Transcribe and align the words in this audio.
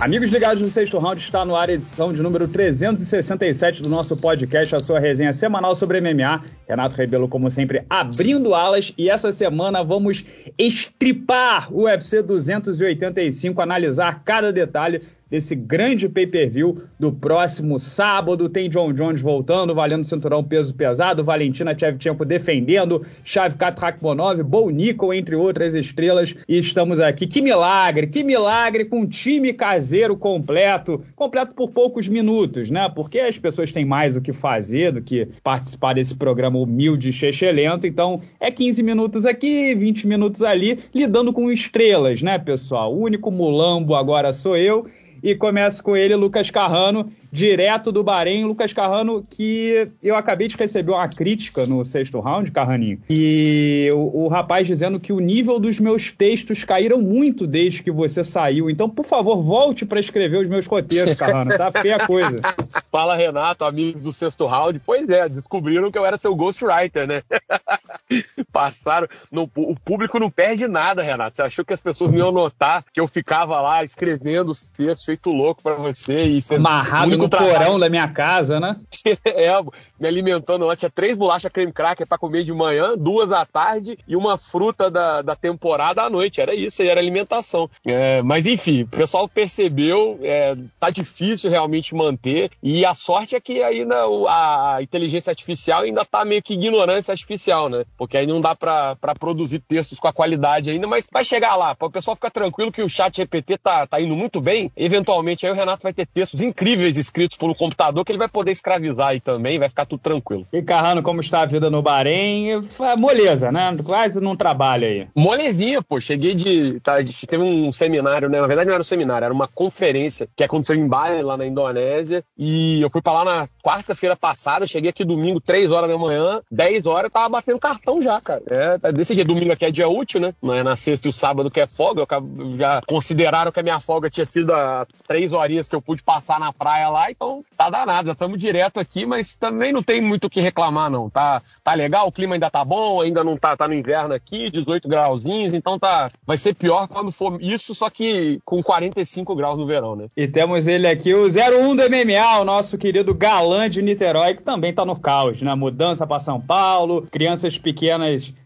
Amigos 0.00 0.30
ligados 0.30 0.62
no 0.62 0.68
sexto 0.70 0.98
round, 0.98 1.20
está 1.20 1.44
no 1.44 1.54
ar 1.54 1.68
a 1.68 1.74
edição 1.74 2.10
de 2.10 2.22
número 2.22 2.48
367 2.48 3.82
do 3.82 3.90
nosso 3.90 4.18
podcast, 4.18 4.74
a 4.74 4.78
sua 4.78 4.98
resenha 4.98 5.30
semanal 5.30 5.74
sobre 5.74 6.00
MMA. 6.00 6.42
Renato 6.66 6.96
Rebelo, 6.96 7.28
como 7.28 7.50
sempre, 7.50 7.84
abrindo 7.90 8.54
alas 8.54 8.94
e 8.96 9.10
essa 9.10 9.30
semana 9.30 9.84
vamos 9.84 10.24
estripar 10.56 11.70
o 11.70 11.82
UFC 11.82 12.22
285, 12.22 13.60
analisar 13.60 14.24
cada 14.24 14.50
detalhe 14.50 15.02
desse 15.30 15.54
grande 15.54 16.08
pay-per-view 16.08 16.82
do 16.98 17.12
próximo 17.12 17.78
sábado. 17.78 18.48
Tem 18.48 18.68
John 18.68 18.92
Jones 18.92 19.20
voltando, 19.20 19.74
valendo 19.74 20.04
cinturão 20.04 20.42
peso 20.42 20.74
pesado, 20.74 21.22
Valentina 21.22 21.78
Shevchenko 21.78 22.24
defendendo, 22.24 23.06
Shavkat 23.22 23.80
Rakhmonov, 23.80 24.42
Bo 24.42 24.68
Nickel, 24.70 25.14
entre 25.14 25.36
outras 25.36 25.74
estrelas. 25.74 26.34
E 26.48 26.58
estamos 26.58 26.98
aqui. 26.98 27.26
Que 27.26 27.40
milagre, 27.40 28.08
que 28.08 28.24
milagre 28.24 28.84
com 28.84 29.00
um 29.00 29.06
time 29.06 29.52
caseiro 29.52 30.16
completo, 30.16 31.02
completo 31.14 31.54
por 31.54 31.70
poucos 31.70 32.08
minutos, 32.08 32.70
né? 32.70 32.90
Porque 32.94 33.20
as 33.20 33.38
pessoas 33.38 33.70
têm 33.70 33.84
mais 33.84 34.16
o 34.16 34.20
que 34.20 34.32
fazer 34.32 34.92
do 34.92 35.02
que 35.02 35.28
participar 35.42 35.94
desse 35.94 36.14
programa 36.14 36.58
humilde 36.58 37.10
e 37.10 37.12
chechelento. 37.12 37.86
Então, 37.86 38.20
é 38.40 38.50
15 38.50 38.82
minutos 38.82 39.24
aqui, 39.24 39.74
20 39.74 40.06
minutos 40.06 40.42
ali, 40.42 40.78
lidando 40.94 41.32
com 41.32 41.50
estrelas, 41.50 42.22
né, 42.22 42.38
pessoal? 42.38 42.94
O 42.94 43.02
único 43.02 43.30
mulambo 43.30 43.94
agora 43.94 44.32
sou 44.32 44.56
eu 44.56 44.86
e 45.22 45.34
começo 45.34 45.82
com 45.82 45.96
ele, 45.96 46.14
Lucas 46.14 46.50
Carrano, 46.50 47.10
direto 47.32 47.92
do 47.92 48.02
Bahrein. 48.02 48.44
Lucas 48.44 48.72
Carrano, 48.72 49.24
que 49.28 49.88
eu 50.02 50.16
acabei 50.16 50.48
de 50.48 50.56
receber 50.56 50.92
uma 50.92 51.08
crítica 51.08 51.66
no 51.66 51.84
sexto 51.84 52.20
round, 52.20 52.50
Carraninho, 52.50 53.00
e 53.08 53.90
o, 53.94 54.24
o 54.24 54.28
rapaz 54.28 54.66
dizendo 54.66 54.98
que 54.98 55.12
o 55.12 55.20
nível 55.20 55.58
dos 55.58 55.78
meus 55.78 56.10
textos 56.10 56.64
caíram 56.64 57.00
muito 57.00 57.46
desde 57.46 57.82
que 57.82 57.90
você 57.90 58.24
saiu. 58.24 58.70
Então, 58.70 58.88
por 58.88 59.04
favor, 59.04 59.40
volte 59.40 59.84
para 59.84 60.00
escrever 60.00 60.38
os 60.38 60.48
meus 60.48 60.66
roteiros, 60.66 61.16
Carrano, 61.16 61.56
tá 61.56 61.70
feia 61.70 61.96
a 61.96 62.06
coisa. 62.06 62.40
Fala, 62.90 63.14
Renato, 63.14 63.64
amigos 63.64 64.02
do 64.02 64.12
sexto 64.12 64.46
round. 64.46 64.80
Pois 64.84 65.08
é, 65.08 65.28
descobriram 65.28 65.90
que 65.90 65.98
eu 65.98 66.04
era 66.04 66.18
seu 66.18 66.34
ghostwriter, 66.34 67.06
né? 67.06 67.22
Passaram. 68.52 69.08
No, 69.30 69.50
o 69.56 69.78
público 69.78 70.18
não 70.18 70.30
perde 70.30 70.66
nada, 70.68 71.02
Renato. 71.02 71.36
Você 71.36 71.42
achou 71.42 71.64
que 71.64 71.72
as 71.72 71.80
pessoas 71.80 72.12
não 72.12 72.18
iam 72.18 72.32
notar 72.32 72.84
que 72.92 73.00
eu 73.00 73.08
ficava 73.08 73.60
lá 73.60 73.84
escrevendo 73.84 74.50
os 74.50 74.70
textos 74.70 75.04
feito 75.04 75.30
louco 75.30 75.62
para 75.62 75.76
você 75.76 76.26
e 76.26 76.40
amarrado 76.54 77.16
no 77.16 77.28
trabalho. 77.28 77.52
porão 77.52 77.78
da 77.78 77.88
minha 77.88 78.08
casa, 78.08 78.58
né? 78.60 78.76
é, 79.24 79.50
me 79.98 80.08
alimentando 80.08 80.66
lá. 80.66 80.76
Tinha 80.76 80.90
três 80.90 81.16
bolachas 81.16 81.52
creme 81.52 81.72
cracker 81.72 82.06
para 82.06 82.18
comer 82.18 82.42
de 82.42 82.52
manhã, 82.52 82.96
duas 82.96 83.32
à 83.32 83.44
tarde 83.44 83.98
e 84.06 84.16
uma 84.16 84.36
fruta 84.36 84.90
da, 84.90 85.22
da 85.22 85.36
temporada 85.36 86.02
à 86.02 86.10
noite. 86.10 86.40
Era 86.40 86.54
isso, 86.54 86.82
aí 86.82 86.88
era 86.88 87.00
alimentação. 87.00 87.70
É, 87.86 88.22
mas 88.22 88.46
enfim, 88.46 88.82
o 88.82 88.88
pessoal 88.88 89.28
percebeu, 89.28 90.18
é, 90.22 90.56
tá 90.78 90.90
difícil 90.90 91.50
realmente 91.50 91.94
manter. 91.94 92.50
E 92.62 92.84
a 92.84 92.94
sorte 92.94 93.34
é 93.34 93.40
que 93.40 93.62
ainda 93.62 93.96
a 94.28 94.78
inteligência 94.80 95.30
artificial 95.30 95.82
ainda 95.82 96.04
tá 96.04 96.24
meio 96.24 96.42
que 96.42 96.54
ignorância 96.54 97.12
artificial, 97.12 97.68
né? 97.68 97.84
Porque 98.00 98.16
aí 98.16 98.26
não 98.26 98.40
dá 98.40 98.56
para 98.56 98.96
produzir 99.18 99.58
textos 99.58 100.00
com 100.00 100.08
a 100.08 100.12
qualidade 100.12 100.70
ainda, 100.70 100.88
mas 100.88 101.06
vai 101.12 101.22
chegar 101.22 101.54
lá. 101.54 101.74
Para 101.74 101.86
o 101.86 101.90
pessoal 101.90 102.14
ficar 102.14 102.30
tranquilo 102.30 102.72
que 102.72 102.80
o 102.80 102.88
chat 102.88 103.14
GPT 103.14 103.58
tá, 103.58 103.86
tá 103.86 104.00
indo 104.00 104.16
muito 104.16 104.40
bem. 104.40 104.72
Eventualmente 104.74 105.44
aí 105.44 105.52
o 105.52 105.54
Renato 105.54 105.82
vai 105.82 105.92
ter 105.92 106.06
textos 106.06 106.40
incríveis 106.40 106.96
escritos 106.96 107.36
pelo 107.36 107.54
computador 107.54 108.02
que 108.02 108.10
ele 108.10 108.18
vai 108.18 108.28
poder 108.28 108.52
escravizar 108.52 109.08
aí 109.08 109.20
também, 109.20 109.58
vai 109.58 109.68
ficar 109.68 109.84
tudo 109.84 110.00
tranquilo. 110.00 110.46
E 110.50 110.62
Carrano, 110.62 111.02
como 111.02 111.20
está 111.20 111.42
a 111.42 111.44
vida 111.44 111.68
no 111.68 111.82
Bahrein? 111.82 112.52
É 112.80 112.96
moleza, 112.96 113.52
né? 113.52 113.70
Quase 113.84 114.18
não 114.18 114.34
trabalha 114.34 114.88
aí. 114.88 115.06
Molezinha, 115.14 115.82
pô. 115.82 116.00
Cheguei 116.00 116.34
de. 116.34 116.80
Tá, 116.80 116.94
teve 117.28 117.42
um 117.42 117.70
seminário, 117.70 118.30
né? 118.30 118.40
Na 118.40 118.46
verdade 118.46 118.66
não 118.66 118.72
era 118.72 118.80
um 118.80 118.84
seminário, 118.84 119.26
era 119.26 119.34
uma 119.34 119.46
conferência 119.46 120.26
que 120.34 120.42
aconteceu 120.42 120.74
em 120.74 120.88
Bali, 120.88 121.20
lá 121.22 121.36
na 121.36 121.46
Indonésia. 121.46 122.24
E 122.38 122.80
eu 122.80 122.88
fui 122.88 123.02
pra 123.02 123.12
lá 123.12 123.24
na 123.26 123.48
quarta-feira 123.62 124.16
passada, 124.16 124.66
cheguei 124.66 124.88
aqui 124.88 125.04
domingo, 125.04 125.38
3 125.38 125.70
horas 125.70 125.90
da 125.90 125.98
manhã, 125.98 126.40
10 126.50 126.86
horas, 126.86 127.04
eu 127.04 127.10
tava 127.10 127.28
batendo 127.28 127.60
cartão 127.60 127.89
já, 128.02 128.20
cara. 128.20 128.42
É, 128.48 128.78
tá 128.78 128.90
desse 128.90 129.14
jeito. 129.14 129.30
Domingo 129.30 129.52
aqui 129.52 129.64
é 129.64 129.70
dia 129.70 129.88
útil, 129.88 130.20
né? 130.20 130.34
Não 130.42 130.52
é 130.52 130.62
na 130.62 130.76
sexta 130.76 131.08
e 131.08 131.10
o 131.10 131.12
sábado 131.12 131.50
que 131.50 131.60
é 131.60 131.66
folga. 131.66 132.02
Eu 132.02 132.56
já 132.56 132.80
consideraram 132.86 133.52
que 133.52 133.60
a 133.60 133.62
minha 133.62 133.80
folga 133.80 134.10
tinha 134.10 134.26
sido 134.26 134.52
a 134.52 134.86
três 135.06 135.32
horinhas 135.32 135.68
que 135.68 135.74
eu 135.74 135.82
pude 135.82 136.02
passar 136.02 136.38
na 136.38 136.52
praia 136.52 136.88
lá, 136.88 137.10
então 137.10 137.42
tá 137.56 137.68
danado, 137.68 138.06
já 138.06 138.12
estamos 138.12 138.38
direto 138.38 138.78
aqui, 138.78 139.04
mas 139.04 139.34
também 139.34 139.72
não 139.72 139.82
tem 139.82 140.00
muito 140.00 140.26
o 140.26 140.30
que 140.30 140.40
reclamar, 140.40 140.90
não. 140.90 141.10
Tá, 141.10 141.42
tá 141.62 141.74
legal, 141.74 142.06
o 142.06 142.12
clima 142.12 142.34
ainda 142.34 142.50
tá 142.50 142.64
bom, 142.64 143.00
ainda 143.00 143.24
não 143.24 143.36
tá, 143.36 143.56
tá 143.56 143.66
no 143.66 143.74
inverno 143.74 144.14
aqui, 144.14 144.50
18 144.50 144.88
grauzinhos, 144.88 145.52
então 145.52 145.78
tá. 145.78 146.10
Vai 146.26 146.38
ser 146.38 146.54
pior 146.54 146.86
quando 146.86 147.10
for 147.10 147.40
isso, 147.42 147.74
só 147.74 147.90
que 147.90 148.40
com 148.44 148.62
45 148.62 149.34
graus 149.34 149.58
no 149.58 149.66
verão, 149.66 149.96
né? 149.96 150.06
E 150.16 150.28
temos 150.28 150.66
ele 150.68 150.86
aqui, 150.86 151.14
o 151.14 151.24
01 151.24 151.76
do 151.76 151.82
MMA, 151.82 152.40
o 152.40 152.44
nosso 152.44 152.78
querido 152.78 153.14
galã 153.14 153.68
de 153.68 153.82
Niterói, 153.82 154.34
que 154.34 154.42
também 154.42 154.72
tá 154.72 154.84
no 154.84 154.98
caos, 154.98 155.42
né? 155.42 155.54
Mudança 155.54 156.06
para 156.06 156.20
São 156.20 156.40
Paulo, 156.40 157.06
crianças 157.10 157.58
pequenas 157.58 157.79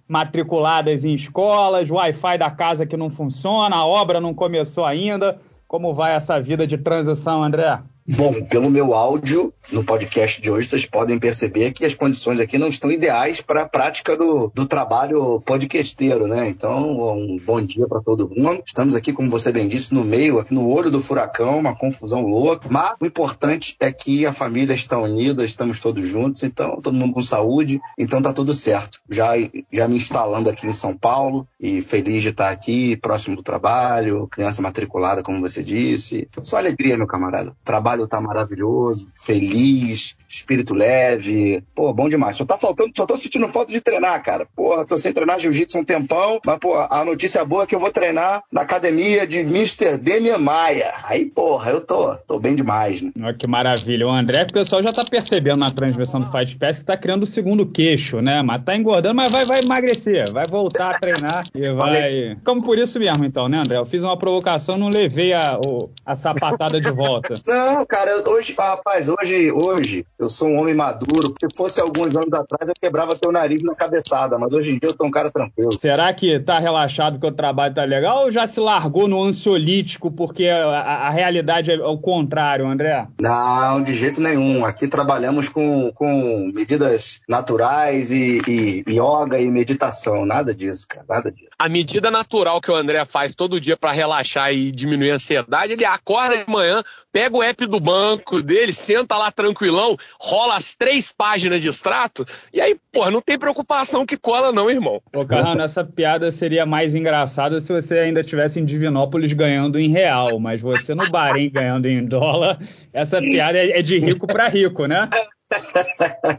matriculadas 0.07 1.05
em 1.05 1.15
escolas, 1.15 1.91
Wi-Fi 1.91 2.39
da 2.39 2.51
casa 2.51 2.87
que 2.87 2.97
não 2.97 3.11
funciona, 3.11 3.77
a 3.77 3.87
obra 3.87 4.21
não 4.21 4.35
começou 4.35 4.85
ainda. 4.85 5.39
Como 5.67 5.93
vai 5.93 6.15
essa 6.15 6.41
vida 6.41 6.67
de 6.67 6.79
transição, 6.79 7.43
André? 7.43 7.81
Bom, 8.07 8.35
pelo 8.45 8.71
meu 8.71 8.93
áudio 8.93 9.51
no 9.73 9.83
podcast 9.83 10.39
de 10.39 10.51
hoje, 10.51 10.69
vocês 10.69 10.85
podem 10.85 11.19
perceber 11.19 11.73
que 11.73 11.87
as 11.87 11.95
condições 11.95 12.39
aqui 12.39 12.59
não 12.59 12.69
estão 12.69 12.93
ideais 12.93 13.41
para 13.41 13.63
a 13.63 13.69
prática 13.69 14.15
do, 14.15 14.53
do 14.55 14.67
trabalho 14.67 15.41
podcasteiro, 15.41 16.27
né? 16.27 16.47
Então, 16.51 16.85
um 17.17 17.39
bom 17.39 17.63
dia 17.63 17.89
para 17.89 18.03
todo 18.03 18.29
mundo. 18.29 18.63
Estamos 18.67 18.95
aqui, 18.95 19.11
como 19.11 19.31
você 19.31 19.51
bem 19.51 19.67
disse, 19.67 19.95
no 19.95 20.05
meio, 20.05 20.39
aqui 20.39 20.53
no 20.53 20.69
olho 20.69 20.91
do 20.91 21.01
furacão, 21.01 21.59
uma 21.59 21.75
confusão 21.75 22.21
louca. 22.21 22.69
Mas 22.71 22.95
o 23.01 23.07
importante 23.07 23.75
é 23.81 23.91
que 23.91 24.27
a 24.27 24.35
família 24.35 24.75
está 24.75 24.99
unida, 24.99 25.43
estamos 25.43 25.79
todos 25.79 26.07
juntos, 26.07 26.43
então, 26.43 26.77
todo 26.83 26.93
mundo 26.93 27.15
com 27.15 27.23
saúde, 27.23 27.81
então 27.99 28.21
tá 28.21 28.35
tudo 28.35 28.53
certo. 28.53 29.01
Já, 29.09 29.33
já 29.73 29.89
me 29.89 29.97
instalando 29.97 30.51
aqui 30.51 30.67
em 30.67 30.75
São 30.75 30.95
Paulo 30.95 31.49
e 31.59 31.81
feliz 31.81 32.23
de 32.23 32.29
estar 32.29 32.51
aqui, 32.51 32.99
próximo 32.99 33.35
do 33.35 33.43
trabalho, 33.43 34.29
criança 34.29 34.61
matriculada, 34.61 35.23
como 35.23 35.41
você 35.41 35.65
disse. 35.65 36.29
Só 36.43 36.59
alegria, 36.59 36.99
meu 36.99 37.07
camarada. 37.07 37.57
Trabalho 37.65 37.94
trabalho 37.95 38.07
tá 38.09 38.21
maravilhoso, 38.21 39.07
feliz, 39.25 40.17
espírito 40.29 40.75
leve. 40.75 41.63
Pô, 41.75 41.93
bom 41.93 42.09
demais. 42.09 42.37
Só 42.37 42.45
tá 42.45 42.59
faltando, 42.59 42.91
só 42.97 43.07
tô 43.07 43.17
sentindo 43.17 43.51
falta 43.53 43.73
de 43.73 43.81
treinar, 43.81 44.21
cara. 44.23 44.47
Porra, 44.55 44.85
tô 44.85 44.99
sem 44.99 45.13
treinar 45.13 45.39
jiu-jitsu 45.39 45.79
um 45.79 45.85
tempão, 45.85 46.41
mas, 46.45 46.59
pô, 46.59 46.75
a 46.75 47.05
notícia 47.05 47.45
boa 47.45 47.63
é 47.63 47.67
que 47.67 47.75
eu 47.75 47.79
vou 47.79 47.91
treinar 47.91 48.43
na 48.53 48.63
academia 48.63 49.27
de 49.27 49.39
Mr. 49.39 49.97
Demian 49.99 50.39
Maia. 50.39 50.93
Aí, 51.05 51.27
porra, 51.27 51.71
eu 51.71 51.81
tô, 51.81 52.15
tô 52.27 52.39
bem 52.39 52.57
demais, 52.57 53.01
né? 53.01 53.13
Olha 53.21 53.35
que 53.35 53.47
maravilha. 53.47 54.07
O 54.07 54.11
André, 54.11 54.43
o 54.43 54.53
pessoal 54.53 54.83
já 54.83 54.93
tá 54.93 55.05
percebendo 55.09 55.59
na 55.59 55.71
transmissão 55.71 56.21
do 56.21 56.31
Fight 56.31 56.57
Pass 56.59 56.79
que 56.79 56.85
tá 56.85 56.97
criando 56.97 57.23
o 57.23 57.27
segundo 57.27 57.67
queixo, 57.67 58.21
né? 58.21 58.43
Mas 58.43 58.65
tá 58.65 58.77
engordando, 58.77 59.15
mas 59.15 59.31
vai, 59.31 59.45
vai 59.45 59.61
emagrecer, 59.61 60.31
vai 60.33 60.47
voltar 60.47 60.91
a 60.91 60.99
treinar 60.99 61.45
e 61.55 61.71
vai. 61.73 62.37
Como 62.45 62.63
por 62.63 62.79
isso 62.79 62.99
mesmo, 62.99 63.25
então, 63.25 63.49
né, 63.49 63.59
André? 63.59 63.77
Eu 63.77 63.87
fiz 63.87 64.03
uma 64.03 64.19
provocação, 64.19 64.77
não 64.77 64.89
levei 64.89 65.33
a, 65.33 65.59
a 66.05 66.17
sapatada 66.17 66.81
de 66.81 66.91
volta. 66.91 67.35
Não, 67.47 67.84
cara, 67.87 68.11
eu, 68.11 68.25
hoje, 68.33 68.55
rapaz, 68.59 69.09
hoje, 69.09 69.51
hoje 69.53 70.07
eu 70.19 70.29
sou 70.29 70.49
um 70.49 70.59
homem 70.61 70.75
maduro. 70.75 71.35
Se 71.41 71.49
fosse 71.57 71.81
alguns 71.81 72.15
anos 72.17 72.33
atrás, 72.33 72.69
eu 72.69 72.75
quebrava 72.81 73.17
teu 73.17 73.33
nariz 73.33 73.63
na 73.63 73.75
cabeçada, 73.75 74.39
mas 74.39 74.53
hoje 74.53 74.73
em 74.73 74.79
dia 74.79 74.91
eu 74.91 74.95
tô 74.95 75.05
um 75.05 75.11
cara 75.11 75.31
tranquilo. 75.31 75.73
Será 75.79 76.13
que 76.13 76.39
tá 76.41 76.59
relaxado 76.59 77.19
que 77.19 77.27
o 77.27 77.33
trabalho 77.33 77.75
tá 77.75 77.85
legal 77.85 78.25
ou 78.25 78.31
já 78.31 78.47
se 78.47 78.61
largou 78.61 79.09
no 79.09 79.23
ansiolítico 79.23 80.11
porque 80.11 80.47
a, 80.47 80.65
a, 80.65 81.09
a 81.09 81.11
realidade 81.11 81.71
é 81.71 81.77
o 81.77 81.99
contrário, 81.99 82.67
André? 82.67 83.07
Não, 83.21 83.83
de 83.83 83.95
jeito 83.95 84.21
nenhum. 84.21 84.65
Aqui 84.65 84.89
trabalhamos 84.89 85.49
com, 85.49 85.93
com 85.93 86.51
medidas 86.55 87.21
naturais 87.29 88.13
e, 88.13 88.41
e 88.47 88.85
yoga 88.89 89.39
e 89.39 89.51
meditação. 89.51 90.25
Nada 90.25 90.55
disso, 90.55 90.87
cara, 90.89 91.07
nada 91.09 91.31
disso. 91.31 91.49
A 91.59 91.69
medida 91.69 92.11
natural 92.11 92.61
que 92.61 92.71
o 92.71 92.75
André 92.75 93.05
faz 93.05 93.35
todo 93.35 93.61
dia 93.61 93.77
para 93.77 93.93
relaxar 93.93 94.53
e 94.53 94.73
diminuir 94.73 95.13
a 95.13 95.15
ansiedade, 95.15 95.73
ele 95.73 95.85
acorda 95.85 96.37
de 96.37 96.51
manhã, 96.51 96.83
pega 97.13 97.37
o 97.37 97.43
app 97.43 97.67
do 97.67 97.74
banco 97.81 98.43
dele, 98.43 98.73
senta 98.73 99.17
lá 99.17 99.31
tranquilão, 99.31 99.97
rola 100.21 100.57
as 100.57 100.75
três 100.75 101.13
páginas 101.13 101.63
de 101.63 101.69
extrato, 101.69 102.27
e 102.53 102.61
aí, 102.61 102.77
pô, 102.93 103.11
não 103.11 103.21
tem 103.21 103.39
preocupação 103.39 104.07
que 104.07 104.17
cola, 104.17 104.53
não, 104.53 104.71
irmão. 104.71 105.01
Ô, 105.15 105.25
Carrano, 105.25 105.63
essa 105.63 105.85
piada 105.85 106.31
seria 106.31 106.67
mais 106.67 106.95
engraçada 106.95 107.61
se 107.61 107.73
você 107.73 107.99
ainda 107.99 108.21
estivesse 108.21 108.61
em 108.61 108.65
Divinópolis 108.65 109.33
ganhando 109.33 109.79
em 109.79 109.91
real, 109.91 110.39
mas 110.39 110.61
você 110.61 110.95
no 110.95 111.09
Bahrein 111.09 111.51
ganhando 111.51 111.87
em 111.87 112.05
dólar, 112.05 112.59
essa 112.93 113.21
piada 113.21 113.59
é 113.59 113.83
de 113.83 113.99
rico 113.99 114.27
para 114.27 114.49
rico, 114.49 114.87
né? 114.87 115.09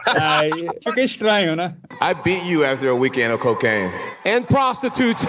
Aí 0.05 0.67
fica 0.83 1.01
estranho, 1.01 1.55
né? 1.55 1.75
I 2.01 2.13
beat 2.23 2.45
you 2.45 2.65
after 2.65 2.89
a 2.89 2.93
weekend 2.93 3.33
of 3.33 3.41
cocaine. 3.41 3.91
And 4.25 4.43
prostitutes. 4.43 5.27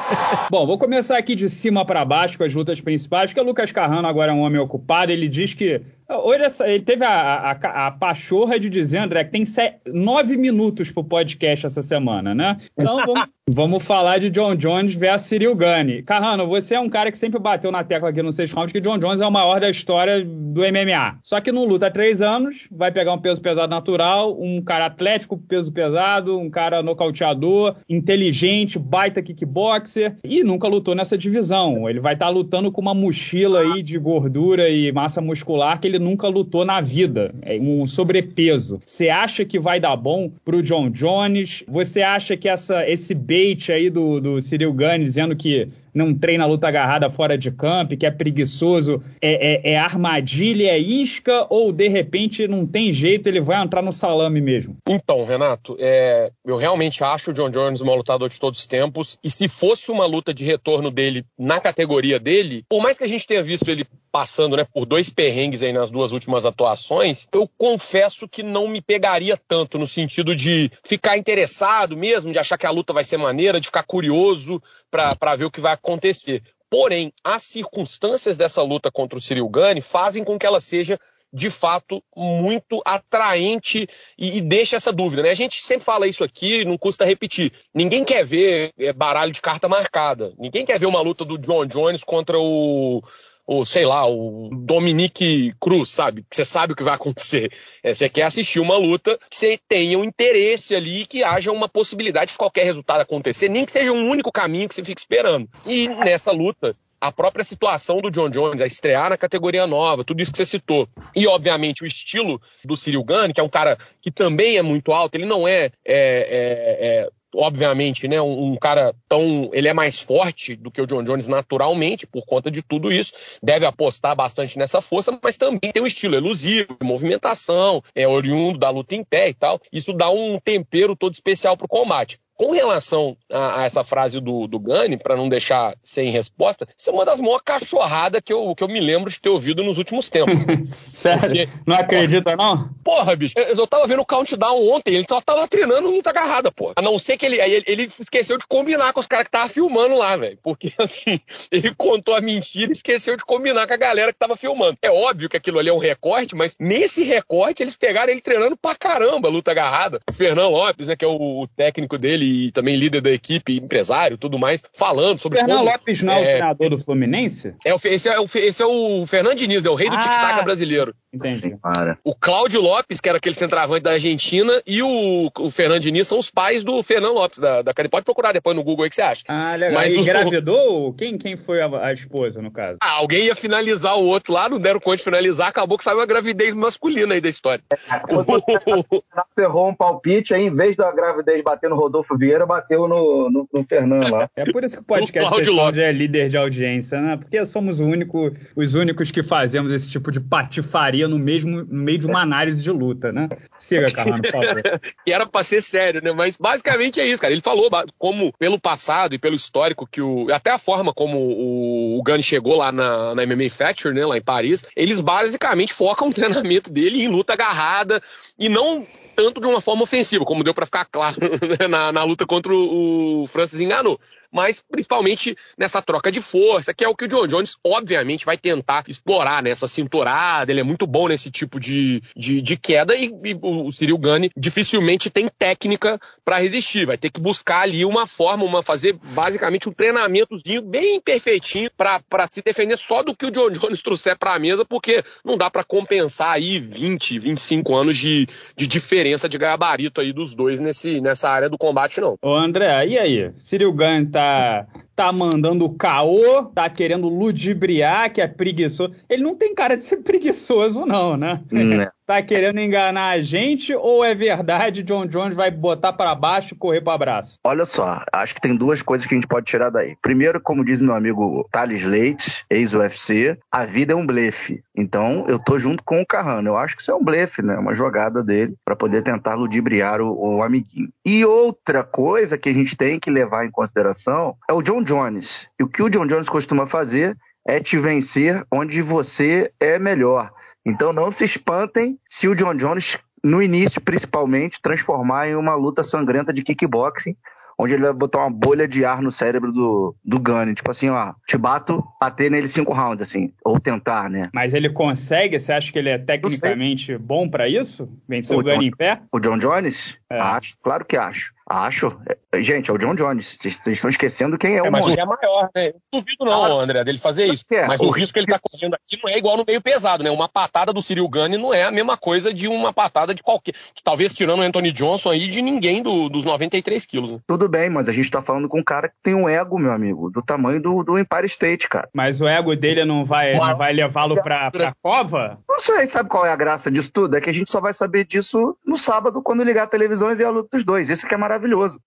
Bom, 0.50 0.66
vou 0.66 0.78
começar 0.78 1.18
aqui 1.18 1.34
de 1.34 1.50
cima 1.50 1.84
para 1.84 2.02
baixo 2.02 2.38
com 2.38 2.44
as 2.44 2.54
lutas 2.54 2.80
principais, 2.80 3.30
porque 3.30 3.40
o 3.40 3.44
Lucas 3.44 3.70
Carrano 3.70 4.08
agora 4.08 4.32
é 4.32 4.34
um 4.34 4.40
homem 4.40 4.58
ocupado. 4.58 5.12
Ele 5.12 5.28
diz 5.28 5.52
que 5.52 5.82
Hoje 6.10 6.42
ele 6.64 6.82
teve 6.82 7.04
a, 7.04 7.50
a, 7.50 7.86
a 7.86 7.90
pachorra 7.90 8.58
de 8.58 8.70
dizer, 8.70 8.96
André, 8.96 9.24
que 9.24 9.30
tem 9.30 9.44
nove 9.86 10.38
minutos 10.38 10.90
pro 10.90 11.04
podcast 11.04 11.66
essa 11.66 11.82
semana, 11.82 12.34
né? 12.34 12.56
Então 12.78 12.96
vamos, 13.04 13.28
vamos 13.46 13.84
falar 13.84 14.18
de 14.18 14.30
John 14.30 14.56
Jones 14.56 14.94
versus 14.94 15.28
Cyril 15.28 15.54
Gane. 15.54 16.02
Carrano, 16.02 16.46
você 16.46 16.76
é 16.76 16.80
um 16.80 16.88
cara 16.88 17.12
que 17.12 17.18
sempre 17.18 17.38
bateu 17.38 17.70
na 17.70 17.84
tecla 17.84 18.08
aqui 18.08 18.22
no 18.22 18.32
Seis 18.32 18.50
Rounds 18.50 18.72
que 18.72 18.80
John 18.80 18.98
Jones 18.98 19.20
é 19.20 19.26
o 19.26 19.30
maior 19.30 19.60
da 19.60 19.68
história 19.68 20.24
do 20.24 20.62
MMA. 20.62 21.18
Só 21.22 21.42
que 21.42 21.52
não 21.52 21.66
luta 21.66 21.88
há 21.88 21.90
três 21.90 22.22
anos, 22.22 22.66
vai 22.70 22.90
pegar 22.90 23.12
um 23.12 23.18
peso 23.18 23.42
pesado 23.42 23.68
natural, 23.68 24.34
um 24.40 24.62
cara 24.62 24.86
atlético, 24.86 25.36
peso 25.36 25.70
pesado, 25.70 26.38
um 26.38 26.48
cara 26.48 26.82
nocauteador, 26.82 27.76
inteligente, 27.86 28.37
baita 28.78 29.22
kickboxer 29.22 30.16
e 30.22 30.42
nunca 30.42 30.68
lutou 30.68 30.94
nessa 30.94 31.16
divisão. 31.16 31.88
Ele 31.88 32.00
vai 32.00 32.14
estar 32.14 32.26
tá 32.26 32.30
lutando 32.30 32.70
com 32.70 32.80
uma 32.80 32.94
mochila 32.94 33.60
aí 33.60 33.82
de 33.82 33.98
gordura 33.98 34.68
e 34.68 34.90
massa 34.92 35.20
muscular 35.20 35.80
que 35.80 35.86
ele 35.86 35.98
nunca 35.98 36.28
lutou 36.28 36.64
na 36.64 36.80
vida. 36.80 37.34
É 37.42 37.58
um 37.58 37.86
sobrepeso. 37.86 38.80
Você 38.84 39.08
acha 39.08 39.44
que 39.44 39.58
vai 39.58 39.80
dar 39.80 39.96
bom 39.96 40.30
pro 40.44 40.62
John 40.62 40.90
Jones? 40.90 41.64
Você 41.68 42.02
acha 42.02 42.36
que 42.36 42.48
essa, 42.48 42.88
esse 42.88 43.14
bait 43.14 43.70
aí 43.70 43.90
do, 43.90 44.20
do 44.20 44.40
Cyril 44.40 44.72
Gane 44.72 45.04
dizendo 45.04 45.34
que 45.36 45.68
não 45.94 46.14
treina 46.14 46.46
luta 46.46 46.68
agarrada 46.68 47.10
fora 47.10 47.36
de 47.36 47.50
campo, 47.50 47.96
que 47.96 48.06
é 48.06 48.10
preguiçoso, 48.10 49.02
é, 49.20 49.70
é, 49.70 49.72
é, 49.72 49.78
armadilha, 49.78 50.70
é 50.70 50.78
isca, 50.78 51.46
ou 51.48 51.72
de 51.72 51.88
repente 51.88 52.46
não 52.46 52.66
tem 52.66 52.92
jeito, 52.92 53.28
ele 53.28 53.40
vai 53.40 53.62
entrar 53.62 53.82
no 53.82 53.92
salame 53.92 54.40
mesmo? 54.40 54.76
Então, 54.88 55.24
Renato, 55.24 55.76
é, 55.78 56.30
eu 56.44 56.56
realmente 56.56 57.02
acho 57.02 57.30
o 57.30 57.34
John 57.34 57.50
Jones 57.50 57.80
um 57.80 57.94
lutador 57.94 58.28
de 58.28 58.38
todos 58.38 58.60
os 58.60 58.66
tempos, 58.66 59.18
e 59.22 59.30
se 59.30 59.48
fosse 59.48 59.90
uma 59.90 60.06
luta 60.06 60.32
de 60.32 60.44
retorno 60.44 60.90
dele 60.90 61.24
na 61.38 61.60
categoria 61.60 62.18
dele, 62.18 62.64
por 62.68 62.82
mais 62.82 62.98
que 62.98 63.04
a 63.04 63.08
gente 63.08 63.26
tenha 63.26 63.42
visto 63.42 63.68
ele 63.68 63.84
passando 64.18 64.56
né, 64.56 64.66
por 64.74 64.84
dois 64.84 65.08
perrengues 65.08 65.62
aí 65.62 65.72
nas 65.72 65.92
duas 65.92 66.10
últimas 66.10 66.44
atuações, 66.44 67.28
eu 67.32 67.48
confesso 67.56 68.26
que 68.26 68.42
não 68.42 68.66
me 68.66 68.80
pegaria 68.80 69.36
tanto 69.46 69.78
no 69.78 69.86
sentido 69.86 70.34
de 70.34 70.72
ficar 70.82 71.16
interessado 71.16 71.96
mesmo, 71.96 72.32
de 72.32 72.38
achar 72.40 72.58
que 72.58 72.66
a 72.66 72.70
luta 72.72 72.92
vai 72.92 73.04
ser 73.04 73.16
maneira, 73.16 73.60
de 73.60 73.68
ficar 73.68 73.84
curioso 73.84 74.60
para 74.90 75.36
ver 75.36 75.44
o 75.44 75.52
que 75.52 75.60
vai 75.60 75.72
acontecer. 75.72 76.42
Porém, 76.68 77.12
as 77.22 77.44
circunstâncias 77.44 78.36
dessa 78.36 78.60
luta 78.60 78.90
contra 78.90 79.16
o 79.16 79.22
Cyril 79.22 79.48
Gane 79.48 79.80
fazem 79.80 80.24
com 80.24 80.36
que 80.36 80.44
ela 80.44 80.58
seja 80.58 80.98
de 81.32 81.48
fato 81.48 82.02
muito 82.16 82.82
atraente 82.84 83.88
e, 84.18 84.38
e, 84.38 84.40
deixa 84.40 84.74
essa 84.74 84.92
dúvida. 84.92 85.22
Né? 85.22 85.30
A 85.30 85.34
gente 85.34 85.62
sempre 85.62 85.84
fala 85.84 86.08
isso 86.08 86.24
aqui, 86.24 86.64
não 86.64 86.76
custa 86.76 87.04
repetir. 87.04 87.52
Ninguém 87.72 88.02
quer 88.02 88.24
ver 88.24 88.72
é, 88.76 88.92
baralho 88.92 89.30
de 89.30 89.40
carta 89.40 89.68
marcada. 89.68 90.34
Ninguém 90.36 90.66
quer 90.66 90.80
ver 90.80 90.86
uma 90.86 91.00
luta 91.00 91.24
do 91.24 91.38
John 91.38 91.66
Jones 91.66 92.02
contra 92.02 92.36
o 92.36 93.00
ou 93.48 93.64
sei 93.64 93.86
lá, 93.86 94.06
o 94.06 94.50
Dominique 94.52 95.54
Cruz, 95.58 95.88
sabe? 95.88 96.22
Que 96.28 96.36
você 96.36 96.44
sabe 96.44 96.74
o 96.74 96.76
que 96.76 96.82
vai 96.82 96.94
acontecer. 96.94 97.50
É, 97.82 97.94
você 97.94 98.06
quer 98.06 98.24
assistir 98.24 98.60
uma 98.60 98.76
luta 98.76 99.18
que 99.30 99.38
você 99.38 99.58
tenha 99.66 99.98
um 99.98 100.04
interesse 100.04 100.76
ali, 100.76 101.06
que 101.06 101.24
haja 101.24 101.50
uma 101.50 101.66
possibilidade 101.66 102.32
de 102.32 102.36
qualquer 102.36 102.64
resultado 102.64 103.00
acontecer, 103.00 103.48
nem 103.48 103.64
que 103.64 103.72
seja 103.72 103.90
um 103.90 104.06
único 104.06 104.30
caminho 104.30 104.68
que 104.68 104.74
você 104.74 104.84
fique 104.84 105.00
esperando. 105.00 105.48
E 105.66 105.88
nessa 105.88 106.30
luta, 106.30 106.72
a 107.00 107.10
própria 107.10 107.42
situação 107.42 108.02
do 108.02 108.10
John 108.10 108.28
Jones, 108.28 108.60
a 108.60 108.66
estrear 108.66 109.08
na 109.08 109.16
categoria 109.16 109.66
nova, 109.66 110.04
tudo 110.04 110.20
isso 110.20 110.30
que 110.30 110.36
você 110.36 110.44
citou. 110.44 110.86
E, 111.16 111.26
obviamente, 111.26 111.82
o 111.82 111.86
estilo 111.86 112.38
do 112.62 112.76
Cyril 112.76 113.02
Gane, 113.02 113.32
que 113.32 113.40
é 113.40 113.44
um 113.44 113.48
cara 113.48 113.78
que 114.02 114.10
também 114.10 114.58
é 114.58 114.62
muito 114.62 114.92
alto, 114.92 115.14
ele 115.14 115.24
não 115.24 115.48
é, 115.48 115.66
é, 115.66 115.70
é, 115.86 117.04
é 117.04 117.08
obviamente, 117.34 118.08
né, 118.08 118.20
um, 118.20 118.52
um, 118.52 118.56
cara 118.56 118.94
tão. 119.08 119.50
Ele 119.52 119.68
é 119.68 119.72
mais 119.72 120.00
forte 120.00 120.56
do 120.56 120.70
que 120.70 120.80
o 120.80 120.86
John 120.86 121.02
Jones 121.02 121.28
naturalmente, 121.28 122.06
por 122.06 122.24
conta 122.24 122.50
de 122.50 122.62
tudo 122.62 122.92
isso. 122.92 123.12
Deve 123.42 123.66
apostar 123.66 124.14
bastante 124.16 124.58
nessa 124.58 124.80
força, 124.80 125.18
mas 125.22 125.36
também 125.36 125.72
tem 125.72 125.82
um 125.82 125.86
estilo 125.86 126.14
elusivo, 126.14 126.76
movimentação, 126.82 127.82
é 127.94 128.06
oriundo 128.06 128.58
da 128.58 128.70
luta 128.70 128.94
em 128.94 129.04
pé 129.04 129.28
e 129.28 129.34
tal. 129.34 129.60
Isso 129.72 129.92
dá 129.92 130.10
um 130.10 130.38
tempero 130.38 130.96
todo 130.96 131.12
especial 131.12 131.56
pro 131.56 131.68
combate. 131.68 132.18
Com 132.38 132.52
relação 132.52 133.16
a, 133.32 133.62
a, 133.62 133.64
essa 133.64 133.82
frase 133.82 134.20
do, 134.20 134.46
do 134.46 134.60
Gani, 134.60 134.96
para 134.96 135.16
não 135.16 135.28
deixar 135.28 135.74
sem 135.82 136.12
resposta, 136.12 136.68
isso 136.78 136.88
é 136.88 136.92
uma 136.92 137.04
das 137.04 137.18
maiores 137.18 137.42
cachorradas 137.44 138.20
que 138.24 138.32
eu, 138.32 138.54
que 138.54 138.62
eu 138.62 138.68
me 138.68 138.80
lembro 138.80 139.10
de 139.10 139.20
ter 139.20 139.28
ouvido 139.28 139.64
nos 139.64 139.76
últimos 139.76 140.08
tempos. 140.08 140.36
Sério? 140.94 141.20
Porque, 141.20 141.48
não 141.66 141.74
acredita, 141.74 142.36
não? 142.36 142.70
Porra, 142.84 143.16
bicho, 143.16 143.34
eu, 143.36 143.56
eu 143.56 143.66
tava 143.66 143.88
vendo 143.88 144.02
o 144.02 144.06
countdown 144.06 144.70
ontem, 144.70 144.94
ele 144.94 145.04
só 145.08 145.20
tava 145.20 145.48
treinando 145.48 145.90
luta 145.90 146.10
agarrada, 146.10 146.52
porra. 146.52 146.74
A 146.76 146.82
não 146.82 146.96
ser 146.96 147.16
que 147.16 147.26
ele, 147.26 147.40
ele, 147.40 147.64
ele 147.66 147.90
esqueceu 147.98 148.38
de 148.38 148.46
combinar 148.46 148.92
com 148.92 149.00
os 149.00 149.08
caras 149.08 149.26
que 149.26 149.32
tava 149.32 149.48
filmando 149.48 149.96
lá, 149.96 150.16
velho. 150.16 150.38
Porque, 150.40 150.72
assim, 150.78 151.18
ele 151.50 151.74
contou 151.74 152.14
a 152.14 152.20
mentira 152.20 152.70
e 152.70 152.72
esqueceu 152.72 153.16
de 153.16 153.24
combinar 153.24 153.66
com 153.66 153.74
a 153.74 153.76
galera 153.76 154.12
que 154.12 154.18
tava 154.18 154.36
filmando. 154.36 154.78
É 154.80 154.92
óbvio 154.92 155.28
que 155.28 155.36
aquilo 155.36 155.58
ali 155.58 155.70
é 155.70 155.72
um 155.72 155.78
recorte, 155.78 156.36
mas 156.36 156.54
nesse 156.60 157.02
recorte 157.02 157.64
eles 157.64 157.74
pegaram 157.74 158.12
ele 158.12 158.20
treinando 158.20 158.56
pra 158.56 158.76
caramba 158.76 159.28
luta 159.28 159.50
agarrada. 159.50 159.98
O 160.08 160.12
Fernando 160.12 160.52
Lopes, 160.52 160.86
né, 160.86 160.94
que 160.94 161.04
é 161.04 161.08
o, 161.08 161.42
o 161.42 161.48
técnico 161.48 161.98
dele 161.98 162.27
e 162.28 162.52
também 162.52 162.76
líder 162.76 163.00
da 163.00 163.10
equipe, 163.10 163.56
empresário 163.56 164.18
tudo 164.18 164.38
mais, 164.38 164.62
falando 164.74 165.18
sobre 165.18 165.38
Fernando 165.38 165.58
como, 165.58 165.70
Lopes 165.70 166.02
não 166.02 166.12
é 166.12 166.16
o 166.16 166.24
é, 166.24 166.36
treinador 166.36 166.70
do 166.70 166.78
Fluminense? 166.78 167.54
É, 167.64 167.72
esse, 167.72 168.08
é 168.08 168.20
o, 168.20 168.26
esse 168.34 168.62
é 168.62 168.66
o 168.66 169.06
Fernando 169.06 169.36
Diniz, 169.36 169.64
é 169.64 169.70
o 169.70 169.74
rei 169.74 169.88
do 169.88 169.96
ah, 169.96 170.00
tic-tac 170.00 170.44
brasileiro. 170.44 170.94
Entendi. 171.12 171.56
O 172.04 172.14
Cláudio 172.14 172.60
Lopes, 172.60 173.00
que 173.00 173.08
era 173.08 173.18
aquele 173.18 173.34
centroavante 173.34 173.82
da 173.82 173.92
Argentina, 173.92 174.52
e 174.66 174.82
o, 174.82 175.30
o 175.38 175.50
Fernando 175.50 175.80
Diniz 175.80 176.06
são 176.06 176.18
os 176.18 176.30
pais 176.30 176.62
do 176.62 176.82
Fernando 176.82 177.14
Lopes, 177.14 177.38
da, 177.38 177.62
da 177.62 177.72
Pode 177.88 178.04
procurar 178.04 178.32
depois 178.32 178.54
no 178.56 178.62
Google 178.62 178.84
aí 178.84 178.90
que 178.90 178.96
você 178.96 179.02
acha. 179.02 179.24
Ah, 179.28 179.54
legal. 179.54 179.74
Mas 179.74 179.92
e 179.92 179.96
o... 179.96 180.00
engravidou? 180.00 180.92
Quem, 180.94 181.16
quem 181.16 181.36
foi 181.36 181.62
a, 181.62 181.86
a, 181.86 181.92
esposa, 181.92 182.42
no 182.42 182.50
caso? 182.50 182.78
Ah, 182.82 182.92
alguém 182.92 183.26
ia 183.26 183.34
finalizar 183.34 183.96
o 183.96 184.04
outro 184.04 184.32
lá, 184.32 184.48
não 184.48 184.58
deram 184.58 184.80
conta 184.80 184.96
de 184.96 185.04
finalizar, 185.04 185.48
acabou 185.48 185.78
que 185.78 185.84
saiu 185.84 185.98
uma 185.98 186.06
gravidez 186.06 186.54
masculina 186.54 187.14
aí 187.14 187.20
da 187.20 187.28
história. 187.28 187.62
É, 187.70 189.42
errou 189.42 189.68
um 189.68 189.74
palpite, 189.74 190.34
aí 190.34 190.42
em 190.42 190.54
vez 190.54 190.76
da 190.76 190.90
gravidez 190.90 191.42
bater 191.42 191.70
no 191.70 191.76
Rodolfo 191.76 192.17
Vieira, 192.18 192.44
bateu 192.44 192.88
no, 192.88 193.30
no, 193.30 193.48
no 193.52 193.64
Fernando 193.64 194.10
lá. 194.10 194.28
É 194.36 194.50
por 194.50 194.64
isso 194.64 194.76
que 194.76 194.82
o 194.82 194.84
podcast 194.84 195.50
o 195.50 195.80
é 195.80 195.92
líder 195.92 196.28
de 196.28 196.36
audiência, 196.36 197.00
né? 197.00 197.16
Porque 197.16 197.44
somos 197.46 197.80
único, 197.80 198.32
os 198.56 198.74
únicos 198.74 199.10
que 199.10 199.22
fazemos 199.22 199.72
esse 199.72 199.90
tipo 199.90 200.10
de 200.10 200.20
patifaria 200.20 201.08
no 201.08 201.18
mesmo 201.18 201.64
no 201.64 201.82
meio 201.82 201.98
de 201.98 202.06
uma 202.06 202.20
análise 202.20 202.62
de 202.62 202.70
luta, 202.70 203.12
né? 203.12 203.28
Siga, 203.58 203.90
Carlano, 203.90 204.22
por 204.22 204.32
favor. 204.32 204.62
e 205.06 205.12
era 205.12 205.26
pra 205.26 205.42
ser 205.42 205.62
sério, 205.62 206.02
né? 206.02 206.12
Mas 206.12 206.36
basicamente 206.36 207.00
é 207.00 207.06
isso, 207.06 207.20
cara. 207.20 207.32
Ele 207.32 207.40
falou 207.40 207.70
como 207.98 208.32
pelo 208.38 208.58
passado 208.58 209.14
e 209.14 209.18
pelo 209.18 209.36
histórico 209.36 209.86
que 209.86 210.00
o. 210.00 210.32
Até 210.32 210.50
a 210.50 210.58
forma 210.58 210.92
como 210.92 211.18
o, 211.18 211.98
o 211.98 212.02
Gunn 212.02 212.22
chegou 212.22 212.56
lá 212.56 212.72
na, 212.72 213.14
na 213.14 213.26
MMA 213.26 213.50
Factory, 213.50 213.94
né? 213.94 214.06
Lá 214.06 214.16
em 214.16 214.22
Paris, 214.22 214.64
eles 214.76 215.00
basicamente 215.00 215.72
focam 215.72 216.08
o 216.08 216.14
treinamento 216.14 216.70
dele 216.70 217.02
em 217.02 217.08
luta 217.08 217.32
agarrada 217.32 218.00
e 218.38 218.48
não 218.48 218.86
tanto 219.18 219.40
de 219.40 219.48
uma 219.48 219.60
forma 219.60 219.82
ofensiva, 219.82 220.24
como 220.24 220.44
deu 220.44 220.54
para 220.54 220.64
ficar 220.64 220.84
claro 220.84 221.16
né, 221.58 221.66
na, 221.66 221.90
na, 221.90 222.04
luta 222.04 222.24
contra 222.24 222.54
o, 222.54 223.26
Francis 223.26 223.58
enganou 223.58 223.98
mas 224.32 224.62
principalmente 224.70 225.36
nessa 225.56 225.80
troca 225.80 226.12
de 226.12 226.20
força, 226.20 226.74
que 226.74 226.84
é 226.84 226.88
o 226.88 226.94
que 226.94 227.04
o 227.04 227.08
John 227.08 227.26
Jones, 227.26 227.56
obviamente, 227.64 228.24
vai 228.24 228.36
tentar 228.36 228.84
explorar 228.88 229.42
nessa 229.42 229.66
né? 229.66 229.68
cinturada. 229.68 230.50
Ele 230.50 230.60
é 230.60 230.64
muito 230.64 230.86
bom 230.86 231.08
nesse 231.08 231.30
tipo 231.30 231.58
de, 231.58 232.02
de, 232.16 232.40
de 232.40 232.56
queda 232.56 232.94
e, 232.94 233.06
e, 233.06 233.38
o 233.40 233.70
Cyril 233.72 233.98
Gane 233.98 234.30
dificilmente 234.36 235.10
tem 235.10 235.28
técnica 235.28 235.98
para 236.24 236.38
resistir. 236.38 236.86
Vai 236.86 236.98
ter 236.98 237.10
que 237.10 237.20
buscar 237.20 237.60
ali 237.60 237.84
uma 237.84 238.06
forma, 238.06 238.44
uma 238.44 238.62
fazer 238.62 238.94
basicamente 239.14 239.68
um 239.68 239.72
treinamentozinho 239.72 240.62
bem 240.62 241.00
perfeitinho 241.00 241.70
para 241.76 242.28
se 242.28 242.42
defender 242.42 242.76
só 242.76 243.02
do 243.02 243.14
que 243.14 243.26
o 243.26 243.30
John 243.30 243.50
Jones 243.50 243.80
trouxer 243.82 244.18
para 244.18 244.34
a 244.34 244.38
mesa, 244.38 244.64
porque 244.64 245.02
não 245.24 245.36
dá 245.36 245.50
para 245.50 245.64
compensar 245.64 246.32
aí 246.32 246.58
20, 246.58 247.18
25 247.18 247.74
anos 247.74 247.96
de, 247.96 248.28
de 248.56 248.66
diferença 248.66 249.28
de 249.28 249.38
gabarito 249.38 250.00
aí 250.00 250.12
dos 250.12 250.34
dois 250.34 250.60
nesse, 250.60 251.00
nessa 251.00 251.30
área 251.30 251.48
do 251.48 251.58
combate, 251.58 252.00
não. 252.00 252.16
Ô 252.20 252.34
André, 252.34 252.86
e 252.86 252.98
aí? 252.98 253.32
Cyril 253.38 253.72
Gane 253.72 254.06
tá 254.06 254.17
tá, 254.18 254.66
tá 254.96 255.12
mandando 255.12 255.70
caô, 255.70 256.46
tá 256.46 256.68
querendo 256.68 257.08
ludibriar, 257.08 258.12
que 258.12 258.20
é 258.20 258.26
preguiçoso. 258.26 258.92
Ele 259.08 259.22
não 259.22 259.36
tem 259.36 259.54
cara 259.54 259.76
de 259.76 259.84
ser 259.84 259.98
preguiçoso, 260.02 260.84
não, 260.84 261.16
né? 261.16 261.40
Hum, 261.52 261.82
é. 261.82 261.90
tá 262.04 262.22
querendo 262.22 262.58
enganar 262.58 263.10
a 263.10 263.20
gente 263.20 263.74
ou 263.74 264.02
é 264.02 264.14
verdade 264.14 264.82
John 264.82 265.06
Jones 265.06 265.36
vai 265.36 265.50
botar 265.50 265.92
para 265.92 266.14
baixo 266.14 266.54
e 266.54 266.56
correr 266.56 266.80
para 266.80 266.94
abraço? 266.94 267.34
Olha 267.44 267.66
só, 267.66 268.02
acho 268.10 268.34
que 268.34 268.40
tem 268.40 268.56
duas 268.56 268.80
coisas 268.80 269.06
que 269.06 269.14
a 269.14 269.16
gente 269.16 269.26
pode 269.26 269.44
tirar 269.44 269.68
daí. 269.68 269.94
Primeiro, 270.00 270.40
como 270.40 270.64
diz 270.64 270.80
meu 270.80 270.94
amigo 270.94 271.46
Thales 271.52 271.84
Leite, 271.84 272.46
ex-UFC, 272.48 273.38
a 273.52 273.66
vida 273.66 273.92
é 273.92 273.96
um 273.96 274.06
blefe. 274.06 274.62
Então, 274.74 275.26
eu 275.28 275.38
tô 275.38 275.58
junto 275.58 275.84
com 275.84 276.00
o 276.00 276.06
Carrano. 276.06 276.48
Eu 276.48 276.56
acho 276.56 276.76
que 276.76 276.82
isso 276.82 276.90
é 276.90 276.94
um 276.94 277.04
blefe, 277.04 277.42
né? 277.42 277.58
Uma 277.58 277.74
jogada 277.74 278.22
dele 278.22 278.54
para 278.64 278.74
poder 278.74 279.02
tentar 279.02 279.34
ludibriar 279.34 280.00
o, 280.00 280.36
o 280.36 280.42
amiguinho. 280.42 280.88
E 281.04 281.24
outra 281.26 281.84
coisa 281.84 282.38
que 282.38 282.48
a 282.48 282.52
gente 282.52 282.74
tem 282.74 282.98
que 282.98 283.10
levar 283.10 283.44
em 283.44 283.50
consideração 283.50 284.07
é 284.48 284.52
o 284.52 284.62
John 284.62 284.82
Jones. 284.82 285.48
E 285.58 285.62
o 285.62 285.68
que 285.68 285.82
o 285.82 285.88
John 285.88 286.06
Jones 286.06 286.28
costuma 286.28 286.66
fazer 286.66 287.16
é 287.46 287.60
te 287.60 287.78
vencer 287.78 288.44
onde 288.52 288.82
você 288.82 289.50
é 289.58 289.78
melhor. 289.78 290.30
Então 290.64 290.92
não 290.92 291.10
se 291.10 291.24
espantem 291.24 291.98
se 292.08 292.28
o 292.28 292.34
John 292.34 292.54
Jones, 292.54 292.98
no 293.24 293.42
início 293.42 293.80
principalmente, 293.80 294.60
transformar 294.60 295.28
em 295.28 295.34
uma 295.34 295.54
luta 295.54 295.82
sangrenta 295.82 296.32
de 296.32 296.42
kickboxing, 296.42 297.16
onde 297.58 297.74
ele 297.74 297.82
vai 297.82 297.92
botar 297.92 298.20
uma 298.20 298.30
bolha 298.30 298.68
de 298.68 298.84
ar 298.84 299.02
no 299.02 299.10
cérebro 299.10 299.50
do, 299.50 299.96
do 300.04 300.20
Gunny. 300.20 300.54
Tipo 300.54 300.70
assim, 300.70 300.88
ó, 300.88 301.12
te 301.26 301.36
bato, 301.36 301.82
bater 302.00 302.30
nele 302.30 302.46
cinco 302.46 302.72
rounds, 302.72 303.02
assim. 303.02 303.32
Ou 303.44 303.58
tentar, 303.58 304.08
né? 304.08 304.30
Mas 304.32 304.54
ele 304.54 304.70
consegue? 304.70 305.40
Você 305.40 305.52
acha 305.52 305.72
que 305.72 305.78
ele 305.78 305.88
é 305.88 305.98
tecnicamente 305.98 306.96
bom 306.96 307.28
para 307.28 307.48
isso? 307.48 307.88
Vencer 308.08 308.36
o, 308.36 308.40
o 308.40 308.42
Gunny 308.42 308.68
em 308.68 308.70
pé? 308.70 309.00
O 309.10 309.18
John 309.18 309.38
Jones? 309.38 309.98
É. 310.08 310.20
Acho, 310.20 310.56
claro 310.62 310.84
que 310.84 310.96
acho. 310.96 311.32
Acho. 311.48 311.98
É, 312.32 312.42
gente, 312.42 312.70
é 312.70 312.74
o 312.74 312.78
John 312.78 312.94
Jones. 312.94 313.36
Vocês 313.38 313.58
estão 313.66 313.88
esquecendo 313.88 314.36
quem 314.36 314.54
é, 314.54 314.58
é 314.58 314.62
o 314.62 314.70
Mas 314.70 314.86
o 314.86 314.92
é 314.92 315.04
maior, 315.04 315.48
né? 315.54 315.72
Não 315.92 316.00
duvido 316.00 316.24
não, 316.24 316.58
ah, 316.58 316.62
André, 316.62 316.84
dele 316.84 316.98
fazer 316.98 317.26
isso. 317.26 317.44
É, 317.50 317.66
mas 317.66 317.80
o, 317.80 317.86
o 317.86 317.90
risco 317.90 318.12
que 318.12 318.20
ele 318.20 318.26
tá 318.26 318.38
correndo 318.38 318.74
aqui 318.74 318.98
não 319.02 319.10
é 319.10 319.16
igual 319.16 319.36
no 319.36 319.44
meio 319.46 319.62
pesado, 319.62 320.04
né? 320.04 320.10
Uma 320.10 320.28
patada 320.28 320.72
do 320.72 320.82
Cyril 320.82 321.08
Gane 321.08 321.38
não 321.38 321.54
é 321.54 321.64
a 321.64 321.70
mesma 321.70 321.96
coisa 321.96 322.32
de 322.34 322.46
uma 322.46 322.72
patada 322.72 323.14
de 323.14 323.22
qualquer... 323.22 323.54
Talvez 323.82 324.12
tirando 324.12 324.40
o 324.40 324.42
Anthony 324.42 324.70
Johnson 324.72 325.10
aí, 325.10 325.26
de 325.26 325.40
ninguém 325.40 325.82
do, 325.82 326.08
dos 326.08 326.24
93 326.24 326.84
quilos. 326.84 327.12
Né? 327.12 327.18
Tudo 327.26 327.48
bem, 327.48 327.70
mas 327.70 327.88
a 327.88 327.92
gente 327.92 328.10
tá 328.10 328.20
falando 328.20 328.48
com 328.48 328.60
um 328.60 328.64
cara 328.64 328.88
que 328.88 328.96
tem 329.02 329.14
um 329.14 329.28
ego, 329.28 329.58
meu 329.58 329.72
amigo, 329.72 330.10
do 330.10 330.20
tamanho 330.20 330.60
do, 330.60 330.82
do 330.82 330.98
Empire 330.98 331.26
State, 331.26 331.68
cara. 331.68 331.88
Mas 331.94 332.20
o 332.20 332.28
ego 332.28 332.54
dele 332.54 332.84
não 332.84 333.04
vai, 333.04 333.34
não 333.34 333.56
vai 333.56 333.72
levá-lo 333.72 334.22
pra, 334.22 334.50
pra 334.50 334.74
cova? 334.82 335.38
Não 335.48 335.60
sei, 335.60 335.86
sabe 335.86 336.10
qual 336.10 336.26
é 336.26 336.30
a 336.30 336.36
graça 336.36 336.70
disso 336.70 336.90
tudo? 336.92 337.16
É 337.16 337.20
que 337.20 337.30
a 337.30 337.34
gente 337.34 337.50
só 337.50 337.60
vai 337.60 337.72
saber 337.72 338.04
disso 338.04 338.56
no 338.66 338.76
sábado, 338.76 339.22
quando 339.22 339.42
ligar 339.42 339.64
a 339.64 339.68
televisão 339.68 340.12
e 340.12 340.14
ver 340.14 340.24
a 340.24 340.30
luta 340.30 340.48
dos 340.52 340.64
dois. 340.64 340.90
Isso 340.90 341.06
que 341.06 341.14
é 341.14 341.16
maravilhoso. 341.16 341.37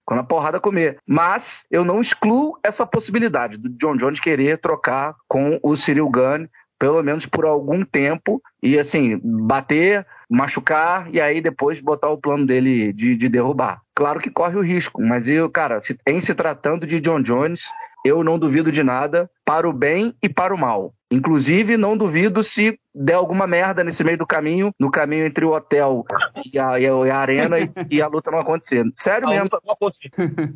Quando 0.06 0.20
a 0.20 0.24
porrada 0.24 0.60
comer. 0.60 0.98
Mas 1.06 1.64
eu 1.70 1.84
não 1.84 2.02
excluo 2.02 2.58
essa 2.64 2.86
possibilidade 2.86 3.58
do 3.58 3.70
John 3.70 3.96
Jones 3.96 4.20
querer 4.20 4.58
trocar 4.60 5.16
com 5.28 5.60
o 5.62 5.76
Cyril 5.76 6.10
Gunn, 6.10 6.48
pelo 6.80 7.04
menos 7.04 7.26
por 7.26 7.46
algum 7.46 7.84
tempo, 7.86 8.42
e 8.62 8.80
assim, 8.80 9.20
bater, 9.24 10.06
machucar 10.30 11.08
e 11.14 11.22
aí 11.22 11.40
depois 11.40 11.80
botar 11.80 12.10
o 12.10 12.18
plano 12.18 12.46
dele 12.46 12.92
de, 12.92 13.16
de 13.16 13.30
derrubar. 13.30 13.82
Claro 13.94 14.20
que 14.20 14.32
corre 14.32 14.58
o 14.58 14.64
risco, 14.64 15.02
mas 15.02 15.28
eu, 15.28 15.48
cara, 15.50 15.80
em 16.08 16.22
se 16.22 16.34
tratando 16.34 16.88
de 16.88 17.00
John 17.00 17.22
Jones, 17.22 17.66
eu 18.04 18.24
não 18.24 18.40
duvido 18.40 18.72
de 18.72 18.82
nada 18.82 19.30
para 19.46 19.68
o 19.68 19.74
bem 19.74 20.16
e 20.22 20.30
para 20.30 20.54
o 20.54 20.58
mal. 20.58 20.94
Inclusive, 21.12 21.76
não 21.76 21.98
duvido 21.98 22.42
se 22.42 22.80
der 22.94 23.14
alguma 23.14 23.48
merda 23.48 23.84
nesse 23.84 24.04
meio 24.04 24.18
do 24.18 24.26
caminho, 24.26 24.74
no 24.80 24.92
caminho 24.92 25.26
entre 25.26 25.46
o 25.46 25.52
hotel 25.52 26.06
e 26.54 26.60
a, 26.60 26.80
e 26.80 26.88
a 26.88 27.18
arena, 27.18 27.60
e, 27.60 27.70
e, 27.90 28.02
a 28.02 28.08
luta 28.08 28.32
não 28.32 28.40
acontecer. 28.40 28.86
Sério 28.96 29.28
a 29.28 29.32
mesmo. 29.32 29.50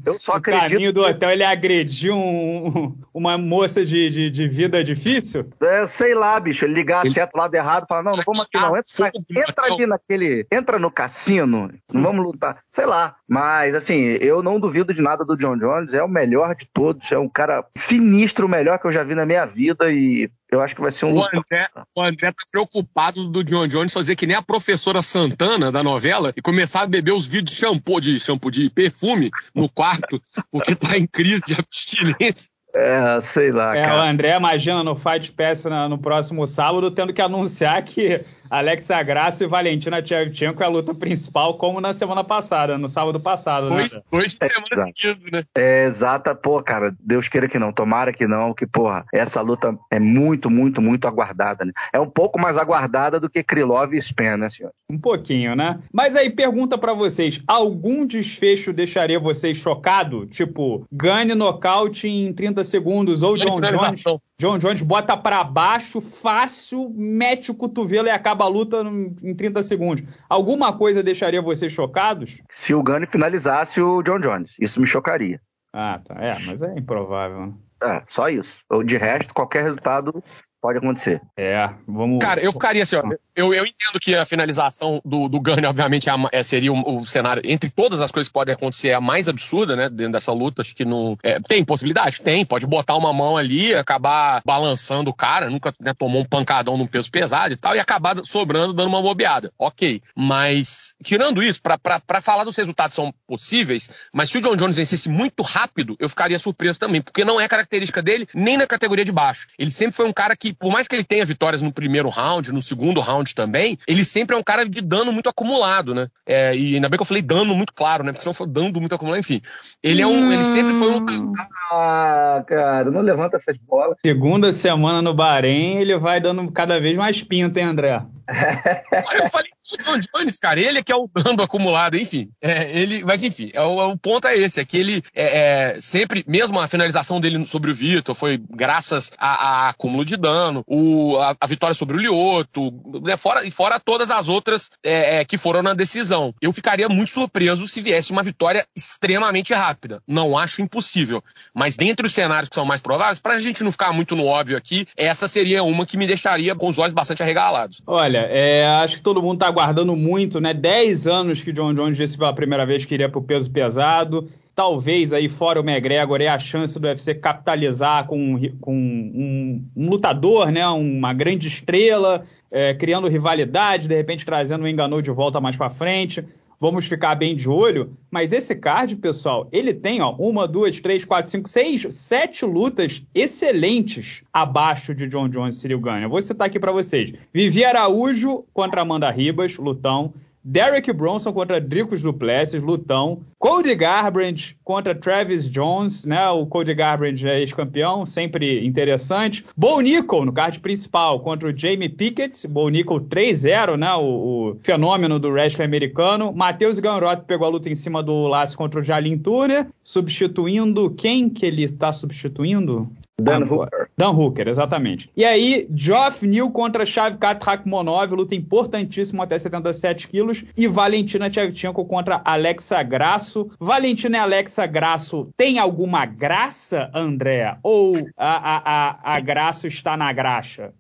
Eu 0.06 0.20
só 0.20 0.34
acredito. 0.34 0.64
No 0.64 0.70
caminho 0.70 0.94
do 0.94 1.02
hotel, 1.02 1.30
ele 1.30 1.44
agrediu 1.44 2.16
um, 2.16 2.96
uma 3.14 3.38
moça 3.38 3.86
de, 3.86 4.10
de, 4.10 4.30
de, 4.30 4.48
vida 4.48 4.84
difícil? 4.84 5.50
É, 5.62 5.86
sei 5.88 6.14
lá, 6.14 6.40
bicho. 6.40 6.66
Ele 6.66 6.74
ligar 6.74 7.06
seta 7.08 7.32
do 7.34 7.40
lado 7.40 7.56
errado, 7.56 7.86
falar: 7.88 8.04
não, 8.04 8.14
não 8.14 8.24
vamos 8.26 8.42
aqui 8.42 8.58
não. 8.58 8.78
Entra, 8.78 9.12
entra 9.30 9.74
ali 9.74 9.86
naquele. 9.86 10.48
Entra 10.52 10.80
no 10.80 10.92
cassino, 10.92 11.72
não 11.92 12.04
vamos 12.04 12.26
lutar. 12.26 12.60
Sei 12.72 12.86
lá. 12.86 13.16
Mas, 13.28 13.74
assim, 13.76 14.18
eu 14.22 14.44
não 14.44 14.60
duvido 14.60 14.94
de 14.94 15.02
nada 15.02 15.26
do 15.26 15.38
John 15.38 15.58
Jones. 15.58 15.94
É 15.94 16.04
o 16.04 16.08
melhor 16.08 16.56
de 16.56 16.68
todos. 16.74 17.12
É 17.12 17.18
um 17.18 17.30
cara 17.30 17.66
sinistro, 17.78 18.46
o 18.46 18.50
melhor 18.50 18.75
que 18.80 18.88
eu 18.88 18.92
já 18.92 19.04
vi 19.04 19.16
na 19.16 19.26
minha 19.26 19.46
vida. 19.46 19.92
E 19.92 20.30
eu 20.52 20.62
acho 20.62 20.76
que 20.76 20.82
vai 20.82 20.92
ser 20.92 21.06
um. 21.06 21.16
O 21.16 21.24
André, 21.24 21.68
o 21.96 22.02
André 22.02 22.32
tá 22.32 22.44
preocupado 22.52 23.28
do 23.28 23.44
John 23.44 23.68
Jones 23.68 23.94
fazer 23.94 24.16
que 24.16 24.28
nem 24.28 24.36
a 24.36 24.42
professora 24.42 25.02
Santana 25.02 25.72
da 25.72 25.84
novela 25.84 26.34
e 26.36 26.42
começar 26.42 26.82
a 26.82 26.88
beber 26.88 27.12
os 27.12 27.26
vidros 27.26 27.56
de 27.56 27.62
shampoo, 27.62 28.00
de 28.00 28.20
shampoo, 28.20 28.52
de 28.52 28.70
perfume 28.70 29.30
no 29.54 29.70
quarto, 29.70 30.22
porque 30.52 30.76
tá 30.76 30.98
em 30.98 31.08
crise 31.08 31.42
de 31.46 31.54
abstinência. 31.54 32.56
É, 32.78 33.22
sei 33.22 33.54
lá, 33.54 33.74
é, 33.74 33.84
cara. 33.84 33.96
O 33.96 34.02
André 34.02 34.36
imagina 34.36 34.84
no 34.84 34.98
Fight 34.98 35.32
Pass 35.32 35.64
no 35.90 35.98
próximo 35.98 36.46
sábado 36.46 36.92
tendo 36.92 37.14
que 37.14 37.22
anunciar 37.22 37.82
que 37.84 38.26
Alexa 38.50 39.02
Graça 39.04 39.44
e 39.44 39.48
Valentina 39.48 40.02
Tchevchenko 40.02 40.62
é 40.62 40.66
a 40.66 40.70
luta 40.70 40.94
principal, 40.94 41.58
como 41.58 41.82
na 41.82 41.94
semana 41.94 42.24
passada, 42.24 42.78
no 42.78 42.90
sábado 42.90 43.20
passado, 43.20 43.70
né? 43.70 43.78
Dois, 43.78 44.02
dois 44.12 44.36
de 44.36 44.48
semana 44.48 44.68
é, 44.74 44.78
seguidos, 44.78 45.32
né? 45.32 45.44
É, 45.56 45.86
exata, 45.86 46.36
pô, 46.36 46.62
cara, 46.62 46.96
Deus 47.00 47.28
queira 47.28 47.48
que 47.48 47.60
não, 47.60 47.72
tomara 47.72 48.14
que 48.14 48.28
não, 48.28 48.54
que, 48.54 48.66
porra, 48.66 49.06
essa 49.14 49.42
luta 49.42 49.78
é 49.92 50.00
muito, 50.00 50.50
muito, 50.50 50.82
muito 50.82 51.08
aguardada, 51.08 51.66
né? 51.66 51.72
É 51.94 52.00
um 52.00 52.10
pouco 52.10 52.40
mais 52.40 52.58
aguardada 52.58 53.20
do 53.20 53.30
que 53.30 53.44
Krylov 53.44 53.94
e 53.94 54.02
Spen, 54.02 54.38
né, 54.38 54.50
senhor? 54.50 54.72
Um 54.90 54.98
pouquinho, 54.98 55.56
né? 55.56 55.80
Mas 55.92 56.16
aí, 56.16 56.30
pergunta 56.30 56.78
para 56.78 56.94
vocês, 56.94 57.42
algum 57.48 58.06
desfecho 58.06 58.72
deixaria 58.72 59.20
vocês 59.20 59.58
chocado? 59.58 60.26
Tipo, 60.28 60.86
ganhe 60.92 61.34
nocaute 61.34 62.08
em 62.08 62.34
30 62.34 62.64
segundos, 62.64 63.24
ou 63.24 63.38
John 63.38 63.60
Jones, 63.60 64.04
John 64.38 64.58
Jones 64.58 64.82
bota 64.82 65.16
para 65.16 65.44
baixo, 65.46 66.02
fácil, 66.02 66.92
mete 66.94 67.52
o 67.52 67.56
cotovelo 67.56 68.08
e 68.08 68.12
acaba 68.12 68.44
a 68.44 68.50
luta 68.50 68.82
em 69.24 69.34
30 69.34 69.64
segundos. 69.64 70.04
Alguma 70.28 70.78
coisa 70.78 71.02
deixaria 71.02 71.42
vocês 71.42 71.72
chocados? 71.72 72.42
Se 72.52 72.74
o 72.74 72.84
Gunny 72.84 73.06
finalizasse 73.06 73.80
o 73.80 74.04
John 74.04 74.20
Jones, 74.20 74.56
isso 74.60 74.82
me 74.82 74.86
chocaria. 74.86 75.40
Ah, 75.72 76.02
tá. 76.04 76.16
É, 76.16 76.38
mas 76.46 76.62
é 76.62 76.78
improvável. 76.78 77.48
Né? 77.48 77.54
É, 77.82 78.04
só 78.10 78.28
isso. 78.28 78.60
De 78.86 78.98
resto, 78.98 79.34
qualquer 79.34 79.64
resultado 79.64 80.24
pode 80.66 80.80
acontecer. 80.80 81.22
É, 81.38 81.70
vamos. 81.88 82.18
Cara, 82.18 82.42
eu 82.42 82.52
ficaria 82.52 82.82
assim, 82.82 82.96
ó. 82.96 83.04
Eu, 83.36 83.54
eu 83.54 83.66
entendo 83.66 84.00
que 84.02 84.16
a 84.16 84.26
finalização 84.26 85.00
do, 85.06 85.28
do 85.28 85.40
Gunny, 85.40 85.68
obviamente, 85.68 86.10
é, 86.10 86.14
é 86.32 86.42
seria 86.42 86.74
o, 86.74 87.02
o, 87.02 87.06
cenário, 87.06 87.44
entre 87.46 87.70
todas 87.70 88.02
as 88.02 88.10
coisas 88.10 88.28
que 88.28 88.34
podem 88.34 88.56
acontecer, 88.56 88.92
a 88.92 89.00
mais 89.00 89.30
absurda, 89.30 89.76
né? 89.76 89.90
Dentro 89.90 90.14
dessa 90.14 90.32
luta. 90.32 90.64
Acho 90.64 90.74
que 90.74 90.84
não. 90.84 91.16
É, 91.22 91.40
tem 91.40 91.64
possibilidade? 91.64 92.20
Tem. 92.20 92.44
Pode 92.44 92.66
botar 92.66 92.96
uma 92.96 93.14
mão 93.14 93.38
ali, 93.38 93.76
acabar 93.76 94.42
balançando 94.44 95.12
o 95.12 95.14
cara, 95.14 95.52
nunca 95.52 95.72
né, 95.80 95.94
tomou 95.94 96.22
um 96.22 96.26
pancadão 96.26 96.78
num 96.78 96.88
peso 96.88 97.12
pesado 97.12 97.54
e 97.54 97.58
tal, 97.58 97.76
e 97.76 97.80
acabar 97.80 98.18
sobrando, 98.24 98.74
dando 98.74 98.88
uma 98.88 99.02
bobeada. 99.04 99.54
Ok. 99.60 100.02
Mas, 100.16 100.96
tirando 101.04 101.44
isso, 101.44 101.62
para 101.62 102.22
falar 102.22 102.44
dos 102.44 102.56
resultados 102.56 102.96
são 102.96 103.14
possíveis, 103.28 103.88
mas 104.12 104.32
se 104.32 104.40
o 104.40 104.42
John 104.42 104.56
Jones 104.56 104.78
vencesse 104.78 105.10
muito 105.10 105.44
rápido, 105.44 105.96
eu 106.00 106.10
ficaria 106.10 106.40
surpreso 106.40 106.80
também, 106.80 107.04
porque 107.04 107.24
não 107.24 107.40
é 107.40 107.48
característica 107.48 108.02
dele, 108.02 108.28
nem 108.34 108.58
na 108.58 108.66
categoria 108.66 109.06
de 109.06 109.12
baixo. 109.12 109.48
Ele 109.60 109.70
sempre 109.70 109.96
foi 109.96 110.08
um 110.08 110.14
cara 110.14 110.36
que 110.36 110.55
por 110.60 110.72
mais 110.72 110.88
que 110.88 110.96
ele 110.96 111.04
tenha 111.04 111.26
vitórias 111.26 111.62
no 111.62 111.72
primeiro 111.72 112.10
round, 112.10 112.52
no 112.52 112.62
segundo 112.62 113.02
round 113.02 113.34
também, 113.34 113.78
ele 113.88 114.04
sempre 114.04 114.36
é 114.36 114.40
um 114.40 114.44
cara 114.44 114.68
de 114.68 114.82
dano 114.82 115.12
muito 115.12 115.30
acumulado, 115.30 115.94
né? 115.94 116.08
É, 116.26 116.56
e 116.56 116.76
ainda 116.76 116.90
bem 116.90 116.98
que 116.98 117.02
eu 117.02 117.08
falei 117.08 117.22
dano 117.22 117.56
muito 117.56 117.74
claro, 117.74 118.04
né? 118.04 118.12
Porque 118.12 118.24
senão 118.24 118.34
foi 118.34 118.48
dando 118.48 118.80
muito 118.80 118.96
acumulado, 118.96 119.20
enfim. 119.20 119.42
Ele 119.84 120.02
é 120.02 120.08
um. 120.08 120.32
Ele 120.32 120.44
sempre 120.44 120.74
foi 120.74 120.92
um. 120.92 121.34
Ah, 121.72 122.44
cara, 122.48 122.92
não 122.92 123.02
levanta 123.02 123.38
essas 123.38 123.58
bolas. 123.58 123.98
Segunda 124.06 124.52
semana 124.52 125.02
no 125.02 125.14
Bahrein, 125.14 125.78
ele 125.78 125.98
vai 125.98 126.20
dando 126.20 126.52
cada 126.52 126.80
vez 126.80 126.98
mais 126.98 127.22
pinta, 127.24 127.60
hein, 127.60 127.68
André? 127.68 128.02
eu 129.14 129.30
falei 129.30 129.52
o 129.52 129.78
John 129.78 130.00
Jones, 130.00 130.40
cara, 130.40 130.60
ele 130.60 130.80
é 130.80 130.84
que 130.84 130.92
é 130.92 130.96
o 130.96 131.08
dano 131.08 131.44
acumulado, 131.44 131.96
enfim. 131.96 132.30
É, 132.42 132.78
ele, 132.78 133.04
mas 133.04 133.24
enfim, 133.24 133.52
é 133.54 133.62
o, 133.62 133.82
é 133.82 133.86
o, 133.86 133.98
ponto 133.98 134.28
é 134.28 134.36
esse, 134.36 134.60
é 134.60 134.66
que 134.66 134.78
ele 134.78 135.02
é, 135.14 135.74
é, 135.76 135.82
sempre, 135.82 136.24
mesmo 136.28 136.60
a 136.60 136.68
finalização 136.68 137.22
dele 137.22 137.46
sobre 137.48 137.72
o 137.72 137.76
Vitor 137.76 138.16
foi 138.16 138.42
graças 138.50 139.12
a, 139.18 139.66
a 139.66 139.70
acúmulo 139.70 140.04
de 140.04 140.18
dano, 140.18 140.45
o, 140.68 141.18
a, 141.18 141.36
a, 141.40 141.48
vitória 141.48 141.74
sobre 141.74 141.98
o 141.98 142.00
Lioto, 142.00 142.72
né, 143.04 143.18
fora, 143.18 143.50
fora 143.52 143.80
todas 143.80 144.12
as 144.12 144.28
outras 144.28 144.70
é, 144.84 145.20
é, 145.20 145.26
que 145.26 145.38
foram 145.38 145.62
na 145.62 145.74
decisão. 145.74 146.34
Eu 146.42 146.52
ficaria 146.52 146.90
muito 146.90 147.12
surpreso 147.12 147.68
se 147.68 147.82
viesse 147.82 148.12
uma 148.12 148.24
vitória 148.24 148.66
extremamente 148.76 149.54
rápida. 149.54 150.02
Não 150.08 150.38
acho 150.38 150.62
impossível. 150.62 151.24
Mas 151.54 151.76
dentre 151.76 152.06
os 152.06 152.14
cenários 152.14 152.50
que 152.50 152.56
são 152.56 152.66
mais 152.66 152.82
prováveis, 152.82 153.20
pra 153.20 153.40
gente 153.40 153.64
não 153.64 153.72
ficar 153.72 153.94
muito 153.94 154.16
no 154.16 154.26
óbvio 154.26 154.58
aqui, 154.58 154.88
essa 154.96 155.28
seria 155.28 155.64
uma 155.64 155.86
que 155.86 155.98
me 155.98 156.08
deixaria 156.08 156.56
com 156.56 156.68
os 156.68 156.78
olhos 156.78 156.94
bastante 156.94 157.24
arregalados. 157.24 157.82
Olha, 157.88 158.28
é, 158.30 158.68
acho 158.68 158.98
que 158.98 159.02
todo 159.02 159.22
mundo 159.22 159.40
tá 159.40 159.48
aguardando 159.48 159.96
muito, 159.96 160.40
né? 160.40 160.54
10 160.54 161.08
anos 161.08 161.42
que 161.42 161.52
John 161.52 161.74
Jones 161.74 161.98
disse 161.98 162.18
pela 162.18 162.34
primeira 162.34 162.66
vez 162.66 162.86
que 162.86 162.94
iria 162.94 163.10
pro 163.10 163.22
peso 163.22 163.50
pesado. 163.50 164.30
Talvez 164.56 165.12
aí 165.12 165.28
fora 165.28 165.60
o 165.60 165.70
McGregor 165.70 166.22
é 166.22 166.30
a 166.30 166.40
chance 166.40 166.80
do 166.80 166.88
UFC 166.88 167.14
capitalizar 167.14 168.08
com, 168.08 168.40
com 168.62 168.74
um, 168.74 169.68
um, 169.76 169.90
lutador, 169.90 170.50
né? 170.50 170.66
Uma 170.68 171.14
grande 171.14 171.50
estrela, 171.50 172.26
é, 172.50 172.74
criando 172.74 173.10
rivalidade, 173.10 173.90
de 173.90 173.96
repente 173.96 174.26
trazendo 174.26 174.64
o 174.64 174.68
Enganou 174.68 175.02
de 175.02 175.12
volta 175.12 175.42
mais 175.42 175.58
para 175.58 175.70
frente. 175.70 176.24
Vamos 176.58 176.86
ficar 176.86 177.16
bem 177.16 177.36
de 177.36 177.50
olho. 177.50 177.98
Mas 178.10 178.32
esse 178.32 178.56
card, 178.56 178.96
pessoal, 178.96 179.48
ele 179.52 179.74
tem 179.74 180.02
ó, 180.02 180.16
uma, 180.18 180.48
duas, 180.48 180.80
três, 180.80 181.04
quatro, 181.04 181.30
cinco, 181.30 181.50
seis, 181.50 181.86
sete 181.92 182.46
lutas 182.46 183.04
excelentes 183.14 184.24
abaixo 184.32 184.96
de 184.96 185.06
John 185.08 185.28
Jones 185.28 185.58
e 185.58 185.60
Cyril 185.60 185.82
Gane. 185.82 186.04
Eu 186.04 186.10
vou 186.10 186.22
citar 186.22 186.48
aqui 186.48 186.60
para 186.60 186.72
vocês. 186.72 187.12
Vivi 187.34 187.66
Araújo 187.66 188.46
contra 188.54 188.82
Amanda 188.82 189.12
Ribas, 189.12 189.58
lutão. 189.58 190.14
Derek 190.48 190.94
Bronson 190.94 191.34
contra 191.34 191.60
Dricos 191.60 192.04
Duplessis, 192.04 192.62
lutão. 192.62 193.22
Cody 193.40 193.74
Garbrandt 193.74 194.56
contra 194.64 194.94
Travis 194.94 195.50
Jones, 195.50 196.06
né? 196.06 196.30
O 196.30 196.46
Cody 196.46 196.72
Garbrandt 196.76 197.28
é 197.28 197.40
ex-campeão, 197.40 198.06
sempre 198.06 198.64
interessante. 198.64 199.44
Bo 199.58 199.82
Nickel 199.82 200.24
no 200.24 200.32
card 200.32 200.60
principal 200.60 201.20
contra 201.22 201.50
o 201.50 201.58
Jamie 201.58 201.90
Pickett. 201.90 202.48
Bo 202.48 202.70
Nickel 202.70 203.02
3-0, 203.02 203.76
né? 203.76 203.92
O, 203.96 204.04
o, 204.04 204.60
fenômeno 204.62 205.18
do 205.18 205.30
wrestling 205.30 205.66
americano. 205.66 206.32
Matheus 206.32 206.78
Ganrot 206.78 207.24
pegou 207.26 207.48
a 207.48 207.50
luta 207.50 207.68
em 207.68 207.76
cima 207.76 208.04
do 208.04 208.28
laço 208.28 208.56
contra 208.56 208.80
o 208.80 208.84
Jalin 208.84 209.18
Turner, 209.18 209.68
substituindo 209.84 210.92
quem 210.92 211.28
que 211.28 211.44
ele 211.44 211.64
está 211.64 211.92
substituindo? 211.92 212.88
Dan 213.20 213.44
Hooker. 213.44 213.90
Dan 213.98 214.14
Hooker, 214.14 214.48
exatamente. 214.48 215.10
E 215.16 215.24
aí, 215.24 215.68
Geoff 215.74 216.28
Neal 216.28 216.52
contra 216.52 216.86
Shavkat 216.86 217.42
Rakhmonov, 217.42 218.14
luta 218.14 218.36
importantíssima 218.36 219.24
até 219.24 219.40
77 219.40 220.10
quilos. 220.10 220.44
E 220.58 220.68
Valentina 220.68 221.32
Shevchenko 221.32 221.86
contra 221.86 222.22
Alexa 222.26 222.84
Grasso. 222.84 223.50
Valentina 223.60 224.18
e 224.18 224.20
Alexa 224.20 224.66
Grasso 224.66 225.30
tem 225.38 225.60
alguma 225.60 226.06
graça, 226.06 226.90
André? 226.94 227.58
Ou 227.64 227.96
a, 228.18 228.56
a, 228.56 228.62
a, 228.66 229.16
a 229.16 229.20
Grasso 229.22 229.66
está 229.66 229.96
na 229.96 230.12
graxa? 230.12 230.74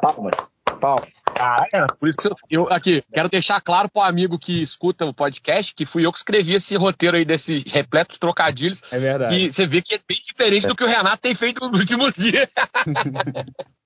Palmas. 0.00 0.34
Palmas. 0.80 1.15
Por 1.98 2.08
isso 2.08 2.18
que 2.18 2.28
eu, 2.28 2.36
eu, 2.50 2.72
aqui 2.72 3.02
quero 3.12 3.28
deixar 3.28 3.60
claro 3.60 3.88
pro 3.88 4.02
amigo 4.02 4.38
que 4.38 4.62
escuta 4.62 5.04
o 5.04 5.14
podcast 5.14 5.74
que 5.74 5.84
fui 5.84 6.06
eu 6.06 6.12
que 6.12 6.18
escrevi 6.18 6.54
esse 6.54 6.76
roteiro 6.76 7.16
aí 7.16 7.24
desses 7.24 7.64
repletos 7.70 8.18
trocadilhos. 8.18 8.82
É 8.90 8.98
verdade. 8.98 9.34
E 9.34 9.52
você 9.52 9.66
vê 9.66 9.82
que 9.82 9.94
é 9.94 10.00
bem 10.08 10.20
diferente 10.22 10.66
é. 10.66 10.68
do 10.68 10.76
que 10.76 10.84
o 10.84 10.88
Renato 10.88 11.18
tem 11.18 11.34
feito 11.34 11.60
nos 11.68 11.78
últimos 11.78 12.14
dias. 12.18 12.48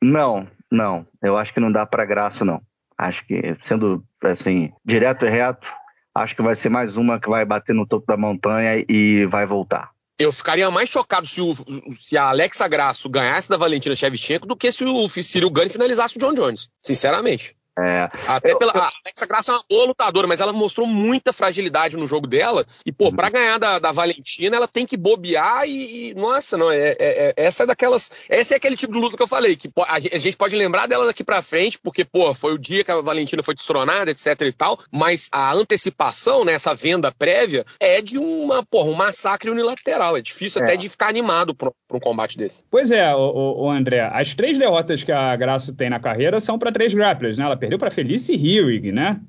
não, 0.03 0.47
não. 0.71 1.07
Eu 1.23 1.37
acho 1.37 1.53
que 1.53 1.61
não 1.61 1.73
dá 1.73 1.85
para 1.85 2.05
graça, 2.05 2.45
não. 2.45 2.61
Acho 2.97 3.25
que, 3.27 3.57
sendo 3.65 4.05
assim, 4.23 4.73
direto 4.85 5.25
e 5.25 5.31
reto, 5.31 5.67
acho 6.15 6.37
que 6.37 6.43
vai 6.43 6.55
ser 6.55 6.69
mais 6.69 6.97
uma 6.97 7.19
que 7.19 7.29
vai 7.29 7.45
bater 7.45 7.75
no 7.75 7.87
topo 7.87 8.07
da 8.07 8.17
montanha 8.17 8.85
e 8.89 9.27
vai 9.27 9.47
voltar 9.47 9.91
eu 10.21 10.31
ficaria 10.31 10.71
mais 10.71 10.91
chocado 10.91 11.27
se, 11.27 11.41
o, 11.41 11.55
se 11.99 12.17
a 12.17 12.29
Alexa 12.29 12.69
Grasso 12.69 13.09
ganhasse 13.09 13.49
da 13.49 13.57
Valentina 13.57 13.97
Shevchenko 13.97 14.47
do 14.47 14.55
que 14.55 14.71
se 14.71 14.85
o 14.85 15.09
Cyril 15.09 15.51
Gane 15.51 15.71
finalizasse 15.71 16.19
o 16.19 16.21
John 16.21 16.35
Jones, 16.35 16.69
sinceramente. 16.83 17.57
É, 17.81 18.11
Até 18.27 18.53
eu, 18.53 18.59
pela. 18.59 18.73
Eu... 18.73 18.81
A 18.81 18.91
Alexa 19.05 19.27
Graça 19.27 19.53
é 19.53 19.55
uma 19.55 19.65
boa 19.69 19.87
lutadora, 19.87 20.27
mas 20.27 20.41
ela 20.41 20.53
mostrou 20.53 20.87
muita 20.87 21.33
fragilidade 21.33 21.97
no 21.97 22.07
jogo 22.07 22.27
dela. 22.27 22.67
E, 22.85 22.93
pô, 22.93 23.07
uhum. 23.07 23.17
pra 23.17 23.31
ganhar 23.31 23.59
da, 23.59 23.79
da 23.79 23.93
Valentina, 23.93 24.57
ela 24.57 24.69
tem 24.69 24.87
que 24.87 24.97
bobear 24.97 25.67
e. 25.67 26.11
e 26.11 26.15
nossa, 26.15 26.57
não, 26.57 26.71
é, 26.71 26.91
é, 26.91 26.97
é, 26.99 27.35
essa 27.37 27.63
é 27.63 27.67
daquelas. 27.67 28.11
Esse 28.29 28.55
é 28.55 28.57
aquele 28.57 28.77
tipo 28.77 28.93
de 28.93 28.99
luta 28.99 29.17
que 29.17 29.23
eu 29.23 29.29
falei, 29.29 29.57
que 29.57 29.71
a, 29.79 29.97
a 29.97 30.19
gente 30.19 30.37
pode 30.37 30.57
lembrar 30.57 30.87
dela 30.87 31.07
daqui 31.07 31.25
pra 31.25 31.43
frente, 31.43 31.79
porque, 31.79 32.05
pô, 32.05 32.35
foi 32.35 32.53
o 32.53 32.59
dia 32.59 32.85
que 32.85 32.91
a 32.91 33.01
Valentina 33.01 33.43
foi 33.43 33.55
destronada, 33.55 34.11
etc 34.11 34.41
e 34.43 34.53
tal. 34.53 34.79
Mas 34.91 35.29
a 35.33 35.53
antecipação, 35.53 36.45
né, 36.45 36.53
essa 36.53 36.75
venda 36.75 37.13
prévia, 37.13 37.65
é 37.79 38.01
de 38.01 38.19
uma, 38.19 38.65
porra, 38.65 38.91
um 38.91 38.95
massacre 38.95 39.51
unilateral. 39.51 40.17
É 40.17 40.23
difícil 40.23 40.63
até 40.63 40.75
é. 40.75 40.77
de 40.77 40.89
ficar 40.89 41.09
animado 41.09 41.55
pra, 41.55 41.71
pra, 41.87 41.97
um 41.97 42.01
combate 42.01 42.37
desse. 42.37 42.65
Pois 42.71 42.91
é, 42.91 43.15
o, 43.15 43.65
o, 43.65 43.71
André, 43.71 44.01
as 44.13 44.35
três 44.35 44.59
derrotas 44.59 45.03
que 45.03 45.13
a 45.13 45.35
Graça 45.37 45.73
tem 45.73 45.91
na 45.91 46.01
carreira 46.01 46.41
são 46.41 46.59
para 46.59 46.73
três 46.73 46.93
grapplers, 46.93 47.39
né? 47.39 47.45
Ela 47.45 47.57
perdeu 47.57 47.70
para 47.79 47.91
Felice 47.91 48.35
Hewig, 48.35 48.93
né? 48.93 49.21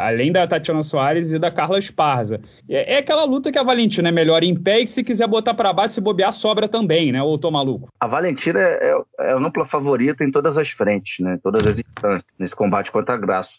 Além 0.00 0.32
da 0.32 0.46
Tatiana 0.46 0.82
Soares 0.82 1.32
e 1.32 1.38
da 1.38 1.50
Carla 1.50 1.78
Esparza. 1.78 2.40
É, 2.68 2.94
é 2.94 2.98
aquela 2.98 3.24
luta 3.24 3.50
que 3.50 3.58
a 3.58 3.62
Valentina 3.62 4.08
é 4.08 4.12
melhor 4.12 4.42
em 4.42 4.54
pé 4.54 4.80
e 4.80 4.84
que 4.84 4.90
se 4.90 5.04
quiser 5.04 5.26
botar 5.26 5.54
para 5.54 5.72
baixo, 5.72 5.94
se 5.94 6.00
bobear, 6.00 6.32
sobra 6.32 6.68
também, 6.68 7.12
né? 7.12 7.22
Ou 7.22 7.38
tô 7.38 7.50
maluco? 7.50 7.88
A 8.00 8.06
Valentina 8.06 8.60
é, 8.60 8.94
é, 9.20 9.30
é 9.30 9.32
a 9.32 9.66
favorita 9.66 10.24
em 10.24 10.30
todas 10.30 10.56
as 10.58 10.70
frentes, 10.70 11.24
né? 11.24 11.38
Todas 11.42 11.66
as 11.66 11.78
instâncias, 11.78 12.24
nesse 12.38 12.54
combate 12.54 12.90
contra 12.90 13.14
a 13.14 13.18
Graça. 13.18 13.50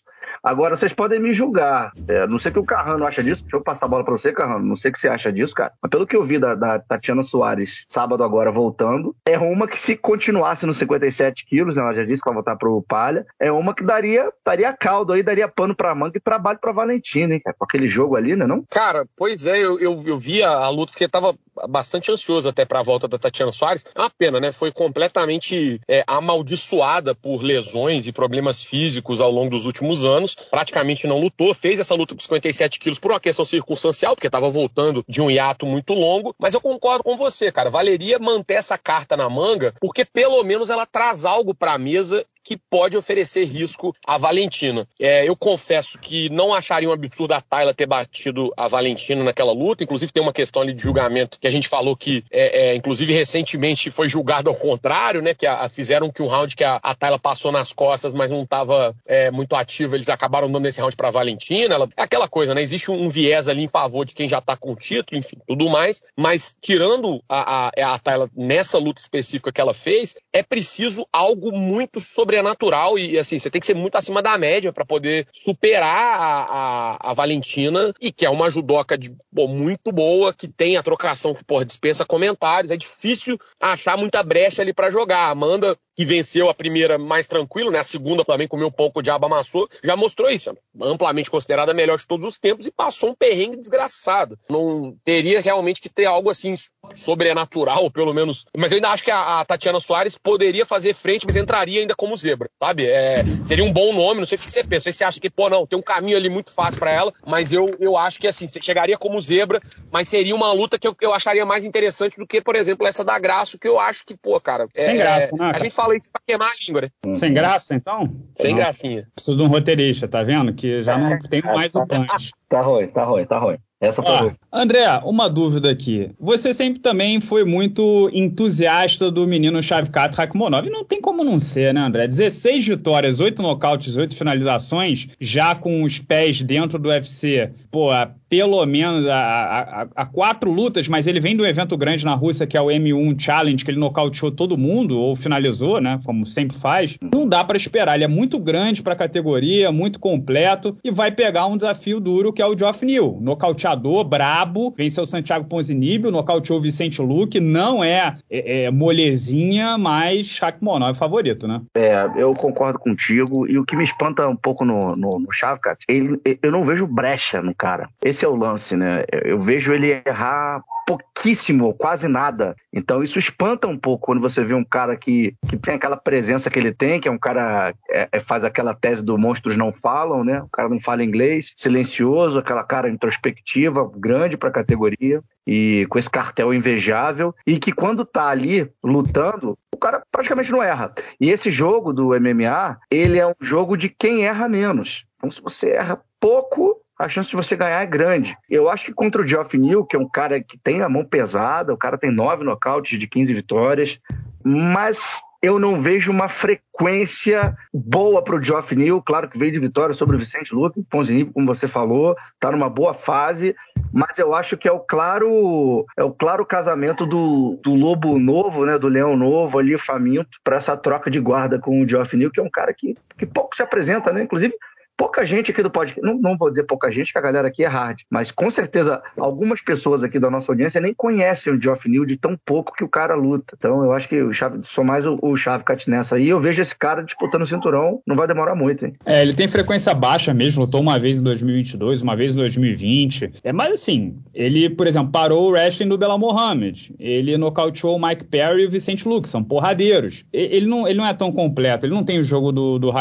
Agora, 0.43 0.75
vocês 0.75 0.93
podem 0.93 1.19
me 1.19 1.33
julgar. 1.33 1.91
É, 2.07 2.27
não 2.27 2.39
sei 2.39 2.51
o 2.51 2.53
que 2.53 2.59
o 2.59 2.65
Carrano 2.65 3.05
acha 3.05 3.23
disso. 3.23 3.41
Deixa 3.43 3.57
eu 3.57 3.63
passar 3.63 3.85
a 3.85 3.89
bola 3.89 4.03
pra 4.03 4.13
você, 4.17 4.31
Carrano. 4.31 4.65
Não 4.65 4.75
sei 4.75 4.91
o 4.91 4.93
que 4.93 4.99
você 4.99 5.07
acha 5.07 5.31
disso, 5.31 5.53
cara. 5.53 5.73
Mas 5.81 5.89
pelo 5.89 6.07
que 6.07 6.15
eu 6.15 6.25
vi 6.25 6.39
da, 6.39 6.55
da 6.55 6.79
Tatiana 6.79 7.23
Soares 7.23 7.85
sábado 7.89 8.23
agora 8.23 8.51
voltando, 8.51 9.15
é 9.25 9.37
uma 9.37 9.67
que 9.67 9.79
se 9.79 9.95
continuasse 9.95 10.65
nos 10.65 10.77
57 10.77 11.45
quilos, 11.45 11.75
né, 11.75 11.81
ela 11.81 11.93
já 11.93 12.03
disse 12.03 12.21
que 12.21 12.29
vai 12.29 12.35
voltar 12.35 12.55
pro 12.55 12.83
Palha, 12.87 13.25
é 13.39 13.51
uma 13.51 13.73
que 13.73 13.83
daria, 13.83 14.31
daria 14.45 14.73
caldo 14.73 15.13
aí, 15.13 15.23
daria 15.23 15.47
pano 15.47 15.75
pra 15.75 15.95
manga 15.95 16.17
e 16.17 16.21
trabalho 16.21 16.59
pra 16.59 16.71
Valentina, 16.71 17.33
hein? 17.33 17.41
Com 17.57 17.65
aquele 17.65 17.87
jogo 17.87 18.15
ali, 18.15 18.35
né, 18.35 18.45
não? 18.45 18.63
Cara, 18.69 19.05
pois 19.15 19.45
é, 19.45 19.57
eu, 19.57 19.79
eu, 19.79 20.03
eu 20.05 20.17
vi 20.17 20.43
a, 20.43 20.51
a 20.51 20.69
luta, 20.69 20.91
porque 20.91 21.07
tava 21.07 21.35
bastante 21.67 22.11
ansioso 22.11 22.47
até 22.47 22.65
para 22.65 22.79
a 22.79 22.83
volta 22.83 23.07
da 23.07 23.17
Tatiana 23.17 23.51
Soares. 23.51 23.85
É 23.95 23.99
uma 23.99 24.09
pena, 24.09 24.39
né? 24.39 24.51
Foi 24.51 24.71
completamente 24.71 25.79
é, 25.87 26.03
amaldiçoada 26.05 27.15
por 27.15 27.41
lesões 27.41 28.07
e 28.07 28.11
problemas 28.11 28.63
físicos 28.63 29.21
ao 29.21 29.31
longo 29.31 29.49
dos 29.49 29.65
últimos 29.65 30.05
anos. 30.05 30.26
Praticamente 30.35 31.07
não 31.07 31.19
lutou, 31.19 31.53
fez 31.53 31.79
essa 31.79 31.95
luta 31.95 32.15
por 32.15 32.21
57 32.21 32.79
quilos 32.79 32.99
por 32.99 33.11
uma 33.11 33.19
questão 33.19 33.45
circunstancial, 33.45 34.15
porque 34.15 34.27
estava 34.27 34.49
voltando 34.49 35.03
de 35.07 35.21
um 35.21 35.29
hiato 35.29 35.65
muito 35.65 35.93
longo. 35.93 36.35
Mas 36.39 36.53
eu 36.53 36.61
concordo 36.61 37.03
com 37.03 37.17
você, 37.17 37.51
cara. 37.51 37.69
Valeria 37.69 38.19
manter 38.19 38.55
essa 38.55 38.77
carta 38.77 39.15
na 39.15 39.29
manga, 39.29 39.73
porque 39.79 40.05
pelo 40.05 40.43
menos 40.43 40.69
ela 40.69 40.85
traz 40.85 41.25
algo 41.25 41.53
para 41.53 41.73
a 41.73 41.77
mesa 41.77 42.25
que 42.47 42.55
pode 42.55 42.95
oferecer 42.95 43.43
risco 43.43 43.93
à 44.05 44.17
Valentina. 44.17 44.87
É, 45.01 45.27
eu 45.27 45.35
confesso 45.35 45.99
que 45.99 46.29
não 46.29 46.53
acharia 46.53 46.87
um 46.87 46.93
absurdo 46.93 47.33
a 47.33 47.41
Tayla 47.41 47.73
ter 47.73 47.85
batido 47.85 48.53
a 48.55 48.69
Valentina 48.69 49.21
naquela 49.21 49.51
luta. 49.51 49.83
Inclusive, 49.83 50.13
tem 50.13 50.23
uma 50.23 50.31
questão 50.31 50.61
ali 50.61 50.71
de 50.71 50.81
julgamento 50.81 51.37
que 51.41 51.47
a 51.47 51.51
gente 51.51 51.67
falou 51.67 51.93
que, 51.93 52.23
é, 52.31 52.69
é, 52.69 52.75
inclusive, 52.75 53.11
recentemente 53.11 53.91
foi 53.91 54.07
julgado 54.07 54.49
ao 54.49 54.55
contrário, 54.55 55.21
né? 55.21 55.33
Que 55.33 55.45
a, 55.45 55.55
a 55.55 55.67
fizeram 55.67 56.09
que 56.09 56.21
um 56.21 56.27
round 56.27 56.55
que 56.55 56.63
a, 56.63 56.79
a 56.81 56.95
Tayla 56.95 57.19
passou 57.19 57.51
nas 57.51 57.73
costas, 57.73 58.13
mas 58.13 58.31
não 58.31 58.43
estava 58.43 58.95
é, 59.05 59.29
muito 59.29 59.53
ativa, 59.53 59.97
eles 59.97 60.07
acabaram 60.07 60.49
dando 60.49 60.67
esse 60.67 60.79
round 60.79 60.95
para 60.95 61.11
Valentina. 61.11 61.75
Ela, 61.75 61.89
é 61.97 62.03
aquela 62.03 62.29
coisa, 62.29 62.55
né? 62.55 62.61
Existe 62.61 62.89
um, 62.89 63.07
um, 63.07 63.09
viés 63.09 63.49
ali 63.49 63.63
em 63.63 63.67
favor 63.67 64.05
de 64.05 64.13
quem 64.13 64.29
já 64.29 64.37
está 64.37 64.55
com 64.55 64.71
o 64.71 64.75
título, 64.77 65.19
enfim, 65.19 65.35
tudo 65.45 65.67
mais. 65.67 66.01
Mas 66.15 66.55
tirando 66.61 67.21
a, 67.27 67.67
a, 67.67 67.95
a 67.95 67.99
Tayla 67.99 68.29
nessa 68.33 68.77
luta 68.77 69.01
específica 69.01 69.51
que 69.51 69.59
ela 69.59 69.73
fez, 69.73 70.15
é 70.31 70.41
preciso 70.41 71.05
algo 71.11 71.51
muito 71.51 71.99
sobre 71.99 72.36
sobrenatural 72.37 72.97
e, 72.97 73.17
assim, 73.17 73.39
você 73.39 73.49
tem 73.49 73.59
que 73.59 73.67
ser 73.67 73.73
muito 73.73 73.95
acima 73.95 74.21
da 74.21 74.37
média 74.37 74.71
para 74.71 74.85
poder 74.85 75.27
superar 75.33 76.19
a, 76.19 76.43
a, 76.43 77.11
a, 77.11 77.13
Valentina 77.13 77.93
e 77.99 78.11
que 78.11 78.25
é 78.25 78.29
uma 78.29 78.49
judoca 78.49 78.97
de, 78.97 79.15
pô, 79.33 79.47
muito 79.47 79.91
boa, 79.91 80.33
que 80.33 80.47
tem 80.47 80.77
a 80.77 80.83
trocação 80.83 81.33
que, 81.33 81.43
pô, 81.43 81.63
dispensa 81.63 82.05
comentários. 82.05 82.71
É 82.71 82.77
difícil 82.77 83.39
achar 83.59 83.97
muita 83.97 84.21
brecha 84.23 84.61
ali 84.61 84.73
para 84.73 84.91
jogar. 84.91 85.29
Amanda 85.29 85.77
que 85.97 86.05
venceu 86.05 86.47
a 86.47 86.53
primeira 86.53 86.99
mais 86.99 87.25
tranquilo, 87.25 87.71
né? 87.71 87.79
A 87.79 87.83
segunda 87.83 88.23
também 88.23 88.47
comeu 88.47 88.67
um 88.67 88.71
pouco 88.71 89.01
de 89.01 89.09
aba 89.09 89.25
amassou, 89.25 89.67
já 89.83 89.95
mostrou 89.95 90.29
isso. 90.29 90.55
Amplamente 90.79 91.31
considerada 91.31 91.71
a 91.71 91.75
melhor 91.75 91.97
de 91.97 92.05
todos 92.05 92.23
os 92.23 92.37
tempos 92.37 92.67
e 92.67 92.71
passou 92.71 93.09
um 93.09 93.15
perrengue 93.15 93.57
desgraçado. 93.57 94.37
Não 94.47 94.95
teria 95.03 95.41
realmente 95.41 95.81
que 95.81 95.89
ter 95.89 96.05
algo 96.05 96.29
assim 96.29 96.53
sobrenatural, 96.93 97.89
pelo 97.91 98.13
menos. 98.13 98.45
Mas 98.55 98.71
eu 98.71 98.75
ainda 98.75 98.89
acho 98.89 99.03
que 99.03 99.09
a, 99.09 99.39
a 99.39 99.45
Tatiana 99.45 99.79
Soares 99.79 100.15
poderia 100.15 100.67
fazer 100.67 100.93
frente, 100.93 101.25
mas 101.25 101.35
entraria 101.35 101.81
ainda 101.81 101.95
como 101.95 102.15
zebra, 102.15 102.47
sabe? 102.61 102.85
É, 102.85 103.23
seria 103.47 103.65
um 103.65 103.73
bom 103.73 103.91
nome, 103.91 104.19
não 104.19 104.27
sei 104.27 104.37
o 104.37 104.41
que 104.41 104.51
você 104.51 104.63
pensa. 104.63 104.77
Não 104.77 104.83
sei 104.83 104.91
se 104.91 104.99
você 104.99 105.03
acha 105.03 105.19
que, 105.19 105.31
pô, 105.31 105.49
não, 105.49 105.65
tem 105.65 105.79
um 105.79 105.81
caminho 105.81 106.15
ali 106.15 106.29
muito 106.29 106.53
fácil 106.53 106.79
para 106.79 106.91
ela, 106.91 107.11
mas 107.25 107.51
eu, 107.51 107.75
eu 107.79 107.97
acho 107.97 108.19
que 108.19 108.27
assim, 108.27 108.47
você 108.47 108.61
chegaria 108.61 108.99
como 108.99 109.19
zebra, 109.19 109.59
mas 109.91 110.07
seria 110.07 110.35
uma 110.35 110.51
luta 110.51 110.77
que 110.77 110.87
eu, 110.87 110.95
eu 111.01 111.11
acharia 111.11 111.45
mais 111.45 111.65
interessante 111.65 112.17
do 112.17 112.27
que, 112.27 112.39
por 112.39 112.55
exemplo, 112.55 112.85
essa 112.85 113.03
da 113.03 113.17
Graça, 113.17 113.57
que 113.57 113.67
eu 113.67 113.79
acho 113.79 114.05
que, 114.05 114.15
pô, 114.15 114.39
cara. 114.39 114.67
Sem 114.75 114.95
é, 114.95 114.97
graça, 114.97 115.35
né? 115.35 115.51
A 115.55 115.59
gente 115.59 115.73
fala 115.73 115.86
isso 115.93 116.09
pra 116.11 116.21
queimar 116.25 116.49
a 116.49 116.65
língua, 116.65 116.81
né? 116.81 117.15
Sem 117.15 117.33
graça, 117.33 117.75
então? 117.75 118.15
Sem 118.35 118.51
não. 118.51 118.57
gracinha. 118.57 119.07
Preciso 119.15 119.37
de 119.37 119.43
um 119.43 119.47
roteirista, 119.47 120.07
tá 120.07 120.23
vendo? 120.23 120.53
Que 120.53 120.81
já 120.81 120.97
não 120.97 121.19
tem 121.19 121.41
mais 121.41 121.75
o 121.75 121.85
punch. 121.85 122.31
Tá 122.49 122.61
ruim, 122.61 122.87
tá 122.87 123.03
ruim, 123.03 123.25
tá 123.25 123.39
ruim. 123.39 123.57
Essa 123.79 124.01
foi. 124.01 124.33
André, 124.51 124.87
uma 125.03 125.29
dúvida 125.29 125.69
aqui. 125.69 126.09
Você 126.19 126.51
sempre 126.51 126.79
também 126.79 127.21
foi 127.21 127.45
muito 127.45 128.09
entusiasta 128.11 129.11
do 129.11 129.27
menino 129.27 129.61
Shavkat 129.61 130.15
Rakhmonov. 130.15 130.65
E 130.65 130.71
não 130.71 130.83
tem 130.83 130.99
como 130.99 131.23
não 131.23 131.39
ser, 131.39 131.75
né, 131.75 131.81
André? 131.81 132.07
16 132.07 132.67
vitórias, 132.67 133.19
8 133.19 133.39
nocautes, 133.41 133.95
8 133.95 134.15
finalizações, 134.15 135.09
já 135.21 135.53
com 135.53 135.83
os 135.83 135.99
pés 135.99 136.41
dentro 136.41 136.79
do 136.79 136.89
UFC. 136.89 137.51
Pô, 137.71 137.91
pelo 138.29 138.65
menos 138.65 139.05
a, 139.07 140.07
quatro 140.11 140.51
lutas, 140.51 140.87
mas 140.87 141.07
ele 141.07 141.19
vem 141.19 141.35
do 141.35 141.45
evento 141.45 141.77
grande 141.77 142.03
na 142.03 142.13
Rússia, 142.13 142.45
que 142.45 142.57
é 142.57 142.61
o 142.61 142.67
M1 142.67 143.19
Challenge, 143.19 143.63
que 143.63 143.71
ele 143.71 143.79
nocauteou 143.79 144.31
todo 144.31 144.57
mundo, 144.57 144.97
ou 144.97 145.15
finalizou, 145.15 145.79
né? 145.79 145.99
Como 146.03 146.25
sempre 146.25 146.57
faz. 146.57 146.97
Não 147.01 147.27
dá 147.27 147.43
para 147.43 147.57
esperar. 147.57 147.95
Ele 147.95 148.03
é 148.03 148.07
muito 148.07 148.39
grande 148.39 148.83
para 148.83 148.95
categoria, 148.95 149.71
muito 149.71 149.99
completo, 149.99 150.77
e 150.83 150.91
vai 150.91 151.11
pegar 151.11 151.45
um 151.45 151.55
desafio 151.57 151.99
duro 151.99 152.33
que 152.33 152.41
é 152.41 152.45
o 152.45 152.57
Geoff 152.57 152.85
Neal. 152.85 153.17
Nocauteador, 153.21 154.03
brabo, 154.03 154.73
venceu 154.77 155.03
o 155.03 155.07
Santiago 155.07 155.45
Ponzinibbio, 155.45 156.11
nocauteou 156.11 156.59
o 156.59 156.61
Vicente 156.61 157.01
Luque, 157.01 157.39
não 157.39 157.83
é, 157.83 158.15
é, 158.29 158.63
é 158.63 158.71
molezinha, 158.71 159.77
mas 159.77 160.27
Shakmonov 160.27 160.91
é 160.91 160.93
favorito, 160.93 161.47
né? 161.47 161.61
É, 161.75 162.09
eu 162.17 162.31
concordo 162.31 162.79
contigo, 162.79 163.47
e 163.47 163.57
o 163.57 163.65
que 163.65 163.75
me 163.75 163.83
espanta 163.83 164.27
um 164.27 164.35
pouco 164.35 164.65
no, 164.65 164.95
no, 164.95 165.19
no 165.19 165.33
Shavkat, 165.33 165.83
ele, 165.87 166.19
eu 166.41 166.51
não 166.51 166.65
vejo 166.65 166.85
brecha 166.85 167.41
no 167.41 167.53
cara. 167.55 167.66
Esse 168.03 168.17
esse 168.17 168.25
é 168.25 168.27
o 168.27 168.35
lance, 168.35 168.75
né? 168.75 169.05
Eu 169.11 169.39
vejo 169.39 169.71
ele 169.71 170.01
errar 170.03 170.63
pouquíssimo, 170.87 171.73
quase 171.75 172.07
nada. 172.07 172.55
Então 172.73 173.03
isso 173.03 173.19
espanta 173.19 173.67
um 173.67 173.77
pouco 173.77 174.07
quando 174.07 174.21
você 174.21 174.43
vê 174.43 174.55
um 174.55 174.63
cara 174.63 174.97
que, 174.97 175.35
que 175.47 175.55
tem 175.55 175.75
aquela 175.75 175.97
presença 175.97 176.49
que 176.49 176.57
ele 176.57 176.73
tem, 176.73 176.99
que 176.99 177.07
é 177.07 177.11
um 177.11 177.17
cara 177.19 177.75
é, 177.89 178.07
é, 178.11 178.19
faz 178.19 178.43
aquela 178.43 178.73
tese 178.73 179.03
do 179.03 179.17
monstros 179.17 179.55
não 179.55 179.71
falam, 179.71 180.23
né? 180.23 180.41
O 180.41 180.49
cara 180.49 180.67
não 180.67 180.79
fala 180.79 181.03
inglês, 181.03 181.53
silencioso, 181.55 182.39
aquela 182.39 182.63
cara 182.63 182.89
introspectiva, 182.89 183.91
grande 183.95 184.35
para 184.35 184.49
a 184.49 184.53
categoria 184.53 185.21
e 185.45 185.85
com 185.89 185.99
esse 185.99 186.09
cartel 186.09 186.53
invejável 186.53 187.35
e 187.45 187.59
que 187.59 187.71
quando 187.71 188.03
tá 188.03 188.27
ali 188.27 188.67
lutando, 188.83 189.57
o 189.75 189.77
cara 189.77 190.01
praticamente 190.11 190.51
não 190.51 190.63
erra. 190.63 190.91
E 191.19 191.29
esse 191.29 191.51
jogo 191.51 191.93
do 191.93 192.19
MMA, 192.19 192.77
ele 192.89 193.19
é 193.19 193.27
um 193.27 193.35
jogo 193.39 193.77
de 193.77 193.89
quem 193.89 194.25
erra 194.25 194.49
menos. 194.49 195.05
Então 195.17 195.29
se 195.29 195.41
você 195.41 195.71
erra 195.71 196.01
pouco, 196.19 196.81
a 196.97 197.07
chance 197.07 197.29
de 197.29 197.35
você 197.35 197.55
ganhar 197.55 197.81
é 197.81 197.85
grande. 197.85 198.35
Eu 198.49 198.69
acho 198.69 198.85
que 198.85 198.93
contra 198.93 199.21
o 199.21 199.27
Geoff 199.27 199.57
Neal, 199.57 199.85
que 199.85 199.95
é 199.95 199.99
um 199.99 200.09
cara 200.09 200.41
que 200.41 200.57
tem 200.57 200.81
a 200.81 200.89
mão 200.89 201.05
pesada, 201.05 201.73
o 201.73 201.77
cara 201.77 201.97
tem 201.97 202.11
nove 202.11 202.43
nocautes 202.43 202.97
de 202.99 203.07
15 203.07 203.33
vitórias, 203.33 203.99
mas 204.43 205.21
eu 205.41 205.59
não 205.59 205.81
vejo 205.81 206.11
uma 206.11 206.27
frequência 206.27 207.55
boa 207.71 208.23
para 208.23 208.35
o 208.35 208.43
Geoff 208.43 208.75
Neal. 208.75 209.01
Claro 209.01 209.29
que 209.29 209.37
veio 209.37 209.51
de 209.51 209.59
vitória 209.59 209.93
sobre 209.93 210.15
o 210.15 210.19
Vicente 210.19 210.53
Luque, 210.53 210.83
Ponzinibbio, 210.89 211.33
como 211.33 211.45
você 211.45 211.67
falou, 211.67 212.15
está 212.33 212.51
numa 212.51 212.69
boa 212.69 212.93
fase, 212.93 213.55
mas 213.93 214.17
eu 214.17 214.33
acho 214.33 214.57
que 214.57 214.67
é 214.67 214.71
o 214.71 214.79
claro 214.79 215.85
é 215.95 216.03
o 216.03 216.11
claro 216.11 216.45
casamento 216.45 217.05
do, 217.05 217.59
do 217.63 217.75
lobo 217.75 218.17
novo, 218.17 218.65
né, 218.65 218.77
do 218.79 218.87
leão 218.87 219.15
novo 219.15 219.59
ali, 219.59 219.77
faminto, 219.77 220.29
para 220.43 220.57
essa 220.57 220.75
troca 220.75 221.11
de 221.11 221.19
guarda 221.19 221.59
com 221.59 221.81
o 221.81 221.87
Geoff 221.87 222.15
Neal, 222.17 222.31
que 222.31 222.39
é 222.39 222.43
um 222.43 222.49
cara 222.49 222.73
que, 222.73 222.95
que 223.17 223.25
pouco 223.25 223.55
se 223.55 223.61
apresenta, 223.61 224.11
né? 224.11 224.23
Inclusive, 224.23 224.55
pouca 224.97 225.25
gente 225.25 225.51
aqui 225.51 225.61
do 225.61 225.69
podcast, 225.69 226.01
não, 226.01 226.17
não 226.17 226.37
vou 226.37 226.49
dizer 226.49 226.63
pouca 226.63 226.91
gente, 226.91 227.13
que 227.13 227.17
a 227.17 227.21
galera 227.21 227.47
aqui 227.47 227.63
é 227.63 227.67
hard, 227.67 227.99
mas 228.09 228.31
com 228.31 228.49
certeza 228.49 229.01
algumas 229.15 229.61
pessoas 229.61 230.03
aqui 230.03 230.19
da 230.19 230.29
nossa 230.29 230.51
audiência 230.51 230.81
nem 230.81 230.93
conhecem 230.93 231.53
o 231.53 231.61
Geoff 231.61 231.87
Neal 231.87 232.05
de 232.05 232.17
tão 232.17 232.37
pouco 232.45 232.73
que 232.73 232.83
o 232.83 232.89
cara 232.89 233.15
luta. 233.15 233.55
Então 233.57 233.83
eu 233.83 233.93
acho 233.93 234.09
que 234.09 234.21
o 234.21 234.33
Chave, 234.33 234.59
sou 234.63 234.83
mais 234.83 235.05
o, 235.05 235.17
o 235.21 235.35
Cat 235.63 235.89
nessa 235.89 236.15
aí. 236.15 236.27
Eu 236.27 236.41
vejo 236.41 236.61
esse 236.61 236.75
cara 236.75 237.03
disputando 237.03 237.43
o 237.43 237.47
cinturão, 237.47 238.01
não 238.05 238.15
vai 238.15 238.27
demorar 238.27 238.55
muito, 238.55 238.85
hein? 238.85 238.95
É, 239.05 239.21
ele 239.21 239.33
tem 239.33 239.47
frequência 239.47 239.93
baixa 239.93 240.33
mesmo, 240.33 240.63
lutou 240.63 240.81
uma 240.81 240.99
vez 240.99 241.19
em 241.19 241.23
2022, 241.23 242.01
uma 242.01 242.15
vez 242.15 242.33
em 242.33 242.37
2020. 242.37 243.33
É, 243.43 243.53
mas 243.53 243.73
assim, 243.73 244.17
ele, 244.33 244.69
por 244.69 244.87
exemplo, 244.87 245.11
parou 245.11 245.47
o 245.47 245.51
wrestling 245.51 245.89
do 245.89 245.97
Bela 245.97 246.17
Mohamed. 246.17 246.95
Ele 246.99 247.37
nocauteou 247.37 247.95
o 247.95 248.01
Mike 248.01 248.25
Perry 248.25 248.63
e 248.63 248.65
o 248.65 248.71
Vicente 248.71 249.07
Luke, 249.07 249.29
são 249.29 249.43
porradeiros. 249.43 250.25
Ele 250.33 250.65
não, 250.65 250.87
ele 250.87 250.97
não 250.97 251.05
é 251.05 251.13
tão 251.13 251.31
completo, 251.31 251.85
ele 251.85 251.93
não 251.93 252.03
tem 252.03 252.19
o 252.19 252.23
jogo 252.23 252.51
do, 252.51 252.79
do 252.79 252.91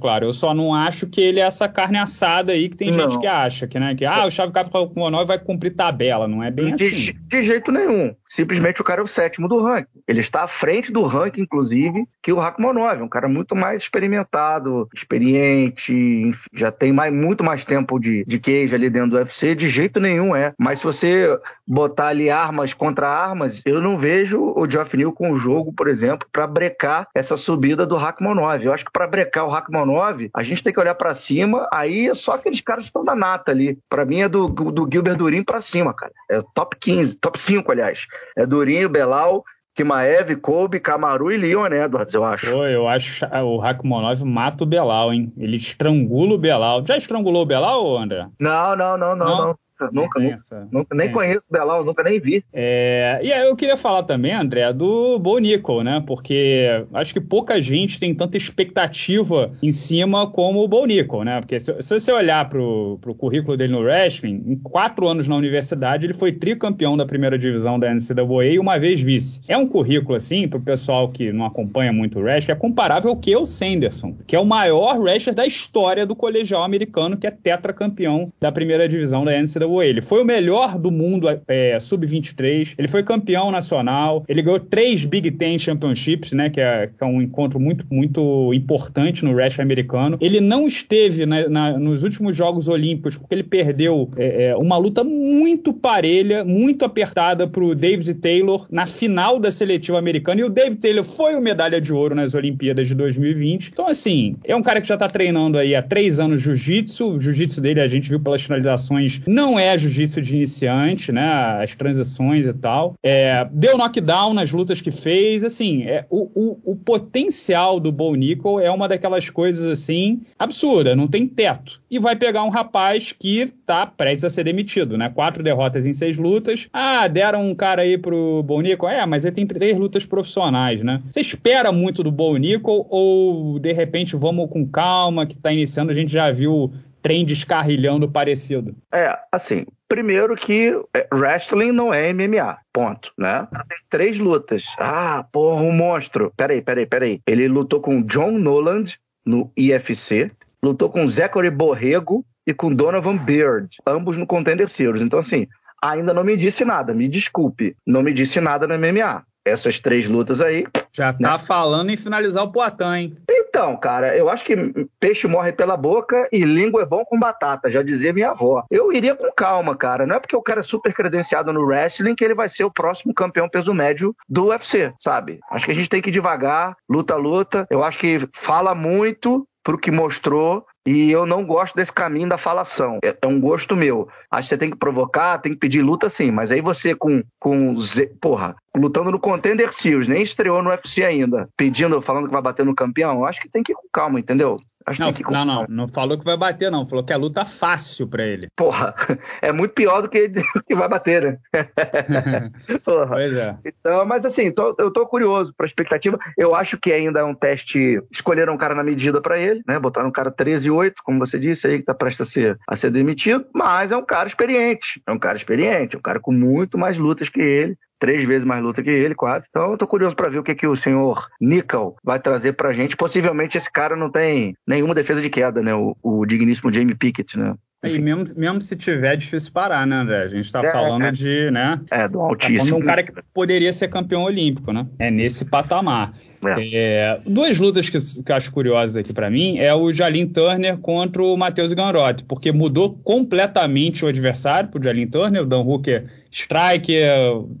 claro. 0.00 0.26
Eu 0.26 0.32
só 0.32 0.54
não 0.54 0.74
acho 0.74 1.06
que 1.06 1.20
ele 1.20 1.31
é 1.40 1.44
essa 1.44 1.68
carne 1.68 1.98
assada 1.98 2.52
aí 2.52 2.68
que 2.68 2.76
tem 2.76 2.90
não. 2.90 3.10
gente 3.10 3.20
que 3.20 3.26
acha 3.26 3.66
que, 3.66 3.78
né, 3.78 3.94
que 3.94 4.04
ah, 4.04 4.26
o 4.26 4.30
Chave 4.30 4.52
Monói 4.94 5.24
vai 5.24 5.38
cumprir 5.38 5.74
tabela, 5.74 6.28
não 6.28 6.42
é 6.42 6.50
bem 6.50 6.74
de, 6.74 6.86
assim. 6.86 7.14
De 7.26 7.42
jeito 7.42 7.70
nenhum. 7.70 8.14
Simplesmente 8.28 8.80
o 8.80 8.84
cara 8.84 9.02
é 9.02 9.04
o 9.04 9.06
sétimo 9.06 9.46
do 9.46 9.62
ranking. 9.62 10.00
Ele 10.08 10.20
está 10.20 10.44
à 10.44 10.48
frente 10.48 10.90
do 10.90 11.02
ranking, 11.02 11.42
inclusive, 11.42 12.06
que 12.22 12.32
o 12.32 12.38
Rakhmonov, 12.38 13.02
um 13.02 13.08
cara 13.08 13.28
muito 13.28 13.54
mais 13.54 13.82
experimentado, 13.82 14.88
experiente, 14.94 15.92
enfim, 15.92 16.48
já 16.54 16.72
tem 16.72 16.92
mais, 16.92 17.12
muito 17.12 17.44
mais 17.44 17.62
tempo 17.62 17.98
de, 17.98 18.24
de 18.24 18.38
queijo 18.38 18.74
ali 18.74 18.88
dentro 18.88 19.10
do 19.10 19.16
UFC, 19.16 19.54
de 19.54 19.68
jeito 19.68 20.00
nenhum 20.00 20.34
é. 20.34 20.54
Mas 20.58 20.78
se 20.78 20.84
você 20.84 21.38
botar 21.66 22.08
ali 22.08 22.30
armas 22.30 22.72
contra 22.72 23.06
armas, 23.06 23.60
eu 23.66 23.82
não 23.82 23.98
vejo 23.98 24.40
o 24.56 24.68
Geoff 24.68 24.96
Neal 24.96 25.12
com 25.12 25.30
o 25.30 25.36
jogo, 25.36 25.72
por 25.72 25.86
exemplo, 25.86 26.26
para 26.32 26.46
brecar 26.46 27.08
essa 27.14 27.36
subida 27.36 27.84
do 27.84 27.96
Rakhmonov. 27.96 28.64
Eu 28.64 28.72
acho 28.72 28.84
que 28.84 28.92
para 28.92 29.06
brecar 29.06 29.44
o 29.46 29.50
Rakhmonov, 29.50 30.30
a 30.34 30.42
gente 30.42 30.64
tem 30.64 30.72
que 30.72 30.80
olhar 30.80 30.94
para 30.94 31.10
cima, 31.22 31.68
aí 31.72 32.08
é 32.08 32.14
só 32.14 32.32
aqueles 32.32 32.60
caras 32.60 32.84
que 32.84 32.88
estão 32.88 33.04
na 33.04 33.14
nata 33.14 33.52
ali. 33.52 33.78
Para 33.88 34.04
mim 34.04 34.20
é 34.20 34.28
do, 34.28 34.46
do 34.46 34.88
Gilbert 34.90 35.16
Durin 35.16 35.42
para 35.44 35.60
cima, 35.60 35.94
cara. 35.94 36.12
É 36.30 36.40
top 36.54 36.76
15, 36.78 37.16
top 37.16 37.38
5, 37.38 37.70
aliás. 37.70 38.06
É 38.36 38.44
Durinho, 38.44 38.88
Belal, 38.88 39.44
Kimaev, 39.74 40.36
Kobe, 40.36 40.80
Camaru 40.80 41.32
e 41.32 41.36
Leon 41.36 41.66
Edwards, 41.66 42.12
eu 42.12 42.24
acho. 42.24 42.50
Pô, 42.50 42.66
eu 42.66 42.86
acho 42.86 43.18
que 43.18 43.36
o 43.36 43.56
Rakhmonov 43.56 44.22
mata 44.24 44.64
o 44.64 44.66
Belal, 44.66 45.12
hein? 45.12 45.32
Ele 45.36 45.56
estrangula 45.56 46.34
o 46.34 46.38
Belal. 46.38 46.84
Já 46.86 46.96
estrangulou 46.96 47.42
o 47.42 47.46
Belal, 47.46 47.96
André? 47.96 48.28
Não, 48.38 48.76
não, 48.76 48.98
não, 48.98 49.16
não, 49.16 49.26
não. 49.26 49.46
não 49.46 49.58
nunca, 49.92 50.20
nunca, 50.20 50.68
nunca, 50.70 50.94
nem 50.94 51.10
conheço 51.10 51.48
o 51.50 51.52
Belal, 51.52 51.84
nunca 51.84 52.02
nem 52.02 52.20
vi. 52.20 52.44
É, 52.52 53.20
e 53.22 53.32
aí 53.32 53.46
eu 53.48 53.56
queria 53.56 53.76
falar 53.76 54.02
também, 54.02 54.32
André, 54.32 54.72
do 54.72 55.18
Bo 55.18 55.38
Nickel, 55.38 55.82
né? 55.82 56.02
Porque 56.06 56.84
acho 56.92 57.12
que 57.12 57.20
pouca 57.20 57.60
gente 57.60 57.98
tem 57.98 58.14
tanta 58.14 58.36
expectativa 58.36 59.52
em 59.62 59.72
cima 59.72 60.30
como 60.30 60.62
o 60.62 60.68
Bo 60.68 60.84
Nickel, 60.86 61.24
né? 61.24 61.40
Porque 61.40 61.58
se, 61.58 61.82
se 61.82 62.00
você 62.00 62.12
olhar 62.12 62.48
pro, 62.48 62.98
pro 63.00 63.14
currículo 63.14 63.56
dele 63.56 63.72
no 63.72 63.80
wrestling, 63.80 64.42
em 64.46 64.56
quatro 64.56 65.08
anos 65.08 65.26
na 65.26 65.36
universidade, 65.36 66.06
ele 66.06 66.14
foi 66.14 66.32
tricampeão 66.32 66.96
da 66.96 67.06
primeira 67.06 67.38
divisão 67.38 67.78
da 67.78 67.92
NCAA 67.92 68.44
e 68.52 68.58
uma 68.58 68.78
vez 68.78 69.00
vice. 69.00 69.40
É 69.48 69.56
um 69.56 69.66
currículo, 69.66 70.16
assim, 70.16 70.46
pro 70.48 70.60
pessoal 70.60 71.08
que 71.08 71.32
não 71.32 71.44
acompanha 71.44 71.92
muito 71.92 72.18
o 72.18 72.22
wrestling, 72.22 72.52
é 72.52 72.56
comparável 72.56 73.10
ao 73.10 73.16
que 73.16 73.34
o 73.36 73.46
Sanderson, 73.46 74.16
que 74.26 74.36
é 74.36 74.40
o 74.40 74.44
maior 74.44 74.98
wrestler 74.98 75.34
da 75.34 75.46
história 75.46 76.06
do 76.06 76.14
colegial 76.14 76.62
americano, 76.62 77.16
que 77.16 77.26
é 77.26 77.30
tetracampeão 77.30 78.32
da 78.40 78.52
primeira 78.52 78.88
divisão 78.88 79.24
da 79.24 79.32
NCAA 79.32 79.71
ele. 79.80 80.02
Foi 80.02 80.22
o 80.22 80.24
melhor 80.24 80.76
do 80.76 80.90
mundo 80.90 81.28
é, 81.46 81.78
sub-23, 81.78 82.74
ele 82.76 82.88
foi 82.88 83.04
campeão 83.04 83.50
nacional, 83.52 84.24
ele 84.28 84.42
ganhou 84.42 84.58
três 84.58 85.04
Big 85.04 85.30
Ten 85.30 85.56
Championships, 85.58 86.32
né, 86.32 86.50
que 86.50 86.60
é, 86.60 86.88
que 86.88 87.02
é 87.02 87.06
um 87.06 87.22
encontro 87.22 87.60
muito, 87.60 87.86
muito 87.90 88.52
importante 88.52 89.24
no 89.24 89.32
wrestling 89.32 89.62
americano. 89.62 90.18
Ele 90.20 90.40
não 90.40 90.66
esteve 90.66 91.24
na, 91.24 91.48
na, 91.48 91.78
nos 91.78 92.02
últimos 92.02 92.36
Jogos 92.36 92.66
Olímpicos 92.66 93.16
porque 93.16 93.34
ele 93.34 93.44
perdeu 93.44 94.10
é, 94.16 94.46
é 94.46 94.56
uma 94.56 94.76
luta 94.76 95.04
muito 95.04 95.72
parelha, 95.72 96.44
muito 96.44 96.84
apertada 96.84 97.46
pro 97.46 97.74
David 97.74 98.14
Taylor 98.14 98.66
na 98.70 98.86
final 98.86 99.38
da 99.38 99.50
seletiva 99.50 99.98
americana, 99.98 100.40
e 100.40 100.44
o 100.44 100.48
David 100.48 100.80
Taylor 100.80 101.04
foi 101.04 101.34
o 101.34 101.40
medalha 101.40 101.80
de 101.80 101.92
ouro 101.92 102.14
nas 102.14 102.34
Olimpíadas 102.34 102.88
de 102.88 102.94
2020. 102.94 103.70
Então, 103.72 103.86
assim, 103.86 104.36
é 104.44 104.56
um 104.56 104.62
cara 104.62 104.80
que 104.80 104.88
já 104.88 104.96
tá 104.96 105.06
treinando 105.06 105.58
aí 105.58 105.74
há 105.74 105.82
três 105.82 106.18
anos 106.18 106.40
jiu-jitsu, 106.40 107.14
o 107.14 107.18
jiu-jitsu 107.18 107.60
dele 107.60 107.80
a 107.80 107.88
gente 107.88 108.08
viu 108.08 108.18
pelas 108.18 108.42
finalizações, 108.42 109.20
não 109.26 109.51
é 109.58 109.72
é 109.72 109.78
jiu-jitsu 109.78 110.20
de 110.20 110.36
iniciante, 110.36 111.12
né? 111.12 111.62
As 111.62 111.74
transições 111.74 112.46
e 112.46 112.52
tal. 112.52 112.94
É, 113.02 113.46
deu 113.50 113.78
knockdown 113.78 114.34
nas 114.34 114.52
lutas 114.52 114.80
que 114.80 114.90
fez. 114.90 115.44
Assim, 115.44 115.84
é, 115.84 116.04
o, 116.10 116.28
o, 116.34 116.72
o, 116.72 116.76
potencial 116.76 117.80
do 117.80 117.90
Bo 117.90 118.14
Nickel 118.14 118.60
é 118.60 118.70
uma 118.70 118.88
daquelas 118.88 119.30
coisas 119.30 119.64
assim 119.64 120.22
absurda, 120.38 120.94
não 120.94 121.08
tem 121.08 121.26
teto. 121.26 121.80
E 121.90 121.98
vai 121.98 122.16
pegar 122.16 122.42
um 122.42 122.48
rapaz 122.48 123.12
que 123.12 123.52
tá 123.66 123.86
prestes 123.86 124.24
a 124.24 124.30
ser 124.30 124.44
demitido, 124.44 124.96
né? 124.98 125.10
Quatro 125.14 125.42
derrotas 125.42 125.86
em 125.86 125.92
seis 125.92 126.16
lutas. 126.16 126.68
Ah, 126.72 127.06
deram 127.08 127.46
um 127.46 127.54
cara 127.54 127.82
aí 127.82 127.96
pro 127.96 128.42
Bo 128.42 128.60
Nickel. 128.60 128.88
É, 128.88 129.06
mas 129.06 129.24
ele 129.24 129.34
tem 129.34 129.46
três 129.46 129.76
lutas 129.76 130.04
profissionais, 130.04 130.82
né? 130.82 131.02
Você 131.10 131.20
espera 131.20 131.72
muito 131.72 132.02
do 132.02 132.10
Bo 132.10 132.36
Nickel 132.36 132.86
ou 132.90 133.58
de 133.58 133.72
repente 133.72 134.16
vamos 134.16 134.50
com 134.50 134.66
calma 134.66 135.26
que 135.26 135.36
tá 135.36 135.52
iniciando? 135.52 135.92
A 135.92 135.94
gente 135.94 136.12
já 136.12 136.30
viu 136.30 136.72
trem 137.02 137.24
descarrilhando 137.24 138.08
parecido? 138.08 138.74
É, 138.92 139.18
assim, 139.30 139.66
primeiro 139.88 140.34
que 140.36 140.72
é, 140.94 141.06
wrestling 141.12 141.72
não 141.72 141.92
é 141.92 142.12
MMA, 142.12 142.56
ponto, 142.72 143.12
né? 143.18 143.46
Tem 143.68 143.78
três 143.90 144.18
lutas. 144.18 144.64
Ah, 144.78 145.24
porra, 145.32 145.62
um 145.62 145.72
monstro. 145.72 146.32
Peraí, 146.36 146.62
peraí, 146.62 146.86
peraí. 146.86 147.20
Ele 147.26 147.48
lutou 147.48 147.80
com 147.80 148.02
John 148.02 148.32
Noland 148.32 148.98
no 149.24 149.50
IFC, 149.56 150.30
lutou 150.62 150.88
com 150.88 151.06
Zachary 151.08 151.50
Borrego 151.50 152.24
e 152.46 152.54
com 152.54 152.72
Donovan 152.72 153.16
Beard, 153.16 153.68
ambos 153.86 154.16
no 154.16 154.26
Contender 154.26 154.68
Series. 154.70 155.02
Então, 155.02 155.18
assim, 155.18 155.46
ainda 155.82 156.14
não 156.14 156.24
me 156.24 156.36
disse 156.36 156.64
nada, 156.64 156.94
me 156.94 157.08
desculpe, 157.08 157.76
não 157.86 158.02
me 158.02 158.12
disse 158.12 158.40
nada 158.40 158.66
no 158.66 158.78
MMA. 158.78 159.24
Essas 159.44 159.78
três 159.80 160.08
lutas 160.08 160.40
aí. 160.40 160.66
Já 160.92 161.12
tá 161.12 161.32
né? 161.32 161.38
falando 161.38 161.90
em 161.90 161.96
finalizar 161.96 162.44
o 162.44 162.52
Poitin, 162.52 162.84
hein? 162.84 163.16
Então, 163.30 163.76
cara, 163.76 164.16
eu 164.16 164.28
acho 164.28 164.44
que 164.44 164.56
peixe 164.98 165.26
morre 165.26 165.52
pela 165.52 165.76
boca 165.76 166.28
e 166.32 166.44
língua 166.44 166.82
é 166.82 166.86
bom 166.86 167.04
com 167.04 167.18
batata, 167.18 167.70
já 167.70 167.82
dizia 167.82 168.12
minha 168.12 168.30
avó. 168.30 168.64
Eu 168.70 168.92
iria 168.92 169.14
com 169.14 169.30
calma, 169.32 169.76
cara. 169.76 170.06
Não 170.06 170.16
é 170.16 170.20
porque 170.20 170.36
o 170.36 170.42
cara 170.42 170.60
é 170.60 170.62
super 170.62 170.92
credenciado 170.94 171.52
no 171.52 171.64
wrestling 171.64 172.14
que 172.14 172.24
ele 172.24 172.34
vai 172.34 172.48
ser 172.48 172.64
o 172.64 172.70
próximo 172.70 173.12
campeão 173.12 173.48
peso 173.48 173.74
médio 173.74 174.14
do 174.28 174.46
UFC, 174.46 174.92
sabe? 175.00 175.40
Acho 175.50 175.66
que 175.66 175.72
a 175.72 175.74
gente 175.74 175.88
tem 175.88 176.00
que 176.00 176.10
ir 176.10 176.12
devagar, 176.12 176.76
luta, 176.88 177.16
luta. 177.16 177.66
Eu 177.70 177.82
acho 177.82 177.98
que 177.98 178.26
fala 178.32 178.74
muito 178.74 179.46
pro 179.62 179.78
que 179.78 179.90
mostrou 179.90 180.66
e 180.86 181.10
eu 181.10 181.24
não 181.24 181.44
gosto 181.44 181.74
desse 181.74 181.92
caminho 181.92 182.28
da 182.28 182.38
falação. 182.38 182.98
É, 183.02 183.16
é, 183.22 183.26
um 183.26 183.40
gosto 183.40 183.76
meu. 183.76 184.08
Acho 184.30 184.48
que 184.48 184.54
você 184.54 184.58
tem 184.58 184.70
que 184.70 184.76
provocar, 184.76 185.38
tem 185.38 185.52
que 185.52 185.58
pedir 185.58 185.82
luta 185.82 186.10
sim. 186.10 186.30
Mas 186.30 186.50
aí 186.50 186.60
você 186.60 186.94
com. 186.94 187.22
com 187.38 187.76
porra, 188.20 188.56
lutando 188.76 189.10
no 189.10 189.20
Contender 189.20 189.72
Series, 189.72 190.08
nem 190.08 190.22
estreou 190.22 190.62
no 190.62 190.70
UFC 190.70 191.04
ainda, 191.04 191.48
pedindo, 191.56 192.00
falando 192.02 192.26
que 192.26 192.32
vai 192.32 192.42
bater 192.42 192.64
no 192.64 192.74
campeão, 192.74 193.24
acho 193.24 193.40
que 193.40 193.48
tem 193.48 193.62
que 193.62 193.72
ir 193.72 193.74
com 193.74 193.86
calma, 193.92 194.18
entendeu? 194.18 194.56
Acho 194.86 195.00
não, 195.00 195.12
que 195.12 195.22
não, 195.22 195.44
não, 195.44 195.66
não 195.68 195.88
falou 195.88 196.18
que 196.18 196.24
vai 196.24 196.36
bater, 196.36 196.70
não. 196.70 196.86
Falou 196.86 197.04
que 197.04 197.12
é 197.12 197.16
luta 197.16 197.44
fácil 197.44 198.06
para 198.06 198.24
ele. 198.24 198.48
Porra, 198.56 198.94
é 199.40 199.52
muito 199.52 199.74
pior 199.74 200.02
do 200.02 200.08
que, 200.08 200.28
que 200.66 200.74
vai 200.74 200.88
bater, 200.88 201.22
né? 201.22 201.38
Porra. 202.84 203.06
Pois 203.06 203.34
é. 203.34 203.56
Então, 203.64 204.04
mas 204.06 204.24
assim, 204.24 204.50
tô, 204.50 204.74
eu 204.78 204.90
tô 204.90 205.06
curioso 205.06 205.52
pra 205.56 205.66
expectativa. 205.66 206.18
Eu 206.36 206.54
acho 206.54 206.78
que 206.78 206.92
ainda 206.92 207.20
é 207.20 207.24
um 207.24 207.34
teste. 207.34 208.02
Escolheram 208.10 208.54
um 208.54 208.58
cara 208.58 208.74
na 208.74 208.82
medida 208.82 209.20
para 209.20 209.38
ele, 209.38 209.62
né? 209.66 209.78
Botaram 209.78 210.08
um 210.08 210.12
cara 210.12 210.30
13 210.30 210.66
e 210.66 210.70
8, 210.70 211.02
como 211.04 211.18
você 211.18 211.38
disse 211.38 211.66
aí, 211.66 211.78
que 211.78 211.84
tá 211.84 211.94
prestes 211.94 212.28
a 212.28 212.30
ser, 212.30 212.58
a 212.68 212.76
ser 212.76 212.90
demitido, 212.90 213.46
mas 213.54 213.92
é 213.92 213.96
um 213.96 214.04
cara 214.04 214.28
experiente. 214.28 215.02
É 215.06 215.12
um 215.12 215.18
cara 215.18 215.36
experiente, 215.36 215.96
é 215.96 215.98
um 215.98 216.02
cara 216.02 216.20
com 216.20 216.32
muito 216.32 216.78
mais 216.78 216.98
lutas 216.98 217.28
que 217.28 217.40
ele 217.40 217.76
três 218.02 218.26
vezes 218.26 218.44
mais 218.44 218.60
luta 218.60 218.82
que 218.82 218.90
ele, 218.90 219.14
quase. 219.14 219.46
Então 219.48 219.70
eu 219.70 219.78
tô 219.78 219.86
curioso 219.86 220.16
para 220.16 220.28
ver 220.28 220.40
o 220.40 220.42
que, 220.42 220.56
que 220.56 220.66
o 220.66 220.74
senhor 220.74 221.28
Nickel 221.40 221.94
vai 222.02 222.18
trazer 222.18 222.54
pra 222.54 222.72
gente. 222.72 222.96
Possivelmente 222.96 223.56
esse 223.56 223.70
cara 223.70 223.94
não 223.94 224.10
tem 224.10 224.56
nenhuma 224.66 224.92
defesa 224.92 225.22
de 225.22 225.30
queda, 225.30 225.62
né? 225.62 225.72
O, 225.72 225.96
o 226.02 226.26
digníssimo 226.26 226.72
Jamie 226.72 226.96
Pickett, 226.96 227.38
né? 227.38 227.54
E 227.84 227.98
mesmo, 227.98 228.24
mesmo 228.36 228.60
se 228.60 228.76
tiver, 228.76 229.14
é 229.14 229.16
difícil 229.16 229.50
parar, 229.52 229.84
né, 229.86 229.96
André? 229.96 230.22
A 230.22 230.28
gente 230.28 230.52
tá 230.52 230.64
é, 230.64 230.70
falando 230.70 231.04
é. 231.04 231.12
de, 231.12 231.50
né? 231.50 231.80
É, 231.90 232.08
do 232.08 232.20
altíssimo. 232.20 232.70
Tá 232.70 232.76
um 232.76 232.86
cara 232.86 233.02
que 233.02 233.12
poderia 233.34 233.72
ser 233.72 233.88
campeão 233.88 234.22
olímpico, 234.22 234.72
né? 234.72 234.86
É 235.00 235.10
nesse 235.10 235.44
patamar. 235.44 236.12
É. 236.44 236.68
É, 236.72 237.20
duas 237.24 237.58
lutas 237.58 237.88
que, 237.88 237.98
que 237.98 238.32
eu 238.32 238.36
acho 238.36 238.50
curiosas 238.50 238.96
aqui 238.96 239.12
para 239.12 239.30
mim 239.30 239.58
é 239.58 239.72
o 239.72 239.92
Jalin 239.92 240.26
Turner 240.26 240.76
contra 240.76 241.22
o 241.22 241.36
Matheus 241.36 241.72
Ganrotti, 241.72 242.24
porque 242.24 242.50
mudou 242.50 242.94
completamente 243.04 244.04
o 244.04 244.08
adversário 244.08 244.68
pro 244.68 244.82
Jalin 244.82 245.06
Turner, 245.06 245.42
o 245.42 245.46
Dan 245.46 245.60
Hooker 245.60 246.04
strike, 246.32 246.94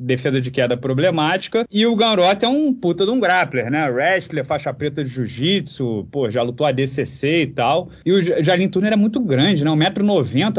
defesa 0.00 0.40
de 0.40 0.50
queda 0.50 0.76
problemática. 0.76 1.66
E 1.70 1.86
o 1.86 1.94
Ganrot 1.94 2.42
é 2.42 2.48
um 2.48 2.72
puta 2.72 3.04
de 3.04 3.10
um 3.10 3.20
grappler, 3.20 3.70
né? 3.70 3.88
Wrestler, 3.88 4.46
faixa 4.46 4.72
preta 4.72 5.04
de 5.04 5.10
jiu-jitsu, 5.10 6.08
pô, 6.10 6.30
já 6.30 6.42
lutou 6.42 6.66
a 6.66 6.72
DCC 6.72 7.42
e 7.42 7.46
tal. 7.48 7.90
E 8.04 8.12
o 8.12 8.42
Jalin 8.42 8.68
Turner 8.68 8.94
é 8.94 8.96
muito 8.96 9.20
grande, 9.20 9.62
né? 9.62 9.70
1,90m 9.70 10.11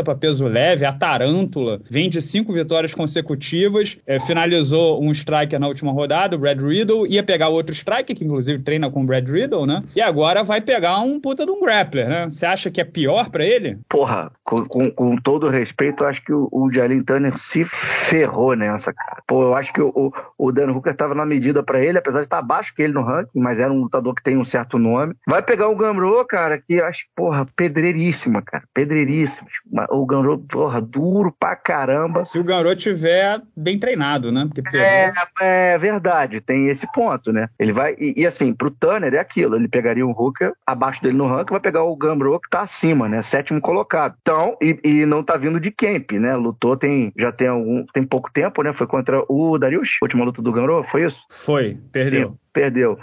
para 0.04 0.16
peso 0.16 0.48
leve, 0.48 0.86
a 0.86 0.94
tarântula. 0.94 1.82
Vem 1.90 2.10
de 2.10 2.22
cinco 2.22 2.54
vitórias 2.54 2.94
consecutivas, 2.94 3.98
é, 4.08 4.20
finalizou 4.20 5.04
um 5.04 5.12
striker 5.12 5.60
na 5.60 5.68
última 5.68 5.92
rodada, 5.92 6.36
o 6.36 6.40
Brad 6.40 6.60
Riddle, 6.60 7.08
ia 7.08 7.24
pegar 7.24 7.50
outro 7.50 7.74
striker, 7.74 8.16
que 8.16 8.24
inclusive 8.24 8.64
treina 8.64 8.90
com 8.90 9.02
o 9.02 9.06
Brad 9.06 9.28
Riddle, 9.28 9.66
né? 9.66 9.84
E 9.96 10.02
agora 10.02 10.44
vai 10.44 10.62
pegar 10.62 11.00
um 11.00 11.20
puta 11.20 11.46
de 11.46 11.52
um 11.52 11.62
grappler, 11.62 12.08
né? 12.08 12.30
Você 12.30 12.46
acha 12.46 12.72
que 12.72 12.82
é 12.82 12.86
pior 12.86 13.30
para 13.30 13.46
ele? 13.46 13.78
Porra, 13.90 14.32
com, 14.44 14.66
com, 14.66 14.92
com, 14.92 15.18
todo 15.18 15.50
respeito, 15.50 16.04
eu 16.04 16.10
acho 16.10 16.24
que 16.24 16.34
o, 16.34 16.48
o 16.52 16.72
Jalin 16.72 17.04
Turner 17.04 17.38
se 17.38 17.64
ferrou 17.66 18.56
nessa, 18.56 18.94
cara. 18.94 19.22
Pô, 19.28 19.44
eu 19.44 19.56
acho 19.56 19.74
que 19.74 19.82
o, 19.82 20.14
o 20.38 20.52
Dan 20.52 20.72
Hooker 20.72 20.94
estava 20.94 21.16
na 21.16 21.26
medida 21.26 21.64
para 21.64 21.84
ele, 21.84 21.98
apesar 21.98 22.20
de 22.20 22.26
estar 22.26 22.40
abaixo 22.40 22.74
que 22.76 22.82
ele 22.82 22.94
no 22.94 23.04
ranking, 23.04 23.40
mas 23.40 23.60
era 23.60 23.72
um 23.72 23.82
lutador 23.82 24.14
que 24.14 24.24
tem 24.24 24.38
um 24.38 24.46
certo 24.46 24.78
nome. 24.78 25.16
Vai 25.28 25.42
pegar 25.42 25.68
o 25.68 25.76
Gamro, 25.76 26.24
cara, 26.26 26.58
que 26.58 26.76
eu 26.76 26.86
acho, 26.86 27.06
porra, 27.16 27.46
pedreiríssima, 27.56 28.42
cara. 28.42 28.64
Pedreiríssima. 28.74 29.43
O 29.90 30.06
Gamro, 30.06 30.38
porra, 30.40 30.82
duro 30.82 31.32
pra 31.38 31.56
caramba. 31.56 32.26
Se 32.26 32.40
o 32.40 32.44
Gamro 32.44 32.76
tiver 32.76 33.42
bem 33.56 33.80
treinado, 33.80 34.32
né? 34.32 34.48
Porque 34.54 34.78
é, 34.78 35.12
é 35.42 35.78
verdade, 35.78 36.42
tem 36.42 36.68
esse 36.68 36.92
ponto, 36.92 37.32
né? 37.32 37.50
Ele 37.58 37.74
vai, 37.74 37.96
e, 37.98 38.22
e, 38.22 38.26
assim, 38.26 38.54
pro 38.54 38.72
Tanner 38.72 39.14
é 39.14 39.20
aquilo, 39.20 39.56
ele 39.56 39.68
pegaria 39.68 40.06
um 40.06 40.12
Hooker 40.12 40.54
abaixo 40.66 41.02
dele 41.02 41.18
no 41.18 41.28
ranking, 41.28 41.52
vai 41.52 41.60
pegar 41.60 41.84
o 41.84 41.96
Gamro 41.96 42.40
que 42.40 42.50
tá 42.50 42.62
acima, 42.62 43.08
né? 43.08 43.22
Sétimo 43.22 43.62
colocado. 43.62 44.16
Então, 44.22 44.58
e, 44.62 44.80
e 44.84 45.06
não 45.06 45.24
tá 45.24 45.38
vindo 45.38 45.60
de 45.60 45.72
camp, 45.72 46.12
né? 46.14 46.36
Lutou 46.36 46.78
tem, 46.78 47.12
já 47.18 47.32
tem 47.32 47.48
algum, 47.48 47.86
tem 47.94 48.04
pouco 48.04 48.32
tempo, 48.32 48.62
né? 48.64 48.74
Foi 48.74 48.88
contra 48.88 49.24
o 49.28 49.58
Darius, 49.58 49.98
última 50.02 50.26
luta 50.26 50.42
do 50.42 50.52
Gamro, 50.52 50.84
foi 50.84 51.06
isso? 51.06 51.22
Foi, 51.30 51.78
perdeu. 51.92 52.30
Sim, 52.30 52.38
perdeu. 52.54 52.98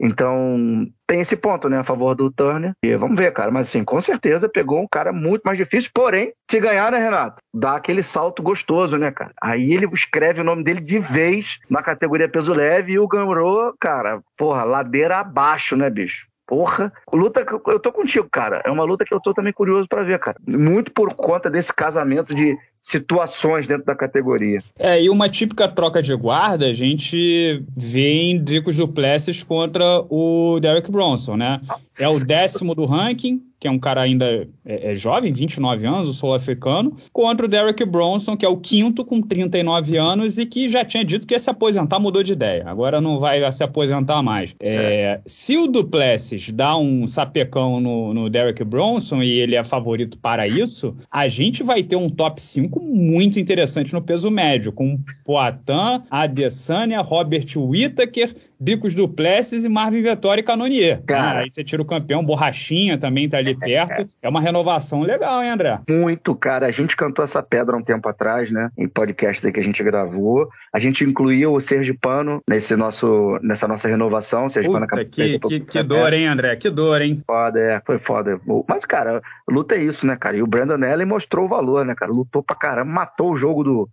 Então, 0.00 0.86
tem 1.06 1.20
esse 1.20 1.36
ponto, 1.36 1.68
né, 1.68 1.78
a 1.78 1.84
favor 1.84 2.14
do 2.14 2.30
Turner. 2.30 2.72
E 2.82 2.96
vamos 2.96 3.16
ver, 3.16 3.32
cara. 3.32 3.50
Mas, 3.50 3.68
assim, 3.68 3.84
com 3.84 4.00
certeza 4.00 4.48
pegou 4.48 4.80
um 4.80 4.88
cara 4.90 5.12
muito 5.12 5.42
mais 5.44 5.58
difícil. 5.58 5.90
Porém, 5.94 6.32
se 6.50 6.58
ganhar, 6.58 6.90
né, 6.90 6.98
Renato? 6.98 7.36
Dá 7.52 7.76
aquele 7.76 8.02
salto 8.02 8.42
gostoso, 8.42 8.96
né, 8.96 9.10
cara? 9.10 9.32
Aí 9.40 9.72
ele 9.72 9.86
escreve 9.92 10.40
o 10.40 10.44
nome 10.44 10.64
dele 10.64 10.80
de 10.80 10.98
vez 10.98 11.58
na 11.70 11.82
categoria 11.82 12.28
peso 12.28 12.52
leve 12.52 12.92
e 12.92 12.98
o 12.98 13.06
Gamro, 13.06 13.74
cara, 13.78 14.20
porra, 14.36 14.64
ladeira 14.64 15.18
abaixo, 15.18 15.76
né, 15.76 15.88
bicho? 15.90 16.26
Porra, 16.46 16.92
luta 17.12 17.44
eu 17.68 17.80
tô 17.80 17.90
contigo, 17.90 18.28
cara. 18.30 18.62
É 18.64 18.70
uma 18.70 18.84
luta 18.84 19.04
que 19.04 19.14
eu 19.14 19.20
tô 19.20 19.32
também 19.32 19.52
curioso 19.52 19.88
para 19.88 20.02
ver, 20.02 20.18
cara. 20.18 20.36
Muito 20.46 20.92
por 20.92 21.14
conta 21.14 21.48
desse 21.48 21.72
casamento 21.72 22.34
de 22.34 22.56
situações 22.84 23.66
dentro 23.66 23.86
da 23.86 23.94
categoria. 23.94 24.58
É, 24.78 25.02
e 25.02 25.08
uma 25.08 25.28
típica 25.30 25.66
troca 25.66 26.02
de 26.02 26.14
guarda 26.14 26.66
a 26.66 26.72
gente 26.74 27.64
vê 27.74 28.24
em 28.24 28.38
Dricos 28.38 28.76
Duplessis 28.76 29.42
contra 29.42 30.04
o 30.10 30.60
Derek 30.60 30.90
Bronson, 30.90 31.34
né? 31.34 31.62
É 31.98 32.06
o 32.06 32.20
décimo 32.20 32.74
do 32.74 32.84
ranking, 32.84 33.40
que 33.64 33.68
é 33.68 33.70
um 33.70 33.78
cara 33.78 34.02
ainda 34.02 34.46
é, 34.62 34.92
é 34.92 34.94
jovem, 34.94 35.32
29 35.32 35.86
anos, 35.86 36.10
o 36.10 36.12
sul-africano, 36.12 36.98
contra 37.10 37.46
o 37.46 37.48
Derek 37.48 37.82
Bronson, 37.86 38.36
que 38.36 38.44
é 38.44 38.48
o 38.48 38.58
quinto 38.58 39.06
com 39.06 39.22
39 39.22 39.96
anos 39.96 40.36
e 40.36 40.44
que 40.44 40.68
já 40.68 40.84
tinha 40.84 41.02
dito 41.02 41.26
que 41.26 41.32
ia 41.32 41.38
se 41.38 41.48
aposentar, 41.48 41.98
mudou 41.98 42.22
de 42.22 42.34
ideia. 42.34 42.64
Agora 42.66 43.00
não 43.00 43.18
vai 43.18 43.50
se 43.52 43.64
aposentar 43.64 44.22
mais. 44.22 44.54
É, 44.60 44.74
é. 44.74 45.20
Se 45.24 45.56
o 45.56 45.66
Duplessis 45.66 46.50
dá 46.50 46.76
um 46.76 47.06
sapecão 47.06 47.80
no, 47.80 48.12
no 48.12 48.28
Derek 48.28 48.62
Bronson 48.64 49.22
e 49.22 49.30
ele 49.30 49.56
é 49.56 49.64
favorito 49.64 50.18
para 50.18 50.46
isso, 50.46 50.94
a 51.10 51.26
gente 51.26 51.62
vai 51.62 51.82
ter 51.82 51.96
um 51.96 52.10
top 52.10 52.42
5 52.42 52.78
muito 52.82 53.40
interessante 53.40 53.94
no 53.94 54.02
peso 54.02 54.30
médio, 54.30 54.72
com 54.72 54.98
Poitin, 55.24 56.02
Adesanya, 56.10 57.00
Robert 57.00 57.46
Whittaker, 57.56 58.36
Bicos 58.64 58.94
Duplessis 58.94 59.62
e 59.62 59.68
Marvin 59.68 60.00
Vettori 60.00 60.40
e 60.40 60.42
Canonier. 60.42 61.02
Cara, 61.06 61.40
aí 61.40 61.50
você 61.50 61.62
tira 61.62 61.82
o 61.82 61.84
campeão, 61.84 62.24
Borrachinha 62.24 62.96
também 62.96 63.28
tá 63.28 63.36
ali 63.36 63.54
perto. 63.54 64.08
É 64.22 64.28
uma 64.28 64.40
renovação 64.40 65.02
legal, 65.02 65.42
hein, 65.42 65.50
André? 65.50 65.80
Muito, 65.86 66.34
cara. 66.34 66.66
A 66.66 66.70
gente 66.70 66.96
cantou 66.96 67.22
essa 67.22 67.42
pedra 67.42 67.76
um 67.76 67.82
tempo 67.82 68.08
atrás, 68.08 68.50
né? 68.50 68.70
Em 68.78 68.88
podcast 68.88 69.46
aí 69.46 69.52
que 69.52 69.60
a 69.60 69.62
gente 69.62 69.82
gravou. 69.84 70.48
A 70.72 70.78
gente 70.78 71.04
incluiu 71.04 71.52
o 71.52 71.60
Sergipano 71.60 72.42
nesse 72.48 72.74
nosso, 72.74 73.38
nessa 73.42 73.68
nossa 73.68 73.86
renovação. 73.86 74.48
Sergipano 74.48 74.86
Puta, 74.88 75.04
que, 75.04 75.38
que, 75.38 75.60
que 75.60 75.82
dor, 75.82 76.14
hein, 76.14 76.26
André? 76.26 76.56
Que 76.56 76.70
dor, 76.70 77.02
hein? 77.02 77.22
Foda, 77.26 77.60
é. 77.60 77.82
Foi 77.84 77.98
foda. 77.98 78.40
Mas, 78.66 78.86
cara, 78.86 79.20
luta 79.46 79.74
é 79.74 79.82
isso, 79.82 80.06
né, 80.06 80.16
cara? 80.16 80.38
E 80.38 80.42
o 80.42 80.46
Brandon 80.46 80.82
Allen 80.82 81.06
mostrou 81.06 81.44
o 81.44 81.48
valor, 81.48 81.84
né, 81.84 81.94
cara? 81.94 82.10
Lutou 82.10 82.42
pra 82.42 82.56
caramba, 82.56 82.90
matou 82.90 83.32
o 83.32 83.36
jogo 83.36 83.62
do. 83.62 83.90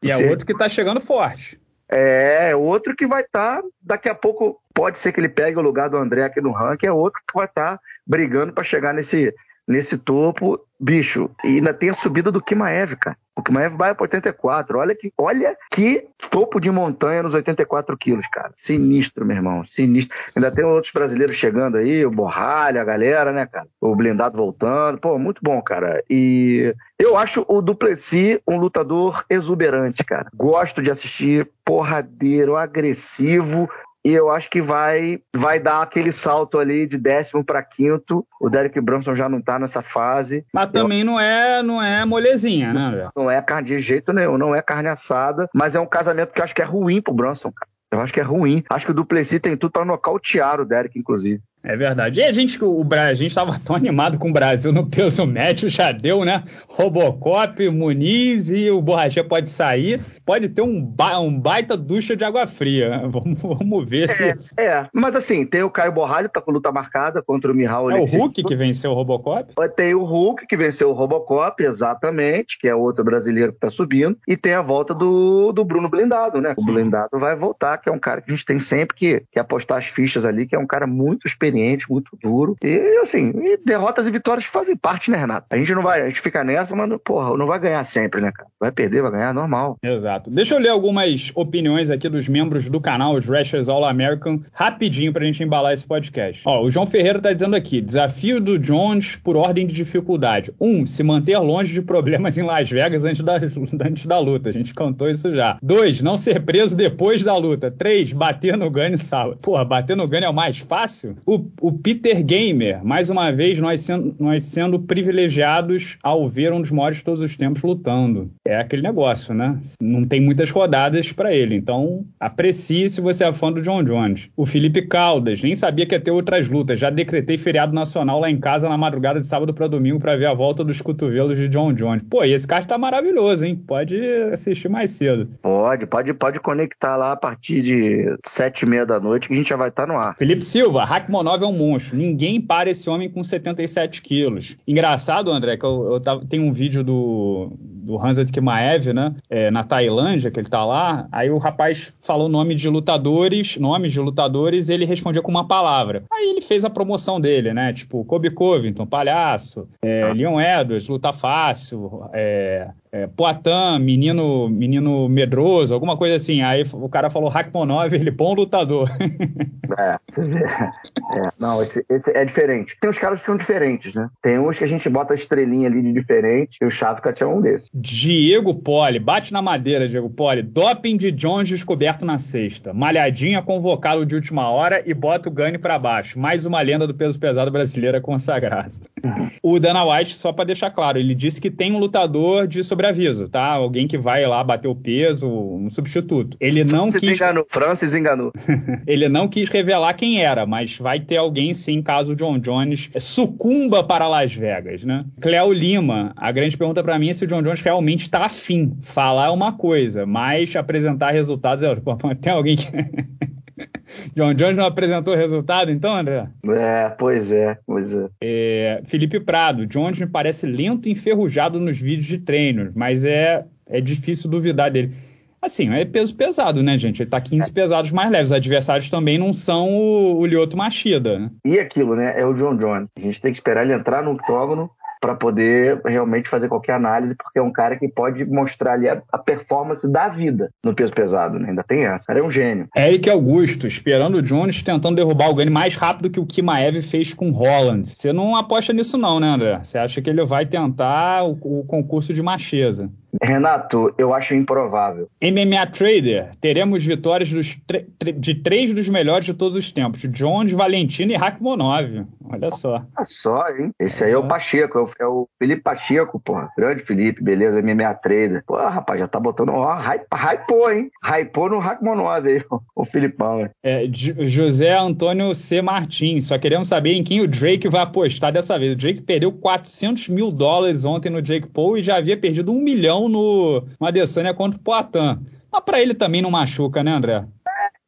do 0.00 0.08
e 0.08 0.10
é 0.10 0.30
outro 0.30 0.46
que 0.46 0.56
tá 0.56 0.66
chegando 0.66 0.98
forte. 0.98 1.58
É, 1.88 2.56
outro 2.56 2.96
que 2.96 3.06
vai 3.06 3.22
estar, 3.22 3.60
tá, 3.60 3.68
daqui 3.82 4.08
a 4.08 4.14
pouco, 4.14 4.60
pode 4.72 4.98
ser 4.98 5.12
que 5.12 5.20
ele 5.20 5.28
pegue 5.28 5.58
o 5.58 5.62
lugar 5.62 5.88
do 5.88 5.96
André 5.96 6.22
aqui 6.22 6.40
no 6.40 6.50
ranking, 6.50 6.86
é 6.86 6.92
outro 6.92 7.20
que 7.26 7.34
vai 7.34 7.46
estar 7.46 7.76
tá 7.76 7.80
brigando 8.06 8.52
para 8.52 8.64
chegar 8.64 8.94
nesse, 8.94 9.34
nesse 9.66 9.96
topo, 9.96 10.60
bicho. 10.78 11.30
E 11.44 11.56
ainda 11.56 11.72
tem 11.72 11.90
a 11.90 11.94
subida 11.94 12.30
do 12.30 12.42
Kimaev, 12.42 12.96
cara. 12.96 13.16
O 13.36 13.42
Kimaev 13.42 13.74
vai 13.76 13.92
para 13.94 14.04
84. 14.04 14.78
Olha 14.78 14.94
que, 14.94 15.12
olha 15.18 15.56
que 15.72 16.06
topo 16.30 16.60
de 16.60 16.70
montanha 16.70 17.22
nos 17.22 17.34
84 17.34 17.96
quilos, 17.96 18.26
cara. 18.28 18.52
Sinistro, 18.54 19.24
meu 19.24 19.36
irmão. 19.36 19.64
Sinistro. 19.64 20.16
Ainda 20.36 20.52
tem 20.52 20.64
outros 20.64 20.92
brasileiros 20.92 21.34
chegando 21.34 21.76
aí, 21.76 22.06
o 22.06 22.10
Borralha, 22.10 22.80
a 22.80 22.84
galera, 22.84 23.32
né, 23.32 23.46
cara? 23.46 23.66
O 23.80 23.96
blindado 23.96 24.36
voltando. 24.36 24.98
Pô, 24.98 25.18
muito 25.18 25.40
bom, 25.42 25.60
cara. 25.60 26.02
E 26.08 26.72
eu 26.96 27.16
acho 27.16 27.44
o 27.48 27.60
Duplessis 27.60 28.38
um 28.46 28.56
lutador 28.56 29.24
exuberante, 29.28 30.04
cara. 30.04 30.28
Gosto 30.32 30.80
de 30.80 30.90
assistir 30.90 31.50
porradeiro, 31.64 32.56
agressivo, 32.56 33.68
e 34.04 34.12
eu 34.12 34.30
acho 34.30 34.50
que 34.50 34.60
vai 34.60 35.20
vai 35.34 35.58
dar 35.58 35.80
aquele 35.80 36.12
salto 36.12 36.58
ali 36.58 36.86
de 36.86 36.98
décimo 36.98 37.42
para 37.42 37.62
quinto. 37.62 38.26
O 38.40 38.50
Derek 38.50 38.78
Brunson 38.80 39.14
já 39.14 39.28
não 39.28 39.40
tá 39.40 39.58
nessa 39.58 39.82
fase. 39.82 40.44
Mas 40.52 40.70
também 40.70 41.00
eu... 41.00 41.06
não 41.06 41.18
é 41.18 41.62
não 41.62 41.82
é 41.82 42.04
molezinha, 42.04 42.72
né? 42.72 43.08
Não 43.16 43.30
é 43.30 43.40
carne 43.40 43.68
de 43.68 43.80
jeito 43.80 44.12
nenhum, 44.12 44.36
não 44.36 44.54
é 44.54 44.60
carne 44.60 44.88
assada, 44.88 45.48
mas 45.54 45.74
é 45.74 45.80
um 45.80 45.86
casamento 45.86 46.32
que 46.32 46.40
eu 46.40 46.44
acho 46.44 46.54
que 46.54 46.62
é 46.62 46.66
ruim 46.66 47.00
pro 47.00 47.14
Brunson, 47.14 47.50
cara. 47.50 47.70
Eu 47.90 48.00
acho 48.00 48.12
que 48.12 48.20
é 48.20 48.24
ruim. 48.24 48.64
Acho 48.68 48.86
que 48.86 48.90
o 48.92 48.94
Duplessis 48.94 49.40
tem 49.40 49.56
tudo 49.56 49.70
para 49.70 49.84
nocautear 49.84 50.60
o 50.60 50.64
Derek, 50.64 50.98
inclusive. 50.98 51.40
É 51.64 51.74
verdade. 51.76 52.20
E 52.20 52.22
a 52.22 52.30
gente, 52.30 52.62
o, 52.62 52.86
a 52.92 53.14
gente 53.14 53.30
estava 53.30 53.58
tão 53.58 53.74
animado 53.74 54.18
com 54.18 54.28
o 54.28 54.32
Brasil 54.32 54.70
no 54.70 54.86
peso 54.86 55.26
médio, 55.26 55.70
já 55.70 55.90
deu, 55.92 56.22
né? 56.22 56.44
Robocop, 56.68 57.70
Muniz 57.70 58.50
e 58.50 58.70
o 58.70 58.82
Borrachê 58.82 59.24
pode 59.24 59.48
sair. 59.48 59.98
Pode 60.26 60.50
ter 60.50 60.60
um, 60.60 60.84
ba 60.84 61.18
um 61.18 61.40
baita 61.40 61.74
ducha 61.74 62.14
de 62.14 62.22
água 62.22 62.46
fria. 62.46 63.02
Vamos, 63.14 63.40
vamos 63.40 63.88
ver 63.88 64.10
é, 64.10 64.12
se. 64.12 64.38
É, 64.58 64.86
mas 64.92 65.14
assim, 65.14 65.46
tem 65.46 65.62
o 65.62 65.70
Caio 65.70 65.92
Borralho, 65.92 66.28
tá 66.28 66.40
com 66.40 66.50
luta 66.50 66.72
marcada 66.72 67.22
contra 67.22 67.50
o 67.50 67.54
Mihal 67.54 67.90
É 67.90 68.00
o 68.00 68.04
Hulk 68.04 68.42
que 68.42 68.56
venceu 68.56 68.90
o 68.90 68.94
Robocop? 68.94 69.54
Tem 69.76 69.94
o 69.94 70.02
Hulk 70.02 70.46
que 70.46 70.56
venceu 70.56 70.90
o 70.90 70.92
Robocop, 70.92 71.62
exatamente, 71.62 72.58
que 72.58 72.66
é 72.66 72.74
outro 72.74 73.04
brasileiro 73.04 73.52
que 73.52 73.60
tá 73.60 73.70
subindo. 73.70 74.18
E 74.26 74.36
tem 74.36 74.52
a 74.52 74.62
volta 74.62 74.92
do, 74.92 75.52
do 75.52 75.64
Bruno 75.64 75.88
Blindado, 75.88 76.40
né? 76.40 76.54
O 76.58 76.64
Blindado 76.64 77.18
vai 77.18 77.36
voltar, 77.36 77.78
que 77.78 77.88
é 77.88 77.92
um 77.92 77.98
cara 77.98 78.20
que 78.20 78.30
a 78.30 78.34
gente 78.34 78.44
tem 78.44 78.58
sempre 78.58 78.96
que, 78.96 79.22
que 79.30 79.38
apostar 79.38 79.78
as 79.78 79.86
fichas 79.86 80.24
ali, 80.24 80.46
que 80.46 80.56
é 80.56 80.58
um 80.58 80.66
cara 80.66 80.86
muito 80.86 81.26
experiente 81.26 81.53
experiente, 81.54 81.90
muito 81.90 82.18
duro. 82.20 82.56
E 82.62 82.98
assim, 83.02 83.30
e 83.30 83.58
derrotas 83.64 84.06
e 84.06 84.10
vitórias 84.10 84.46
fazem 84.46 84.76
parte, 84.76 85.10
né, 85.10 85.18
Renato? 85.18 85.46
A 85.50 85.56
gente 85.56 85.74
não 85.74 85.82
vai, 85.82 86.02
a 86.02 86.08
gente 86.08 86.20
fica 86.20 86.42
nessa, 86.42 86.74
mas, 86.74 86.90
porra, 87.04 87.36
não 87.36 87.46
vai 87.46 87.58
ganhar 87.58 87.84
sempre, 87.84 88.20
né, 88.20 88.32
cara? 88.32 88.48
Vai 88.58 88.72
perder, 88.72 89.02
vai 89.02 89.12
ganhar, 89.12 89.32
normal. 89.32 89.76
Exato. 89.82 90.30
Deixa 90.30 90.54
eu 90.54 90.58
ler 90.58 90.70
algumas 90.70 91.30
opiniões 91.34 91.90
aqui 91.90 92.08
dos 92.08 92.28
membros 92.28 92.68
do 92.68 92.80
canal, 92.80 93.14
os 93.14 93.26
Rashers 93.26 93.68
All 93.68 93.84
American, 93.84 94.40
rapidinho 94.52 95.12
pra 95.12 95.24
gente 95.24 95.42
embalar 95.42 95.72
esse 95.72 95.86
podcast. 95.86 96.42
Ó, 96.44 96.62
o 96.62 96.70
João 96.70 96.86
Ferreira 96.86 97.20
tá 97.20 97.32
dizendo 97.32 97.54
aqui: 97.54 97.80
desafio 97.80 98.40
do 98.40 98.58
Jones 98.58 99.16
por 99.16 99.36
ordem 99.36 99.66
de 99.66 99.74
dificuldade. 99.74 100.52
Um, 100.60 100.84
se 100.86 101.02
manter 101.02 101.38
longe 101.38 101.72
de 101.72 101.82
problemas 101.82 102.36
em 102.36 102.42
Las 102.42 102.70
Vegas 102.70 103.04
antes 103.04 103.22
da, 103.22 103.36
antes 103.86 104.06
da 104.06 104.18
luta. 104.18 104.48
A 104.48 104.52
gente 104.52 104.74
cantou 104.74 105.08
isso 105.08 105.34
já. 105.34 105.58
Dois, 105.62 106.00
não 106.00 106.18
ser 106.18 106.42
preso 106.44 106.76
depois 106.76 107.22
da 107.22 107.36
luta. 107.36 107.70
Três, 107.70 108.12
bater 108.12 108.56
no 108.56 108.70
Gunny 108.70 108.96
sábado. 108.96 109.38
Porra, 109.40 109.64
bater 109.64 109.96
no 109.96 110.06
Gunny 110.06 110.24
é 110.24 110.28
o 110.28 110.34
mais 110.34 110.58
fácil? 110.58 111.16
O 111.26 111.43
o, 111.60 111.68
o, 111.68 111.72
Peter 111.72 112.22
Gamer, 112.24 112.84
mais 112.84 113.10
uma 113.10 113.30
vez, 113.30 113.58
nós 113.58 113.80
sendo, 113.80 114.14
nós 114.18 114.44
sendo 114.44 114.78
privilegiados 114.78 115.98
ao 116.02 116.28
ver 116.28 116.52
um 116.52 116.60
dos 116.60 116.70
maiores 116.70 116.98
de 116.98 117.04
todos 117.04 117.20
os 117.20 117.36
tempos 117.36 117.62
lutando. 117.62 118.30
É 118.46 118.56
aquele 118.56 118.82
negócio, 118.82 119.34
né? 119.34 119.58
Não 119.80 120.04
tem 120.04 120.20
muitas 120.20 120.50
rodadas 120.50 121.12
para 121.12 121.32
ele. 121.32 121.54
Então, 121.54 122.04
aprecie 122.18 122.88
se 122.88 123.00
você 123.00 123.24
é 123.24 123.32
fã 123.32 123.52
do 123.52 123.62
John 123.62 123.82
Jones. 123.82 124.28
O 124.36 124.46
Felipe 124.46 124.82
Caldas, 124.82 125.42
nem 125.42 125.54
sabia 125.54 125.86
que 125.86 125.94
ia 125.94 126.00
ter 126.00 126.10
outras 126.10 126.48
lutas. 126.48 126.78
Já 126.78 126.90
decretei 126.90 127.36
feriado 127.36 127.74
nacional 127.74 128.20
lá 128.20 128.30
em 128.30 128.38
casa 128.38 128.68
na 128.68 128.76
madrugada 128.76 129.20
de 129.20 129.26
sábado 129.26 129.52
para 129.52 129.66
domingo 129.66 129.98
para 129.98 130.16
ver 130.16 130.26
a 130.26 130.34
volta 130.34 130.64
dos 130.64 130.80
cotovelos 130.80 131.36
de 131.36 131.48
John 131.48 131.72
Jones. 131.72 132.02
Pô, 132.08 132.24
e 132.24 132.32
esse 132.32 132.46
card 132.46 132.66
tá 132.66 132.78
maravilhoso, 132.78 133.44
hein? 133.44 133.56
Pode 133.56 133.96
assistir 134.32 134.68
mais 134.68 134.90
cedo. 134.90 135.28
Pode, 135.42 135.86
pode, 135.86 136.14
pode 136.14 136.40
conectar 136.40 136.96
lá 136.96 137.12
a 137.12 137.16
partir 137.16 137.62
de 137.62 138.16
sete 138.26 138.62
e 138.62 138.66
meia 138.66 138.86
da 138.86 139.00
noite 139.00 139.28
que 139.28 139.34
a 139.34 139.36
gente 139.36 139.48
já 139.48 139.56
vai 139.56 139.68
estar 139.68 139.86
tá 139.86 139.92
no 139.92 139.98
ar. 139.98 140.16
Felipe 140.16 140.44
Silva, 140.44 140.84
Rakhmonov 140.84 141.23
é 141.44 141.46
um 141.46 141.56
monstro. 141.56 141.96
Ninguém 141.96 142.40
para 142.40 142.70
esse 142.70 142.88
homem 142.88 143.08
com 143.08 143.22
77 143.22 144.02
quilos. 144.02 144.56
Engraçado, 144.66 145.30
André, 145.30 145.56
que 145.56 145.64
eu, 145.64 145.92
eu 145.92 146.00
tava, 146.00 146.24
tem 146.26 146.40
um 146.40 146.52
vídeo 146.52 146.84
do, 146.84 147.52
do 147.84 147.98
Hansa 147.98 148.24
Kimaev, 148.24 148.92
né? 148.92 149.14
É, 149.28 149.50
na 149.50 149.62
Tailândia, 149.62 150.30
que 150.30 150.40
ele 150.40 150.48
tá 150.48 150.64
lá. 150.64 151.06
Aí 151.12 151.30
o 151.30 151.38
rapaz 151.38 151.92
falou 152.02 152.28
nome 152.28 152.54
de 152.54 152.68
lutadores, 152.68 153.56
nomes 153.56 153.92
de 153.92 154.00
lutadores, 154.00 154.68
e 154.68 154.72
ele 154.72 154.84
respondia 154.84 155.22
com 155.22 155.30
uma 155.30 155.46
palavra. 155.46 156.04
Aí 156.12 156.30
ele 156.30 156.40
fez 156.40 156.64
a 156.64 156.70
promoção 156.70 157.20
dele, 157.20 157.52
né? 157.52 157.72
Tipo, 157.72 158.04
Kobe 158.04 158.30
Covington, 158.30 158.86
palhaço, 158.86 159.68
é, 159.82 160.12
Leon 160.12 160.40
Edwards, 160.40 160.88
luta 160.88 161.12
fácil, 161.12 162.08
é, 162.12 162.68
é, 162.94 163.08
Poitin, 163.08 163.80
menino, 163.80 164.48
menino 164.48 165.08
medroso, 165.08 165.74
alguma 165.74 165.96
coisa 165.96 166.14
assim. 166.14 166.42
Aí 166.42 166.64
o 166.72 166.88
cara 166.88 167.10
falou 167.10 167.28
Rakhmonov, 167.28 167.92
ele 167.92 168.10
bom 168.10 168.34
lutador. 168.34 168.88
é, 169.76 169.98
você 170.08 170.22
vê. 170.22 170.44
É, 170.44 171.30
não, 171.36 171.60
esse, 171.60 171.84
esse, 171.90 172.10
é 172.16 172.24
diferente. 172.24 172.76
Tem 172.80 172.88
uns 172.88 172.98
caras 172.98 173.18
que 173.18 173.26
são 173.26 173.36
diferentes, 173.36 173.92
né? 173.94 174.08
Tem 174.22 174.38
uns 174.38 174.56
que 174.56 174.62
a 174.62 174.68
gente 174.68 174.88
bota 174.88 175.12
a 175.12 175.16
estrelinha 175.16 175.66
ali 175.66 175.82
de 175.82 175.92
diferente, 175.92 176.58
e 176.62 176.64
o 176.64 176.70
Shavkat 176.70 177.20
é 177.20 177.26
um 177.26 177.40
desses. 177.40 177.68
Diego 177.76 178.54
Poli, 178.54 179.00
bate 179.00 179.32
na 179.32 179.42
madeira, 179.42 179.88
Diego 179.88 180.08
Poli. 180.08 180.42
Doping 180.42 180.96
de 180.96 181.10
Jones 181.10 181.48
descoberto 181.48 182.04
na 182.04 182.18
sexta. 182.18 182.72
Malhadinha 182.72 183.42
convocado 183.42 184.06
de 184.06 184.14
última 184.14 184.48
hora 184.48 184.80
e 184.86 184.94
bota 184.94 185.28
o 185.28 185.32
Gane 185.32 185.58
para 185.58 185.76
baixo. 185.76 186.16
Mais 186.16 186.46
uma 186.46 186.60
lenda 186.60 186.86
do 186.86 186.94
peso 186.94 187.18
pesado 187.18 187.50
brasileira 187.50 188.00
consagrada. 188.00 188.70
O 189.42 189.60
Dana 189.60 189.84
White, 189.84 190.16
só 190.16 190.32
para 190.32 190.46
deixar 190.46 190.70
claro, 190.70 190.98
ele 190.98 191.14
disse 191.14 191.38
que 191.40 191.50
tem 191.50 191.72
um 191.72 191.78
lutador 191.78 192.46
de 192.46 192.64
sobreaviso, 192.64 193.28
tá? 193.28 193.44
Alguém 193.44 193.86
que 193.86 193.98
vai 193.98 194.24
lá 194.26 194.42
bater 194.42 194.68
o 194.68 194.74
peso, 194.74 195.28
um 195.28 195.68
substituto. 195.68 196.36
Ele 196.40 196.64
não 196.64 196.90
Francis 196.90 197.00
quis. 197.00 197.16
Enganou. 197.18 197.46
Francis 197.50 197.94
enganou. 197.94 198.32
ele 198.86 199.08
não 199.08 199.28
quis 199.28 199.50
revelar 199.50 199.92
quem 199.94 200.22
era, 200.22 200.46
mas 200.46 200.78
vai 200.78 201.00
ter 201.00 201.18
alguém 201.18 201.52
sim, 201.52 201.82
caso 201.82 202.12
o 202.12 202.16
John 202.16 202.38
Jones 202.38 202.88
sucumba 202.98 203.84
para 203.84 204.08
Las 204.08 204.32
Vegas, 204.32 204.84
né? 204.84 205.04
Cleo 205.20 205.52
Lima, 205.52 206.12
a 206.16 206.32
grande 206.32 206.56
pergunta 206.56 206.82
para 206.82 206.98
mim 206.98 207.10
é 207.10 207.12
se 207.12 207.24
o 207.24 207.26
John 207.26 207.42
Jones 207.42 207.60
realmente 207.64 208.10
tá 208.10 208.26
afim. 208.26 208.76
Falar 208.82 209.26
é 209.26 209.30
uma 209.30 209.52
coisa, 209.52 210.04
mas 210.04 210.54
apresentar 210.54 211.12
resultados 211.12 211.64
é 211.64 211.70
outra. 211.70 212.14
Tem 212.20 212.32
alguém 212.32 212.56
que. 212.56 212.66
John 214.14 214.34
Jones 214.34 214.56
não 214.56 214.66
apresentou 214.66 215.14
resultado, 215.14 215.70
então, 215.70 215.94
André? 215.94 216.28
É, 216.48 216.88
pois 216.90 217.30
é, 217.30 217.56
pois 217.66 217.90
é. 217.92 218.08
é 218.20 218.82
Felipe 218.84 219.20
Prado, 219.20 219.66
Jones 219.66 220.00
me 220.00 220.06
parece 220.06 220.46
lento 220.46 220.88
e 220.88 220.92
enferrujado 220.92 221.60
nos 221.60 221.78
vídeos 221.78 222.06
de 222.06 222.18
treinos, 222.18 222.72
mas 222.74 223.04
é, 223.04 223.44
é 223.66 223.80
difícil 223.80 224.28
duvidar 224.28 224.70
dele. 224.70 224.92
Assim, 225.40 225.72
é 225.72 225.84
peso 225.84 226.16
pesado, 226.16 226.62
né, 226.62 226.76
gente? 226.76 227.02
Ele 227.02 227.10
tá 227.10 227.20
15 227.20 227.50
é. 227.50 227.52
pesados 227.52 227.90
mais 227.92 228.10
leves. 228.10 228.30
Os 228.30 228.36
adversários 228.36 228.90
também 228.90 229.18
não 229.18 229.32
são 229.32 229.72
o, 229.72 230.18
o 230.18 230.26
Lyoto 230.26 230.56
Machida, 230.56 231.18
né? 231.18 231.30
E 231.44 231.58
aquilo, 231.58 231.94
né? 231.94 232.18
É 232.18 232.24
o 232.24 232.32
John 232.32 232.56
Jones. 232.56 232.88
A 232.96 233.00
gente 233.00 233.20
tem 233.20 233.30
que 233.30 233.38
esperar 233.38 233.62
ele 233.62 233.74
entrar 233.74 234.02
no 234.02 234.12
octógono 234.12 234.70
para 235.04 235.14
poder 235.14 235.82
realmente 235.84 236.30
fazer 236.30 236.48
qualquer 236.48 236.72
análise, 236.72 237.14
porque 237.14 237.38
é 237.38 237.42
um 237.42 237.52
cara 237.52 237.76
que 237.76 237.86
pode 237.86 238.24
mostrar 238.24 238.72
ali 238.72 238.88
a, 238.88 239.02
a 239.12 239.18
performance 239.18 239.86
da 239.86 240.08
vida 240.08 240.50
no 240.64 240.74
peso 240.74 240.94
pesado, 240.94 241.38
né? 241.38 241.50
Ainda 241.50 241.62
tem 241.62 241.84
essa. 241.84 242.04
O 242.04 242.06
cara 242.06 242.20
é 242.20 242.22
um 242.22 242.30
gênio. 242.30 242.66
Eric 242.74 243.10
Augusto, 243.10 243.66
esperando 243.66 244.14
o 244.16 244.22
Jones, 244.22 244.62
tentando 244.62 244.96
derrubar 244.96 245.28
o 245.28 245.34
Gane 245.34 245.50
mais 245.50 245.76
rápido 245.76 246.08
que 246.08 246.18
o 246.18 246.24
Kimaev 246.24 246.80
fez 246.80 247.12
com 247.12 247.30
Holland. 247.32 247.86
Você 247.86 248.14
não 248.14 248.34
aposta 248.34 248.72
nisso 248.72 248.96
não, 248.96 249.20
né, 249.20 249.26
André? 249.26 249.60
Você 249.62 249.76
acha 249.76 250.00
que 250.00 250.08
ele 250.08 250.24
vai 250.24 250.46
tentar 250.46 251.22
o, 251.24 251.32
o 251.60 251.64
concurso 251.64 252.14
de 252.14 252.22
macheza? 252.22 252.90
Renato, 253.22 253.94
eu 253.98 254.14
acho 254.14 254.34
improvável. 254.34 255.08
MMA 255.22 255.66
Trader, 255.66 256.30
teremos 256.40 256.84
vitórias 256.84 257.28
de 257.28 258.34
três 258.34 258.72
dos 258.72 258.88
melhores 258.88 259.26
de 259.26 259.34
todos 259.34 259.56
os 259.56 259.70
tempos: 259.72 260.02
Jones, 260.02 260.52
Valentino 260.52 261.12
e 261.12 261.16
Rakhmonov. 261.16 262.06
Olha 262.24 262.50
só. 262.50 262.82
Olha 262.96 263.06
só, 263.06 263.48
hein? 263.50 263.70
Esse 263.78 264.04
aí 264.04 264.12
é 264.12 264.18
o 264.18 264.26
Pacheco, 264.26 264.78
é 264.78 264.82
o, 264.82 264.90
é 265.00 265.06
o 265.06 265.28
Felipe 265.38 265.62
Pacheco, 265.62 266.18
porra. 266.20 266.50
Grande 266.56 266.82
Felipe, 266.82 267.22
beleza, 267.22 267.62
MMA 267.62 267.94
Trader. 267.94 268.42
Pô, 268.46 268.56
rapaz, 268.56 268.98
já 268.98 269.06
tá 269.06 269.20
botando, 269.20 269.50
ó, 269.50 269.76
hypou, 269.76 270.72
hein? 270.72 270.90
Hypou 271.02 271.50
no 271.50 271.58
Rakhmonov 271.58 272.26
aí, 272.26 272.42
o 272.74 272.84
Filipão. 272.84 273.48
É, 273.62 273.84
José 273.90 274.76
Antônio 274.76 275.34
C. 275.34 275.60
Martins, 275.62 276.26
só 276.26 276.38
queremos 276.38 276.68
saber 276.68 276.94
em 276.94 277.04
quem 277.04 277.20
o 277.20 277.28
Drake 277.28 277.68
vai 277.68 277.82
apostar 277.82 278.32
dessa 278.32 278.58
vez. 278.58 278.72
O 278.72 278.76
Drake 278.76 279.02
perdeu 279.02 279.30
400 279.32 280.08
mil 280.08 280.30
dólares 280.30 280.84
ontem 280.84 281.10
no 281.10 281.22
Jake 281.22 281.48
Paul 281.48 281.76
e 281.76 281.82
já 281.82 281.96
havia 281.96 282.16
perdido 282.16 282.52
um 282.52 282.60
milhão 282.60 283.03
no, 283.08 283.64
no 283.80 283.86
Adesanya 283.86 284.34
contra 284.34 284.58
o 284.58 284.62
Poitin. 284.62 285.24
Mas 285.52 285.64
pra 285.64 285.80
ele 285.80 285.94
também 285.94 286.20
não 286.20 286.30
machuca, 286.30 286.82
né, 286.82 286.90
André? 286.90 287.24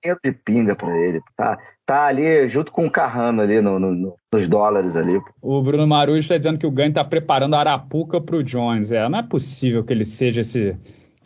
É, 0.05 0.15
de 0.23 0.33
pinga 0.33 0.77
pra 0.77 0.97
ele. 0.97 1.21
Tá, 1.37 1.59
tá 1.85 2.07
ali 2.07 2.49
junto 2.49 2.71
com 2.71 2.87
o 2.87 2.91
Carrano 2.91 3.43
ali 3.43 3.61
no, 3.61 3.79
no, 3.79 4.17
nos 4.33 4.49
dólares 4.49 4.97
ali. 4.97 5.21
O 5.43 5.63
Bruno 5.63 5.87
Marujo 5.87 6.21
está 6.21 6.37
dizendo 6.37 6.59
que 6.59 6.67
o 6.67 6.71
Gann 6.71 6.89
está 6.89 7.05
preparando 7.05 7.55
a 7.55 7.61
Arapuca 7.61 8.21
pro 8.21 8.45
Jones. 8.45 8.93
É, 8.93 9.09
não 9.09 9.19
é 9.19 9.23
possível 9.23 9.85
que 9.85 9.93
ele 9.93 10.05
seja 10.05 10.43
esse 10.43 10.77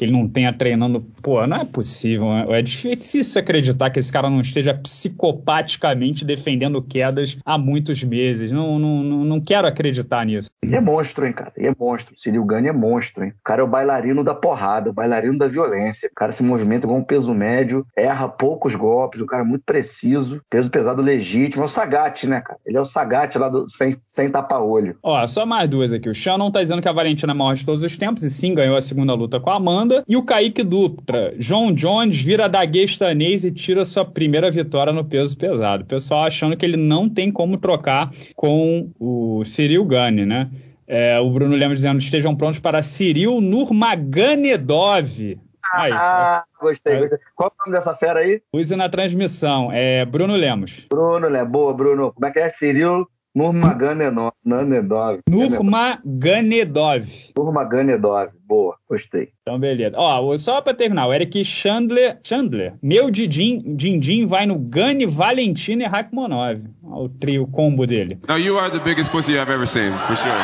que 0.00 0.06
ele 0.06 0.12
não 0.12 0.26
tenha 0.26 0.50
treinando. 0.50 1.04
Pô, 1.22 1.46
não 1.46 1.58
é 1.58 1.64
possível. 1.66 2.32
É 2.48 2.62
difícil 2.62 3.38
acreditar 3.38 3.90
que 3.90 3.98
esse 3.98 4.10
cara 4.10 4.30
não 4.30 4.40
esteja 4.40 4.72
psicopaticamente 4.72 6.24
defendendo 6.24 6.80
quedas 6.80 7.36
há 7.44 7.58
muitos 7.58 8.02
meses. 8.02 8.50
Não, 8.50 8.78
não, 8.78 9.02
não 9.02 9.40
quero 9.42 9.68
acreditar 9.68 10.24
nisso. 10.24 10.48
Ele 10.62 10.74
é 10.74 10.80
monstro, 10.80 11.26
hein, 11.26 11.34
cara? 11.34 11.52
Ele 11.54 11.66
é 11.66 11.74
monstro. 11.78 12.14
Cyril 12.16 12.46
Gane 12.46 12.68
é 12.68 12.72
monstro, 12.72 13.24
hein? 13.24 13.34
O 13.40 13.44
cara 13.44 13.60
é 13.60 13.64
o 13.64 13.68
bailarino 13.68 14.24
da 14.24 14.34
porrada, 14.34 14.88
o 14.88 14.92
bailarino 14.92 15.36
da 15.36 15.48
violência. 15.48 16.08
O 16.10 16.14
cara 16.14 16.32
se 16.32 16.42
movimenta 16.42 16.86
igual 16.86 16.98
um 16.98 17.04
peso 17.04 17.34
médio, 17.34 17.86
erra 17.94 18.26
poucos 18.26 18.74
golpes, 18.74 19.20
o 19.20 19.26
cara 19.26 19.42
é 19.42 19.46
muito 19.46 19.64
preciso, 19.66 20.40
peso 20.48 20.70
pesado 20.70 21.02
legítimo. 21.02 21.62
É 21.62 21.66
o 21.66 21.68
Sagat, 21.68 22.26
né, 22.26 22.40
cara? 22.40 22.58
Ele 22.64 22.78
é 22.78 22.80
o 22.80 22.86
Sagat 22.86 23.36
lá 23.36 23.50
do, 23.50 23.68
sem, 23.68 23.98
sem 24.14 24.30
tapa-olho. 24.30 24.96
Ó, 25.02 25.26
só 25.26 25.44
mais 25.44 25.68
duas 25.68 25.92
aqui. 25.92 26.08
O 26.08 26.14
Shannon 26.14 26.50
tá 26.50 26.62
dizendo 26.62 26.80
que 26.80 26.88
a 26.88 26.92
Valentina 26.92 27.32
é 27.32 27.34
a 27.34 27.36
maior 27.36 27.54
de 27.54 27.66
todos 27.66 27.82
os 27.82 27.98
tempos 27.98 28.22
e 28.22 28.30
sim 28.30 28.54
ganhou 28.54 28.76
a 28.76 28.80
segunda 28.80 29.12
luta 29.12 29.38
com 29.38 29.50
a 29.50 29.56
Amanda. 29.56 29.89
E 30.06 30.16
o 30.16 30.22
Kaique 30.22 30.62
Dutra. 30.62 31.34
John 31.38 31.72
Jones 31.72 32.20
vira 32.20 32.48
daguestanês 32.48 33.44
e 33.44 33.50
tira 33.50 33.84
sua 33.84 34.04
primeira 34.04 34.50
vitória 34.50 34.92
no 34.92 35.04
peso 35.04 35.36
pesado. 35.36 35.84
O 35.84 35.86
pessoal 35.86 36.24
achando 36.24 36.56
que 36.56 36.64
ele 36.64 36.76
não 36.76 37.08
tem 37.08 37.30
como 37.30 37.56
trocar 37.56 38.10
com 38.34 38.90
o 38.98 39.44
Cyril 39.44 39.84
Gane, 39.84 40.24
né? 40.26 40.50
É, 40.86 41.20
o 41.20 41.30
Bruno 41.30 41.54
Lemos 41.54 41.78
dizendo 41.78 41.98
estejam 41.98 42.34
prontos 42.34 42.58
para 42.58 42.82
Cyril 42.82 43.40
Nurmagomedov. 43.40 45.38
Aí, 45.72 45.92
ah, 45.92 46.42
gostei, 46.60 46.98
gostei. 46.98 47.18
Qual 47.36 47.48
é 47.48 47.52
o 47.52 47.66
nome 47.66 47.78
dessa 47.78 47.94
fera 47.94 48.20
aí? 48.20 48.42
Use 48.52 48.74
na 48.74 48.88
transmissão. 48.88 49.70
É 49.72 50.04
Bruno 50.04 50.34
Lemos. 50.34 50.86
Bruno, 50.90 51.30
né? 51.30 51.44
Boa, 51.44 51.72
Bruno. 51.72 52.12
Como 52.12 52.26
é 52.26 52.30
que 52.32 52.40
é? 52.40 52.50
Cyril 52.50 53.06
Nurmagomedov. 53.34 54.32
Nurmagomedov. 54.44 55.20
Nurmagomedov. 57.36 58.30
Boa, 58.46 58.76
gostei. 58.88 59.28
Então, 59.42 59.58
beleza. 59.58 59.96
Ó, 59.96 60.36
só 60.36 60.60
pra 60.60 60.74
terminar, 60.74 61.06
o 61.06 61.14
Eric 61.14 61.44
Chandler. 61.44 62.18
Chandler. 62.24 62.74
Meu 62.82 63.10
Dindim, 63.10 63.62
Dindim 63.76 64.26
vai 64.26 64.46
no 64.46 64.58
Gani, 64.58 65.06
Valentino 65.06 65.82
e 65.82 65.86
Rakhmonov. 65.86 66.60
O 66.82 67.08
trio 67.08 67.46
combo 67.46 67.86
dele. 67.86 68.18
Now 68.28 68.38
you 68.38 68.58
are 68.58 68.70
the 68.70 68.80
biggest 68.80 69.12
pussy 69.12 69.38
I've 69.38 69.52
ever 69.52 69.66
seen, 69.66 69.92
for 70.06 70.16
sure. 70.16 70.34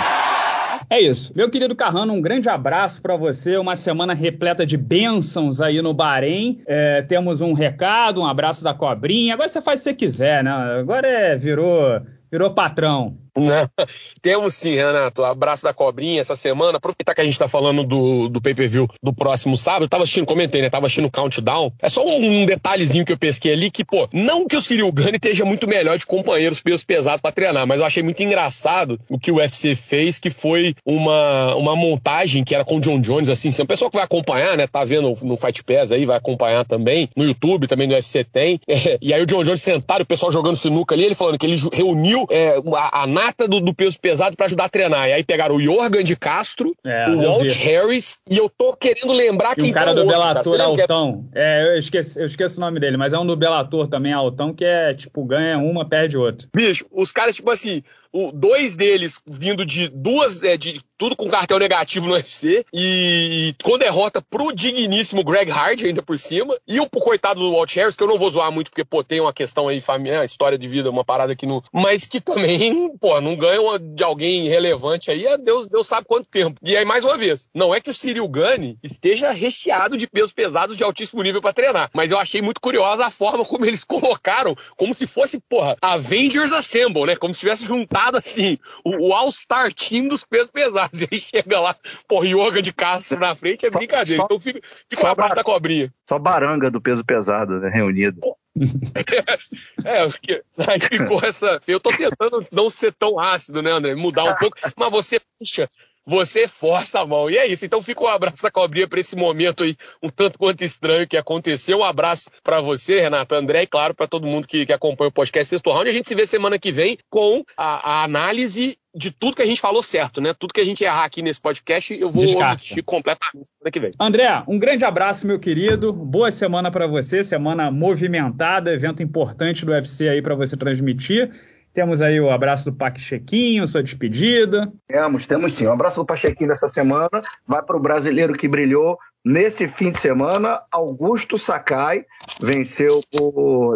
É 0.88 1.01
isso. 1.01 1.33
Meu 1.35 1.51
querido 1.51 1.75
Carrano, 1.75 2.12
um 2.12 2.20
grande 2.20 2.49
abraço 2.49 3.03
para 3.03 3.16
você. 3.16 3.57
Uma 3.57 3.75
semana 3.75 4.14
repleta 4.14 4.64
de 4.64 4.77
bênçãos 4.77 5.61
aí 5.61 5.83
no 5.83 5.92
Bahrein. 5.92 6.61
É, 6.64 7.03
temos 7.03 7.40
um 7.40 7.53
recado, 7.53 8.20
um 8.20 8.27
abraço 8.27 8.62
da 8.62 8.72
cobrinha. 8.72 9.35
Agora 9.35 9.49
você 9.49 9.61
faz 9.61 9.81
o 9.81 9.83
que 9.83 9.90
você 9.90 9.94
quiser, 9.94 10.44
né? 10.44 10.53
Agora 10.53 11.09
é, 11.09 11.37
virou 11.37 12.01
virou 12.31 12.55
patrão. 12.55 13.26
Não, 13.37 13.68
temos 14.22 14.55
sim, 14.55 14.75
Renato. 14.75 15.25
Abraço 15.25 15.64
da 15.64 15.72
cobrinha 15.72 16.20
essa 16.20 16.35
semana. 16.35 16.79
Aproveitar 16.79 17.14
que 17.14 17.20
a 17.20 17.25
gente 17.25 17.38
tá 17.38 17.46
falando 17.46 17.85
do, 17.85 18.29
do 18.29 18.40
pay-per-view 18.40 18.88
do 19.03 19.12
próximo 19.12 19.57
sábado. 19.57 19.88
Tava 19.88 20.05
assistindo, 20.05 20.27
comentei, 20.27 20.62
né? 20.62 20.70
Tava 20.70 20.87
assistindo 20.87 21.07
o 21.07 21.11
Countdown. 21.11 21.72
É 21.81 21.88
só 21.88 22.07
um, 22.07 22.46
detalhezinho 22.46 23.05
que 23.05 23.12
eu 23.12 23.18
pesquei 23.18 23.53
ali 23.53 23.70
que, 23.70 23.85
pô, 23.85 24.09
não 24.12 24.46
que 24.46 24.57
o 24.57 24.62
Cyril 24.62 24.90
Gane 24.92 25.16
esteja 25.16 25.44
muito 25.44 25.68
melhor 25.68 25.99
de 25.99 26.07
companheiros 26.07 26.61
pesos 26.61 26.85
pesados 26.85 27.20
para 27.20 27.33
treinar, 27.33 27.66
mas 27.66 27.81
eu 27.81 27.87
achei 27.87 28.03
muito 28.03 28.22
engraçado 28.22 28.99
o 29.09 29.18
que 29.18 29.31
o 29.31 29.37
UFC 29.37 29.75
fez, 29.75 30.18
que 30.18 30.31
foi 30.31 30.75
uma, 30.85 31.55
uma 31.57 31.77
montagem 31.77 32.44
que 32.44 32.55
era 32.55 32.64
com 32.64 32.77
o 32.77 32.81
John 32.81 33.01
Jones, 33.01 33.29
assim. 33.29 33.53
Se 33.53 33.61
o 33.61 33.66
pessoal 33.66 33.90
que 33.90 33.96
vai 33.96 34.05
acompanhar, 34.05 34.57
né? 34.57 34.66
Tá 34.66 34.85
vendo 34.85 35.12
no 35.22 35.37
Fight 35.37 35.62
Pass 35.64 35.92
aí, 35.92 36.07
vai 36.07 36.16
acompanhar 36.16 36.64
também. 36.64 37.09
No 37.16 37.25
YouTube 37.25 37.66
também 37.66 37.87
no 37.87 37.94
UFC 37.94 38.25
tem. 38.25 38.61
É, 38.66 38.99
e 39.03 39.12
aí 39.12 39.22
o 39.22 39.27
John 39.27 39.42
Jones 39.42 39.62
sentado, 39.62 40.03
o 40.03 40.07
pessoal 40.07 40.33
jogando 40.33 40.57
sinuca 40.57 40.94
ali, 40.94 41.05
ele 41.05 41.14
falando 41.14 41.38
que 41.38 41.46
ele 41.46 41.61
reuniu 41.72 42.27
é, 42.31 42.57
a, 42.75 43.03
a 43.03 43.07
nata 43.27 43.49
do, 43.49 43.61
do 43.61 43.75
peso 43.75 43.99
pesado 43.99 44.37
para 44.37 44.47
ajudar 44.47 44.65
a 44.65 44.69
treinar. 44.69 45.09
E 45.09 45.12
aí 45.12 45.25
pegaram 45.25 45.57
o 45.57 45.61
Jorgen 45.61 46.05
de 46.05 46.17
Castro, 46.17 46.75
é, 46.85 47.09
o 47.09 47.23
Walt 47.23 47.43
vi. 47.43 47.59
Harris, 47.59 48.21
e 48.29 48.37
eu 48.37 48.49
tô 48.49 48.75
querendo 48.75 49.12
lembrar 49.12 49.53
e 49.53 49.62
quem 49.62 49.71
o 49.71 49.75
cara 49.75 49.93
do 49.93 50.03
outro, 50.03 50.17
Bellator 50.17 50.61
Altão. 50.61 51.29
É, 51.35 51.75
eu 51.75 51.79
esqueci, 51.79 52.19
eu 52.19 52.27
esqueço 52.27 52.59
o 52.59 52.61
nome 52.61 52.79
dele, 52.79 52.97
mas 52.97 53.12
é 53.12 53.19
um 53.19 53.27
do 53.27 53.37
Bellator 53.37 53.89
também, 53.89 54.12
Altão, 54.12 54.55
que 54.55 54.64
é 54.64 54.95
tipo, 54.95 55.24
ganha 55.24 55.59
uma, 55.59 55.89
perde 55.89 56.16
outra. 56.16 56.49
Bicho, 56.55 56.87
os 56.93 57.12
caras, 57.12 57.35
tipo 57.35 57.51
assim, 57.51 57.83
o, 58.17 58.33
dois 58.33 58.77
deles 58.77 59.21
vindo 59.27 59.67
de 59.67 59.89
duas, 59.89 60.43
é, 60.43 60.57
de 60.57 60.81
tudo 60.97 61.14
com 61.14 61.29
cartel 61.29 61.59
negativo 61.59 62.07
no 62.07 62.14
UFC, 62.14 62.64
e, 62.73 63.51
e 63.51 63.55
com 63.62 63.77
derrota 63.77 64.23
pro 64.23 64.55
digníssimo 64.55 65.23
Greg 65.23 65.51
Hard 65.51 65.83
ainda 65.85 66.03
por 66.03 66.19
cima, 66.19 66.57
e 66.67 66.81
o 66.81 66.89
coitado 66.89 67.41
do 67.41 67.53
Walt 67.53 67.75
Harris, 67.77 67.95
que 67.95 68.03
eu 68.03 68.09
não 68.09 68.17
vou 68.17 68.31
zoar 68.31 68.51
muito, 68.51 68.71
porque, 68.71 68.85
pô, 68.85 69.05
tem 69.05 69.21
uma 69.21 69.33
questão 69.33 69.69
aí, 69.69 69.81
família, 69.81 70.25
história 70.25 70.57
de 70.57 70.67
vida, 70.67 70.91
uma 70.91 71.05
parada 71.05 71.35
aqui 71.35 71.47
no. 71.47 71.62
Mas 71.73 72.07
que 72.07 72.21
também, 72.21 72.91
pô, 72.99 73.21
não 73.21 73.37
ganha 73.37 73.79
de 73.79 74.03
alguém 74.03 74.49
relevante 74.49 75.11
aí, 75.11 75.27
é 75.27 75.37
Deus, 75.37 75.67
Deus 75.67 75.87
sabe 75.87 76.07
quanto 76.07 76.29
tempo. 76.29 76.59
E 76.64 76.77
aí, 76.77 76.85
mais 76.85 77.05
uma 77.05 77.19
vez, 77.19 77.49
não 77.55 77.75
é 77.75 77.81
que 77.81 77.91
o 77.91 77.95
Cyril 77.95 78.29
Gane 78.29 78.79
esteja 78.83 79.31
recheado 79.31 79.97
de 79.97 80.07
pesos 80.07 80.33
pesados 80.33 80.77
de 80.77 80.83
altíssimo 80.83 81.23
nível 81.23 81.43
para 81.43 81.53
treinar, 81.53 81.91
mas 81.93 82.11
eu 82.11 82.19
achei 82.19 82.41
muito 82.41 82.61
curiosa 82.61 83.05
a 83.05 83.11
forma 83.11 83.45
como 83.45 83.67
eles 83.67 83.85
colocaram, 83.87 84.57
como 84.77 84.95
se 84.95 85.07
fosse, 85.07 85.39
porra, 85.49 85.77
Avengers 85.83 86.53
Assemble, 86.53 87.05
né? 87.05 87.17
Como 87.17 87.35
se 87.35 87.41
tivesse 87.41 87.67
juntado 87.67 88.06
assim, 88.15 88.59
o, 88.85 89.09
o 89.09 89.13
All-Star 89.15 89.73
Team 89.73 90.09
dos 90.09 90.25
pesos 90.25 90.51
pesados. 90.51 91.03
E 91.07 91.09
aí 91.11 91.21
chega 91.21 91.61
lá, 91.61 91.77
porra, 92.09 92.27
yoga 92.27 92.63
de 92.63 92.73
Castro 92.73 93.19
na 93.19 93.35
frente, 93.35 93.67
é 93.67 93.71
brincadeira. 93.71 94.21
Só, 94.21 94.25
então 94.27 94.41
fica, 94.41 94.61
fica 94.89 95.07
um 95.07 95.11
abraço 95.11 95.35
da 95.35 95.45
cobrinha. 95.45 95.93
Só 96.09 96.19
baranga 96.19 96.71
do 96.71 96.81
peso 96.81 97.05
pesado, 97.05 97.61
né, 97.61 97.69
reunido. 97.69 98.21
é, 99.85 100.01
acho 100.01 100.21
que 100.21 100.43
aí 100.59 100.81
ficou 100.81 101.23
essa. 101.23 101.61
Eu 101.67 101.79
tô 101.79 101.91
tentando 101.91 102.41
não 102.51 102.71
ser 102.71 102.93
tão 102.93 103.19
ácido, 103.19 103.63
né, 103.63 103.71
André? 103.71 103.95
Mudar 103.95 104.25
um 104.25 104.35
pouco, 104.35 104.57
mas 104.77 104.91
você, 104.91 105.21
puxa, 105.39 105.69
você 106.07 106.47
força 106.47 107.01
a 107.01 107.07
mão. 107.07 107.29
E 107.29 107.37
é 107.37 107.47
isso. 107.47 107.67
Então 107.67 107.83
fica 107.83 108.05
um 108.05 108.07
abraço 108.07 108.43
da 108.43 108.51
cobrinha 108.51 108.87
para 108.87 109.01
esse 109.01 109.17
momento 109.17 109.65
aí, 109.65 109.77
um 110.03 110.09
tanto 110.09 110.39
quanto 110.39 110.65
estranho 110.65 111.07
que 111.07 111.17
aconteceu. 111.17 111.79
Um 111.79 111.85
abraço 111.85 112.31
para 112.43 112.61
você, 112.61 113.01
Renato, 113.01 113.35
André, 113.35 113.65
e 113.65 113.67
claro, 113.67 113.95
para 113.95 114.07
todo 114.07 114.27
mundo 114.27 114.47
que, 114.47 114.65
que 114.65 114.73
acompanha 114.73 115.09
o 115.09 115.13
podcast 115.13 115.51
Sexto 115.51 115.71
Round. 115.71 115.89
A 115.89 115.93
gente 115.93 116.09
se 116.09 116.15
vê 116.15 116.27
semana 116.27 116.59
que 116.59 116.71
vem 116.71 116.97
com 117.11 117.43
a, 117.57 118.01
a 118.01 118.05
análise 118.05 118.79
de 118.95 119.11
tudo 119.11 119.37
que 119.37 119.43
a 119.43 119.47
gente 119.47 119.61
falou 119.61 119.83
certo, 119.83 120.23
né? 120.23 120.33
Tudo 120.33 120.55
que 120.55 120.61
a 120.61 120.65
gente 120.65 120.83
errar 120.83 121.05
aqui 121.05 121.21
nesse 121.21 121.39
podcast, 121.39 121.93
eu 121.95 122.09
vou 122.09 122.25
omitir 122.25 122.83
completamente 122.83 123.49
semana 123.49 123.71
que 123.71 123.79
vem. 123.79 123.91
André, 124.01 124.43
um 124.49 124.59
grande 124.59 124.87
abraço, 124.87 125.27
meu 125.27 125.39
querido. 125.39 125.93
Boa 125.93 126.33
semana 126.33 126.71
para 126.71 126.87
você, 126.87 127.23
semana 127.23 127.71
movimentada, 127.71 128.73
evento 128.73 129.03
importante 129.03 129.67
do 129.67 129.73
UFC 129.73 130.09
aí 130.09 130.23
para 130.23 130.35
você 130.35 130.57
transmitir. 130.57 131.31
Temos 131.77 132.01
aí 132.01 132.18
o 132.18 132.31
abraço 132.31 132.64
do 132.64 132.72
Pachequinho, 132.74 133.68
sua 133.68 133.83
despedida. 133.83 134.72
Temos, 134.89 135.27
temos 135.27 135.53
sim. 135.53 135.66
O 135.66 135.72
abraço 135.72 135.99
do 135.99 136.07
Pachequinho 136.07 136.49
dessa 136.49 136.70
semana 136.70 137.11
vai 137.47 137.62
para 137.62 137.77
o 137.77 137.81
brasileiro 137.81 138.33
que 138.33 138.49
brilhou 138.49 138.99
Nesse 139.29 139.66
fim 139.66 139.91
de 139.91 139.99
semana, 139.99 140.62
Augusto 140.70 141.37
Sakai 141.37 142.05
venceu 142.41 143.01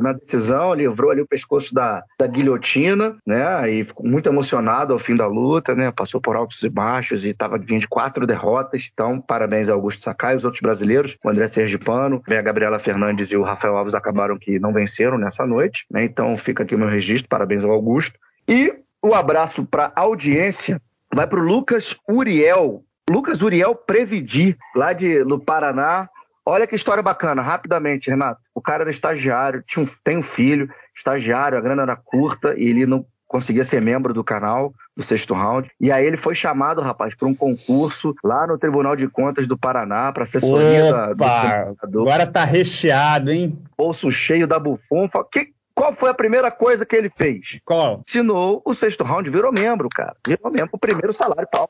na 0.00 0.12
decisão, 0.12 0.72
livrou 0.72 1.10
ali 1.10 1.22
o 1.22 1.26
pescoço 1.26 1.74
da, 1.74 2.04
da 2.16 2.24
guilhotina, 2.28 3.16
né? 3.26 3.68
E 3.68 3.84
ficou 3.84 4.06
muito 4.06 4.28
emocionado 4.28 4.92
ao 4.92 5.00
fim 5.00 5.16
da 5.16 5.26
luta, 5.26 5.74
né? 5.74 5.90
Passou 5.90 6.20
por 6.20 6.36
altos 6.36 6.62
e 6.62 6.68
baixos 6.68 7.24
e 7.24 7.30
estava 7.30 7.58
vindo 7.58 7.80
de 7.80 7.88
quatro 7.88 8.28
derrotas. 8.28 8.88
Então, 8.92 9.20
parabéns 9.20 9.68
a 9.68 9.72
Augusto 9.72 10.04
Sakai, 10.04 10.36
os 10.36 10.44
outros 10.44 10.60
brasileiros, 10.62 11.16
o 11.24 11.28
André 11.28 11.48
Sergipano, 11.48 12.22
a 12.28 12.42
Gabriela 12.42 12.78
Fernandes 12.78 13.32
e 13.32 13.36
o 13.36 13.42
Rafael 13.42 13.76
Alves 13.76 13.96
acabaram 13.96 14.38
que 14.38 14.60
não 14.60 14.72
venceram 14.72 15.18
nessa 15.18 15.44
noite, 15.44 15.84
né? 15.90 16.04
Então, 16.04 16.38
fica 16.38 16.62
aqui 16.62 16.76
o 16.76 16.78
meu 16.78 16.88
registro, 16.88 17.28
parabéns 17.28 17.64
ao 17.64 17.72
Augusto. 17.72 18.16
E 18.46 18.72
o 19.02 19.16
abraço 19.16 19.66
para 19.66 19.90
a 19.96 20.02
audiência 20.02 20.80
vai 21.12 21.26
para 21.26 21.40
o 21.40 21.44
Lucas 21.44 21.96
Uriel, 22.08 22.84
Lucas 23.10 23.42
Uriel 23.42 23.74
Previdi, 23.74 24.56
lá 24.74 24.92
de, 24.92 25.24
no 25.24 25.40
Paraná. 25.40 26.08
Olha 26.46 26.64
que 26.64 26.76
história 26.76 27.02
bacana, 27.02 27.42
rapidamente, 27.42 28.08
Renato. 28.08 28.40
O 28.54 28.60
cara 28.60 28.84
era 28.84 28.90
estagiário, 28.90 29.64
tinha 29.66 29.84
um, 29.84 29.88
tem 30.04 30.18
um 30.18 30.22
filho, 30.22 30.70
estagiário, 30.96 31.58
a 31.58 31.60
grana 31.60 31.82
era 31.82 31.96
curta 31.96 32.54
e 32.56 32.68
ele 32.68 32.86
não 32.86 33.04
conseguia 33.26 33.64
ser 33.64 33.82
membro 33.82 34.14
do 34.14 34.22
canal 34.22 34.72
do 34.96 35.02
sexto 35.02 35.34
round. 35.34 35.68
E 35.80 35.90
aí 35.90 36.06
ele 36.06 36.16
foi 36.16 36.36
chamado, 36.36 36.80
rapaz, 36.80 37.12
para 37.16 37.26
um 37.26 37.34
concurso 37.34 38.14
lá 38.22 38.46
no 38.46 38.56
Tribunal 38.56 38.94
de 38.94 39.08
Contas 39.08 39.46
do 39.46 39.58
Paraná 39.58 40.12
para 40.12 40.22
assessoria 40.22 41.10
Opa, 41.10 41.14
da, 41.14 41.72
do 41.88 42.02
Agora 42.02 42.26
tá 42.28 42.44
recheado, 42.44 43.32
hein? 43.32 43.58
Bolso 43.76 44.08
cheio 44.12 44.46
da 44.46 44.58
bufunfa. 44.58 45.24
Que, 45.32 45.48
qual 45.74 45.94
foi 45.94 46.10
a 46.10 46.14
primeira 46.14 46.50
coisa 46.50 46.86
que 46.86 46.94
ele 46.94 47.10
fez? 47.10 47.58
Qual? 47.64 48.02
Assinou 48.06 48.62
o 48.64 48.72
sexto 48.72 49.02
round, 49.02 49.28
virou 49.30 49.52
membro, 49.52 49.88
cara. 49.88 50.14
Virou 50.24 50.50
membro, 50.52 50.70
o 50.72 50.78
primeiro 50.78 51.12
salário 51.12 51.48
tal 51.50 51.68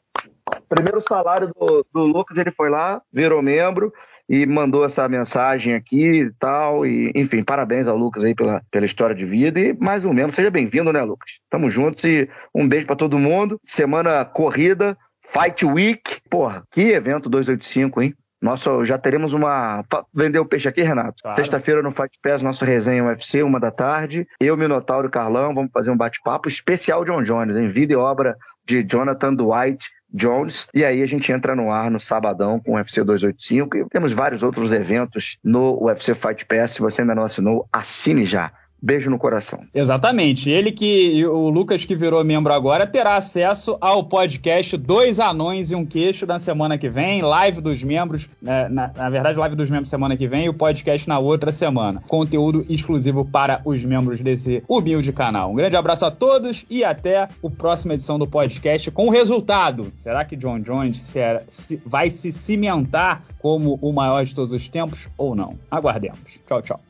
primeiro 0.70 1.02
salário 1.02 1.48
do, 1.48 1.84
do 1.92 2.00
Lucas, 2.06 2.38
ele 2.38 2.52
foi 2.52 2.70
lá, 2.70 3.02
virou 3.12 3.42
membro 3.42 3.92
e 4.28 4.46
mandou 4.46 4.84
essa 4.84 5.08
mensagem 5.08 5.74
aqui 5.74 6.22
e 6.22 6.32
tal. 6.38 6.86
E, 6.86 7.10
enfim, 7.16 7.42
parabéns 7.42 7.88
ao 7.88 7.96
Lucas 7.96 8.22
aí 8.22 8.34
pela, 8.34 8.62
pela 8.70 8.86
história 8.86 9.14
de 9.14 9.26
vida. 9.26 9.58
E 9.58 9.76
mais 9.78 10.04
um 10.04 10.12
membro, 10.12 10.34
seja 10.34 10.50
bem-vindo, 10.50 10.92
né, 10.92 11.02
Lucas? 11.02 11.32
Tamo 11.50 11.68
juntos 11.68 12.04
e 12.04 12.28
um 12.54 12.68
beijo 12.68 12.86
para 12.86 12.94
todo 12.94 13.18
mundo. 13.18 13.60
Semana 13.66 14.24
corrida, 14.24 14.96
Fight 15.32 15.66
Week. 15.66 16.20
Porra, 16.30 16.62
que 16.70 16.92
evento 16.92 17.28
285, 17.28 18.02
hein? 18.02 18.14
Nossa, 18.40 18.84
já 18.86 18.96
teremos 18.96 19.34
uma. 19.34 19.84
Vender 20.14 20.38
o 20.38 20.46
peixe 20.46 20.66
aqui, 20.66 20.80
Renato? 20.80 21.16
Claro. 21.20 21.36
Sexta-feira 21.36 21.82
no 21.82 21.90
Fight 21.90 22.16
Pass, 22.22 22.40
nosso 22.40 22.64
resenha 22.64 23.04
UFC, 23.04 23.42
uma 23.42 23.60
da 23.60 23.70
tarde. 23.70 24.26
Eu, 24.40 24.56
Minotauro 24.56 25.08
e 25.08 25.10
Carlão, 25.10 25.54
vamos 25.54 25.70
fazer 25.72 25.90
um 25.90 25.96
bate-papo 25.96 26.48
especial 26.48 27.04
John 27.04 27.22
Jones, 27.22 27.56
em 27.56 27.68
vida 27.68 27.92
e 27.92 27.96
obra 27.96 28.34
de 28.66 28.82
Jonathan 28.82 29.34
Dwight 29.34 29.88
Jones. 30.12 30.66
E 30.74 30.84
aí 30.84 31.02
a 31.02 31.06
gente 31.06 31.30
entra 31.30 31.54
no 31.54 31.70
ar 31.70 31.90
no 31.90 32.00
sabadão 32.00 32.58
com 32.60 32.72
o 32.72 32.74
UFC 32.74 33.02
285 33.02 33.76
e 33.76 33.88
temos 33.88 34.12
vários 34.12 34.42
outros 34.42 34.72
eventos 34.72 35.38
no 35.42 35.82
UFC 35.84 36.14
Fight 36.14 36.44
Pass. 36.46 36.72
Se 36.72 36.80
você 36.80 37.02
ainda 37.02 37.14
não 37.14 37.24
assinou, 37.24 37.68
assine 37.72 38.24
já. 38.24 38.52
Beijo 38.82 39.10
no 39.10 39.18
coração. 39.18 39.60
Exatamente. 39.74 40.50
Ele 40.50 40.72
que, 40.72 41.24
o 41.26 41.48
Lucas 41.48 41.84
que 41.84 41.94
virou 41.94 42.24
membro 42.24 42.52
agora, 42.52 42.86
terá 42.86 43.16
acesso 43.16 43.76
ao 43.80 44.04
podcast 44.04 44.76
Dois 44.76 45.20
Anões 45.20 45.70
e 45.70 45.74
um 45.74 45.84
Queixo 45.84 46.26
na 46.26 46.38
semana 46.38 46.78
que 46.78 46.88
vem, 46.88 47.20
live 47.20 47.60
dos 47.60 47.82
membros, 47.82 48.28
né, 48.40 48.68
na, 48.68 48.90
na, 48.96 49.08
verdade, 49.08 49.38
live 49.38 49.56
dos 49.56 49.68
membros 49.68 49.90
semana 49.90 50.16
que 50.16 50.26
vem 50.26 50.46
e 50.46 50.48
o 50.48 50.54
podcast 50.54 51.08
na 51.08 51.18
outra 51.18 51.52
semana. 51.52 52.02
Conteúdo 52.08 52.64
exclusivo 52.68 53.24
para 53.24 53.60
os 53.64 53.84
membros 53.84 54.20
desse 54.20 54.62
humilde 54.68 55.12
canal. 55.12 55.50
Um 55.50 55.54
grande 55.54 55.76
abraço 55.76 56.06
a 56.06 56.10
todos 56.10 56.64
e 56.70 56.82
até 56.84 57.22
a 57.22 57.28
próxima 57.56 57.94
edição 57.94 58.18
do 58.18 58.26
podcast 58.26 58.90
com 58.90 59.06
o 59.06 59.10
resultado. 59.10 59.92
Será 59.96 60.24
que 60.24 60.36
John 60.36 60.60
Jones 60.60 60.98
será, 60.98 61.40
se, 61.48 61.80
vai 61.84 62.08
se 62.08 62.32
cimentar 62.32 63.22
como 63.38 63.78
o 63.82 63.92
maior 63.92 64.24
de 64.24 64.34
todos 64.34 64.52
os 64.52 64.68
tempos 64.68 65.08
ou 65.18 65.34
não? 65.34 65.58
Aguardemos. 65.70 66.38
Tchau, 66.46 66.62
tchau. 66.62 66.80